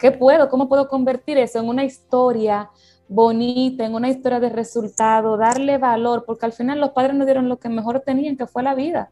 ¿Qué 0.00 0.10
puedo? 0.10 0.48
¿Cómo 0.48 0.66
puedo 0.66 0.88
convertir 0.88 1.36
eso 1.36 1.58
en 1.58 1.68
una 1.68 1.84
historia 1.84 2.70
bonita, 3.06 3.84
en 3.84 3.94
una 3.94 4.08
historia 4.08 4.40
de 4.40 4.48
resultado, 4.48 5.36
darle 5.36 5.76
valor? 5.76 6.24
Porque 6.24 6.46
al 6.46 6.54
final 6.54 6.80
los 6.80 6.90
padres 6.90 7.14
nos 7.14 7.26
dieron 7.26 7.50
lo 7.50 7.58
que 7.58 7.68
mejor 7.68 8.00
tenían, 8.00 8.36
que 8.38 8.46
fue 8.46 8.62
la 8.62 8.74
vida. 8.74 9.10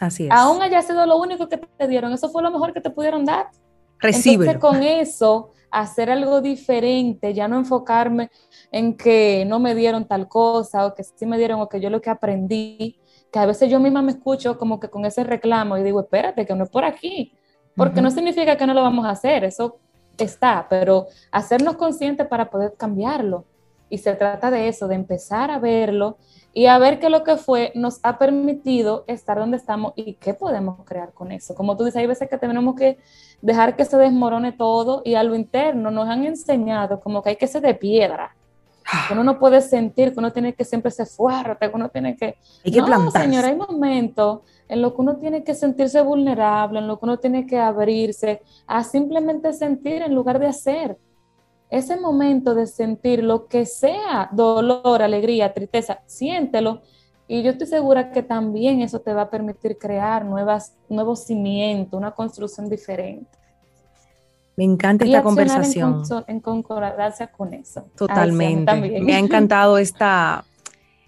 Así 0.00 0.24
es. 0.24 0.30
Aún 0.32 0.60
haya 0.62 0.82
sido 0.82 1.06
lo 1.06 1.16
único 1.16 1.48
que 1.48 1.58
te 1.58 1.86
dieron, 1.86 2.12
eso 2.12 2.28
fue 2.28 2.42
lo 2.42 2.50
mejor 2.50 2.72
que 2.72 2.80
te 2.80 2.90
pudieron 2.90 3.24
dar. 3.24 3.50
Recibe. 4.00 4.58
Con 4.58 4.82
eso, 4.82 5.52
hacer 5.70 6.10
algo 6.10 6.40
diferente, 6.40 7.34
ya 7.34 7.48
no 7.48 7.58
enfocarme 7.58 8.30
en 8.72 8.96
que 8.96 9.44
no 9.46 9.58
me 9.58 9.74
dieron 9.74 10.06
tal 10.06 10.28
cosa 10.28 10.86
o 10.86 10.94
que 10.94 11.04
sí 11.04 11.26
me 11.26 11.38
dieron 11.38 11.60
o 11.60 11.68
que 11.68 11.80
yo 11.80 11.90
lo 11.90 12.00
que 12.00 12.10
aprendí, 12.10 12.98
que 13.30 13.38
a 13.38 13.46
veces 13.46 13.70
yo 13.70 13.80
misma 13.80 14.02
me 14.02 14.12
escucho 14.12 14.58
como 14.58 14.80
que 14.80 14.88
con 14.88 15.04
ese 15.04 15.24
reclamo 15.24 15.76
y 15.76 15.82
digo, 15.82 16.00
espérate, 16.00 16.46
que 16.46 16.54
no 16.54 16.64
es 16.64 16.70
por 16.70 16.84
aquí, 16.84 17.32
porque 17.74 18.00
no 18.00 18.10
significa 18.10 18.56
que 18.56 18.66
no 18.66 18.74
lo 18.74 18.82
vamos 18.82 19.04
a 19.04 19.10
hacer, 19.10 19.44
eso 19.44 19.78
está, 20.16 20.66
pero 20.68 21.06
hacernos 21.30 21.76
conscientes 21.76 22.26
para 22.26 22.50
poder 22.50 22.74
cambiarlo. 22.76 23.44
Y 23.88 23.98
se 23.98 24.14
trata 24.14 24.50
de 24.50 24.66
eso, 24.68 24.88
de 24.88 24.96
empezar 24.96 25.50
a 25.50 25.58
verlo 25.58 26.18
y 26.56 26.68
a 26.68 26.78
ver 26.78 26.98
que 26.98 27.10
lo 27.10 27.22
que 27.22 27.36
fue 27.36 27.70
nos 27.74 28.00
ha 28.02 28.16
permitido 28.16 29.04
estar 29.08 29.38
donde 29.38 29.58
estamos 29.58 29.92
y 29.94 30.14
qué 30.14 30.32
podemos 30.32 30.82
crear 30.86 31.12
con 31.12 31.30
eso. 31.30 31.54
Como 31.54 31.76
tú 31.76 31.84
dices, 31.84 31.98
hay 31.98 32.06
veces 32.06 32.30
que 32.30 32.38
tenemos 32.38 32.74
que 32.76 32.96
dejar 33.42 33.76
que 33.76 33.84
se 33.84 33.98
desmorone 33.98 34.52
todo 34.52 35.02
y 35.04 35.16
a 35.16 35.22
lo 35.22 35.34
interno 35.34 35.90
nos 35.90 36.08
han 36.08 36.24
enseñado 36.24 36.98
como 37.00 37.22
que 37.22 37.28
hay 37.28 37.36
que 37.36 37.46
ser 37.46 37.60
de 37.60 37.74
piedra. 37.74 38.34
Que 39.06 39.12
uno 39.12 39.22
no 39.22 39.38
puede 39.38 39.60
sentir, 39.60 40.14
que 40.14 40.18
uno 40.18 40.32
tiene 40.32 40.54
que 40.54 40.64
siempre 40.64 40.90
ser 40.90 41.06
fuerte, 41.06 41.68
que 41.68 41.76
uno 41.76 41.90
tiene 41.90 42.16
que... 42.16 42.38
Hay 42.64 42.72
que 42.72 42.80
no, 42.80 43.10
señora, 43.10 43.48
hay 43.48 43.56
momentos 43.56 44.40
en 44.66 44.80
lo 44.80 44.94
que 44.94 45.02
uno 45.02 45.16
tiene 45.18 45.44
que 45.44 45.54
sentirse 45.54 46.00
vulnerable, 46.00 46.78
en 46.78 46.88
lo 46.88 46.98
que 46.98 47.04
uno 47.04 47.18
tiene 47.18 47.46
que 47.46 47.58
abrirse 47.58 48.40
a 48.66 48.82
simplemente 48.82 49.52
sentir 49.52 50.00
en 50.00 50.14
lugar 50.14 50.38
de 50.38 50.46
hacer. 50.46 50.96
Ese 51.70 51.98
momento 51.98 52.54
de 52.54 52.66
sentir 52.66 53.22
lo 53.22 53.46
que 53.46 53.66
sea, 53.66 54.28
dolor, 54.32 55.02
alegría, 55.02 55.52
tristeza, 55.52 56.00
siéntelo 56.06 56.82
y 57.28 57.42
yo 57.42 57.50
estoy 57.50 57.66
segura 57.66 58.12
que 58.12 58.22
también 58.22 58.82
eso 58.82 59.00
te 59.00 59.12
va 59.12 59.22
a 59.22 59.30
permitir 59.30 59.78
crear 59.78 60.24
nuevas, 60.24 60.74
nuevos 60.88 61.24
cimientos, 61.24 61.98
una 61.98 62.12
construcción 62.12 62.68
diferente. 62.68 63.26
Me 64.56 64.64
encanta 64.64 65.04
esta 65.04 65.22
conversación. 65.22 66.02
En, 66.28 66.40
concordancia 66.40 67.26
con 67.26 67.52
eso. 67.52 67.88
Totalmente. 67.96 68.72
Me 69.00 69.14
ha 69.14 69.18
encantado 69.18 69.76
esta, 69.76 70.44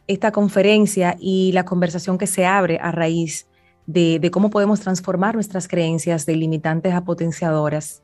esta 0.07 0.33
conferencia 0.33 1.17
y 1.19 1.53
la 1.53 1.65
conversación 1.65 2.19
que 2.19 2.27
se 2.27 2.45
abre 2.45 2.79
a 2.83 2.91
raíz 2.91 3.47
de, 3.87 4.29
cómo 4.31 4.51
podemos 4.51 4.81
transformar 4.81 5.35
nuestras 5.35 5.67
creencias 5.69 6.27
de 6.27 6.37
limitantes 6.37 6.93
a 6.93 7.05
potenciadoras. 7.05 8.03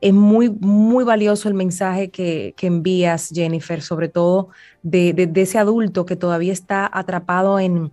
Es 0.00 0.12
muy, 0.12 0.50
muy 0.50 1.04
valioso 1.04 1.48
el 1.48 1.54
mensaje 1.54 2.10
que, 2.10 2.54
envías, 2.60 3.30
Jennifer, 3.32 3.82
sobre 3.82 4.08
todo 4.08 4.48
de, 4.82 5.30
ese 5.34 5.58
adulto 5.58 6.06
que 6.06 6.16
todavía 6.16 6.52
está 6.52 6.88
atrapado 6.92 7.58
en, 7.58 7.90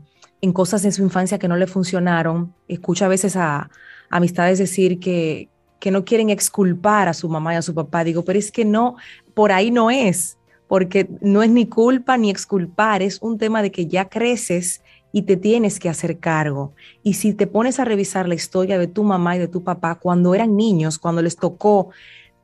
cosas 0.54 0.86
en 0.86 0.92
su 0.92 1.02
infancia 1.02 1.40
que 1.40 1.48
no 1.48 1.58
le 1.58 1.66
funcionaron. 1.66 2.54
Escucho 2.68 3.06
a 3.06 3.08
veces 3.08 3.36
a, 3.36 3.70
amistades 4.10 4.60
decir 4.60 5.00
que, 5.00 5.50
que 5.80 5.92
no 5.92 6.06
quieren 6.06 6.30
exculpar 6.30 7.08
a 7.08 7.14
su 7.14 7.28
mamá 7.28 7.54
y 7.54 7.58
a 7.58 7.62
su 7.62 7.74
papá. 7.74 8.04
Digo, 8.04 8.24
pero 8.24 8.38
es 8.38 8.52
que 8.52 8.66
no, 8.66 8.98
por 9.34 9.52
ahí 9.52 9.72
no 9.72 9.90
es, 9.90 10.38
porque 10.68 11.10
no 11.22 11.44
es 11.44 11.50
ni 11.50 11.68
culpa 11.68 12.18
ni 12.18 12.30
exculpar, 12.30 13.02
es 13.02 13.22
un 13.22 13.38
tema 13.38 13.62
de 13.62 13.72
que 13.72 13.88
ya 13.88 14.10
creces 14.10 14.82
y 15.16 15.22
te 15.22 15.38
tienes 15.38 15.80
que 15.80 15.88
hacer 15.88 16.20
cargo. 16.20 16.74
Y 17.02 17.14
si 17.14 17.34
te 17.34 17.48
pones 17.48 17.80
a 17.80 17.86
revisar 17.86 18.28
la 18.28 18.36
historia 18.36 18.78
de 18.78 18.88
tu 18.88 19.06
mamá 19.06 19.38
y 19.38 19.40
de 19.40 19.48
tu 19.48 19.64
papá 19.64 19.96
cuando 19.96 20.36
eran 20.36 20.58
niños, 20.58 21.00
cuando 21.00 21.22
les 21.22 21.38
tocó 21.38 21.88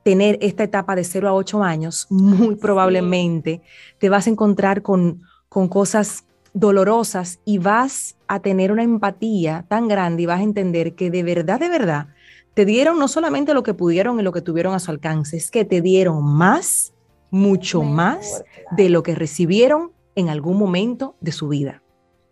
tener 0.04 0.38
esta 0.40 0.64
etapa 0.64 0.96
de 0.96 1.04
0 1.04 1.28
a 1.28 1.34
8 1.34 1.64
años, 1.64 2.08
muy 2.10 2.56
probablemente 2.56 3.62
te 3.98 4.08
vas 4.08 4.26
a 4.26 4.30
encontrar 4.30 4.84
con, 4.84 5.22
con 5.50 5.68
cosas 5.68 6.24
dolorosas 6.54 7.42
y 7.44 7.58
vas 7.58 8.16
a 8.30 8.40
tener 8.40 8.72
una 8.72 8.84
empatía 8.84 9.66
tan 9.68 9.90
grande 9.90 10.24
y 10.24 10.28
vas 10.28 10.40
a 10.40 10.44
entender 10.44 10.96
que 10.96 11.12
de 11.12 11.24
verdad, 11.24 11.60
de 11.60 11.68
verdad, 11.68 12.08
te 12.54 12.64
dieron 12.64 12.98
no 13.00 13.10
solamente 13.10 13.54
lo 13.54 13.64
que 13.64 13.74
pudieron 13.74 14.18
y 14.18 14.24
lo 14.24 14.32
que 14.32 14.42
tuvieron 14.42 14.74
a 14.74 14.80
su 14.80 14.92
alcance, 14.92 15.36
es 15.36 15.52
que 15.52 15.66
te 15.66 15.82
dieron 15.82 16.24
más, 16.24 16.94
mucho 17.32 17.84
más 17.84 18.46
de 18.78 18.88
lo 18.88 19.04
que 19.04 19.14
recibieron 19.14 19.92
en 20.16 20.30
algún 20.30 20.58
momento 20.58 21.18
de 21.20 21.34
su 21.34 21.50
vida 21.50 21.81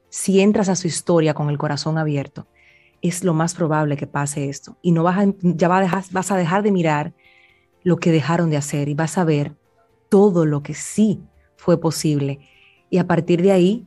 si 0.09 0.41
entras 0.41 0.69
a 0.69 0.75
su 0.75 0.87
historia 0.87 1.33
con 1.33 1.49
el 1.49 1.57
corazón 1.57 1.97
abierto, 1.97 2.47
es 3.01 3.23
lo 3.23 3.33
más 3.33 3.55
probable 3.55 3.97
que 3.97 4.07
pase 4.07 4.49
esto. 4.49 4.77
Y 4.81 4.91
no 4.91 5.03
vas 5.03 5.17
a, 5.17 5.33
ya 5.41 5.67
vas 5.67 6.31
a 6.31 6.37
dejar 6.37 6.63
de 6.63 6.71
mirar 6.71 7.13
lo 7.83 7.97
que 7.97 8.11
dejaron 8.11 8.49
de 8.49 8.57
hacer 8.57 8.89
y 8.89 8.93
vas 8.93 9.17
a 9.17 9.23
ver 9.23 9.55
todo 10.09 10.45
lo 10.45 10.63
que 10.63 10.73
sí 10.73 11.21
fue 11.55 11.79
posible. 11.79 12.39
Y 12.89 12.97
a 12.97 13.07
partir 13.07 13.41
de 13.41 13.51
ahí, 13.51 13.85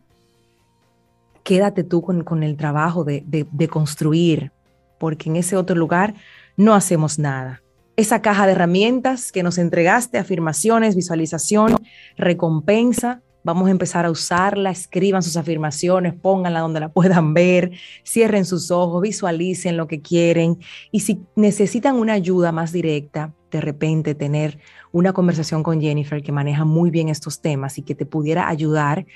quédate 1.43 1.85
tú 1.85 2.03
con, 2.03 2.43
el 2.43 2.57
trabajo 2.57 3.05
de 3.05 3.69
construir, 3.69 4.53
porque 4.99 5.29
en 5.29 5.37
ese 5.37 5.57
otro 5.57 5.75
lugar 5.75 6.15
no 6.57 6.75
hacemos 6.75 7.19
nada. 7.19 7.61
esa 7.97 8.23
caja 8.23 8.47
de 8.47 8.53
herramientas 8.53 9.33
que 9.33 9.43
nos 9.43 9.59
entregaste, 9.59 10.17
afirmaciones, 10.17 10.97
visualización, 10.97 11.77
recompensa. 12.17 13.21
Vamos 13.45 13.69
a 13.69 13.71
empezar 13.71 14.07
a 14.07 14.11
usarla, 14.11 14.71
escriban 14.71 15.23
sus 15.23 15.37
afirmaciones, 15.37 16.15
pónganla 16.15 16.61
donde 16.61 16.81
la 16.81 16.89
puedan 16.93 17.35
ver, 17.35 17.73
cierren 18.07 18.45
sus 18.45 18.71
ojos, 18.71 19.03
visualicen 19.03 19.77
lo 19.77 19.87
que 19.89 20.01
quieren 20.01 20.59
y 20.91 21.01
si 21.01 21.23
necesitan 21.35 21.97
una 21.97 22.13
ayuda 22.13 22.53
más 22.53 22.73
directa, 22.73 23.35
de 23.51 23.61
repente 23.61 24.15
tener 24.15 24.59
una 24.93 25.13
conversación 25.13 25.63
con 25.63 25.81
Jennifer 25.81 26.23
que 26.23 26.33
maneja 26.33 26.65
muy 26.65 26.91
bien 26.91 27.09
estos 27.09 27.41
temas 27.41 27.79
y 27.79 27.83
que 27.83 27.95
te 27.95 28.07
pudiera 28.07 28.49
ayudar 28.49 29.07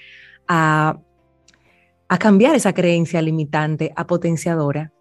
a, 0.49 0.99
a 2.09 2.19
cambiar 2.19 2.55
esa 2.55 2.73
creencia 2.73 3.23
limitante 3.23 3.93
a 3.97 4.07
potenciadora, 4.07 4.93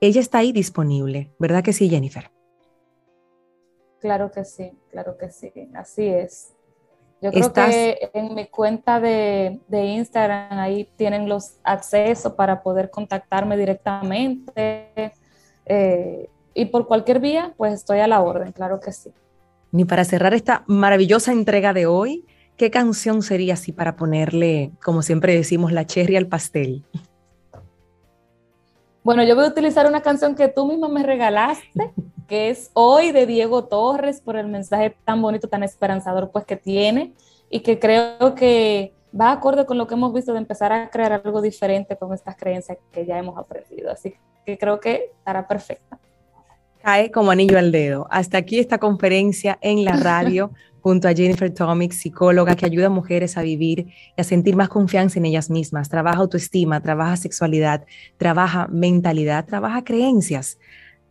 ella 0.00 0.20
está 0.20 0.38
ahí 0.38 0.52
disponible, 0.52 1.32
¿verdad 1.38 1.62
que 1.62 1.72
sí, 1.72 1.88
Jennifer? 1.88 2.30
Claro 4.00 4.30
que 4.30 4.44
sí, 4.44 4.70
claro 4.90 5.16
que 5.18 5.28
sí, 5.28 5.52
así 5.74 6.06
es. 6.06 6.54
Yo 7.20 7.32
creo 7.32 7.52
que 7.52 8.10
en 8.14 8.34
mi 8.34 8.46
cuenta 8.46 9.00
de, 9.00 9.60
Instagram 9.70 10.58
ahí 10.58 10.88
tienen 10.96 11.28
los 11.28 11.56
accesos 11.64 12.32
para 12.34 12.62
poder 12.62 12.90
contactarme 12.90 13.56
directamente 13.56 15.12
eh, 15.66 16.28
y 16.54 16.64
por 16.66 16.86
cualquier 16.86 17.18
vía, 17.20 17.54
pues 17.56 17.74
estoy 17.74 17.98
a 17.98 18.06
la 18.06 18.20
orden, 18.20 18.52
claro 18.52 18.78
que 18.78 18.92
sí. 18.92 19.10
Ni 19.72 19.84
para 19.84 20.04
cerrar 20.04 20.32
esta 20.32 20.64
maravillosa 20.66 21.32
entrega 21.32 21.72
de 21.72 21.86
hoy, 21.86 22.24
¿qué 22.56 22.70
canción 22.70 23.22
sería 23.22 23.54
así 23.54 23.72
para 23.72 23.96
ponerle, 23.96 24.70
como 24.82 25.02
siempre 25.02 25.34
decimos, 25.34 25.72
la 25.72 25.86
cherry 25.86 26.16
al 26.16 26.26
pastel? 26.26 26.84
Bueno, 29.02 29.24
yo 29.24 29.34
voy 29.34 29.44
a 29.44 29.48
utilizar 29.48 29.86
una 29.86 30.02
canción 30.02 30.34
que 30.34 30.48
tú 30.48 30.66
misma 30.66 30.88
me 30.88 31.02
regalaste, 31.02 31.92
que 32.28 32.50
es 32.50 32.70
Hoy 32.74 33.10
de 33.10 33.26
Diego 33.26 33.64
Torres, 33.64 34.20
por 34.20 34.36
el 34.36 34.46
mensaje 34.46 34.94
tan 35.04 35.20
bonito, 35.20 35.48
tan 35.48 35.62
esperanzador 35.62 36.30
pues 36.30 36.44
que 36.44 36.56
tiene 36.56 37.14
y 37.50 37.60
que 37.60 37.78
creo 37.78 38.34
que 38.34 38.92
va 39.18 39.32
acorde 39.32 39.64
con 39.64 39.78
lo 39.78 39.86
que 39.86 39.94
hemos 39.94 40.12
visto 40.12 40.32
de 40.32 40.38
empezar 40.38 40.70
a 40.70 40.90
crear 40.90 41.12
algo 41.12 41.40
diferente 41.40 41.96
con 41.96 42.12
estas 42.12 42.36
creencias 42.36 42.78
que 42.92 43.06
ya 43.06 43.18
hemos 43.18 43.38
aprendido. 43.38 43.90
Así 43.90 44.14
que 44.44 44.58
creo 44.58 44.78
que 44.78 45.10
estará 45.18 45.48
perfecta. 45.48 45.98
Cae 46.82 47.10
como 47.10 47.30
anillo 47.30 47.58
al 47.58 47.72
dedo. 47.72 48.06
Hasta 48.10 48.38
aquí 48.38 48.58
esta 48.58 48.78
conferencia 48.78 49.58
en 49.62 49.84
la 49.84 49.96
radio 49.96 50.52
junto 50.82 51.08
a 51.08 51.14
Jennifer 51.14 51.52
Tomic, 51.52 51.92
psicóloga 51.92 52.54
que 52.54 52.66
ayuda 52.66 52.86
a 52.86 52.90
mujeres 52.90 53.38
a 53.38 53.42
vivir 53.42 53.88
y 54.16 54.20
a 54.20 54.24
sentir 54.24 54.54
más 54.54 54.68
confianza 54.68 55.18
en 55.18 55.24
ellas 55.24 55.48
mismas. 55.48 55.88
Trabaja 55.88 56.18
autoestima, 56.18 56.80
trabaja 56.82 57.16
sexualidad, 57.16 57.84
trabaja 58.18 58.68
mentalidad, 58.68 59.46
trabaja 59.46 59.82
creencias. 59.82 60.58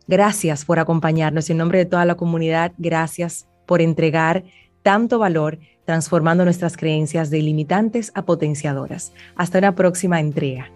Gracias 0.08 0.64
por 0.64 0.78
acompañarnos. 0.78 1.50
En 1.50 1.58
nombre 1.58 1.78
de 1.78 1.86
toda 1.86 2.04
la 2.06 2.16
comunidad, 2.16 2.72
gracias 2.78 3.46
por 3.66 3.82
entregar 3.82 4.42
tanto 4.82 5.18
valor 5.18 5.58
transformando 5.84 6.44
nuestras 6.44 6.76
creencias 6.76 7.30
de 7.30 7.42
limitantes 7.42 8.10
a 8.14 8.24
potenciadoras. 8.24 9.12
Hasta 9.36 9.58
una 9.58 9.74
próxima 9.74 10.18
entrega. 10.18 10.70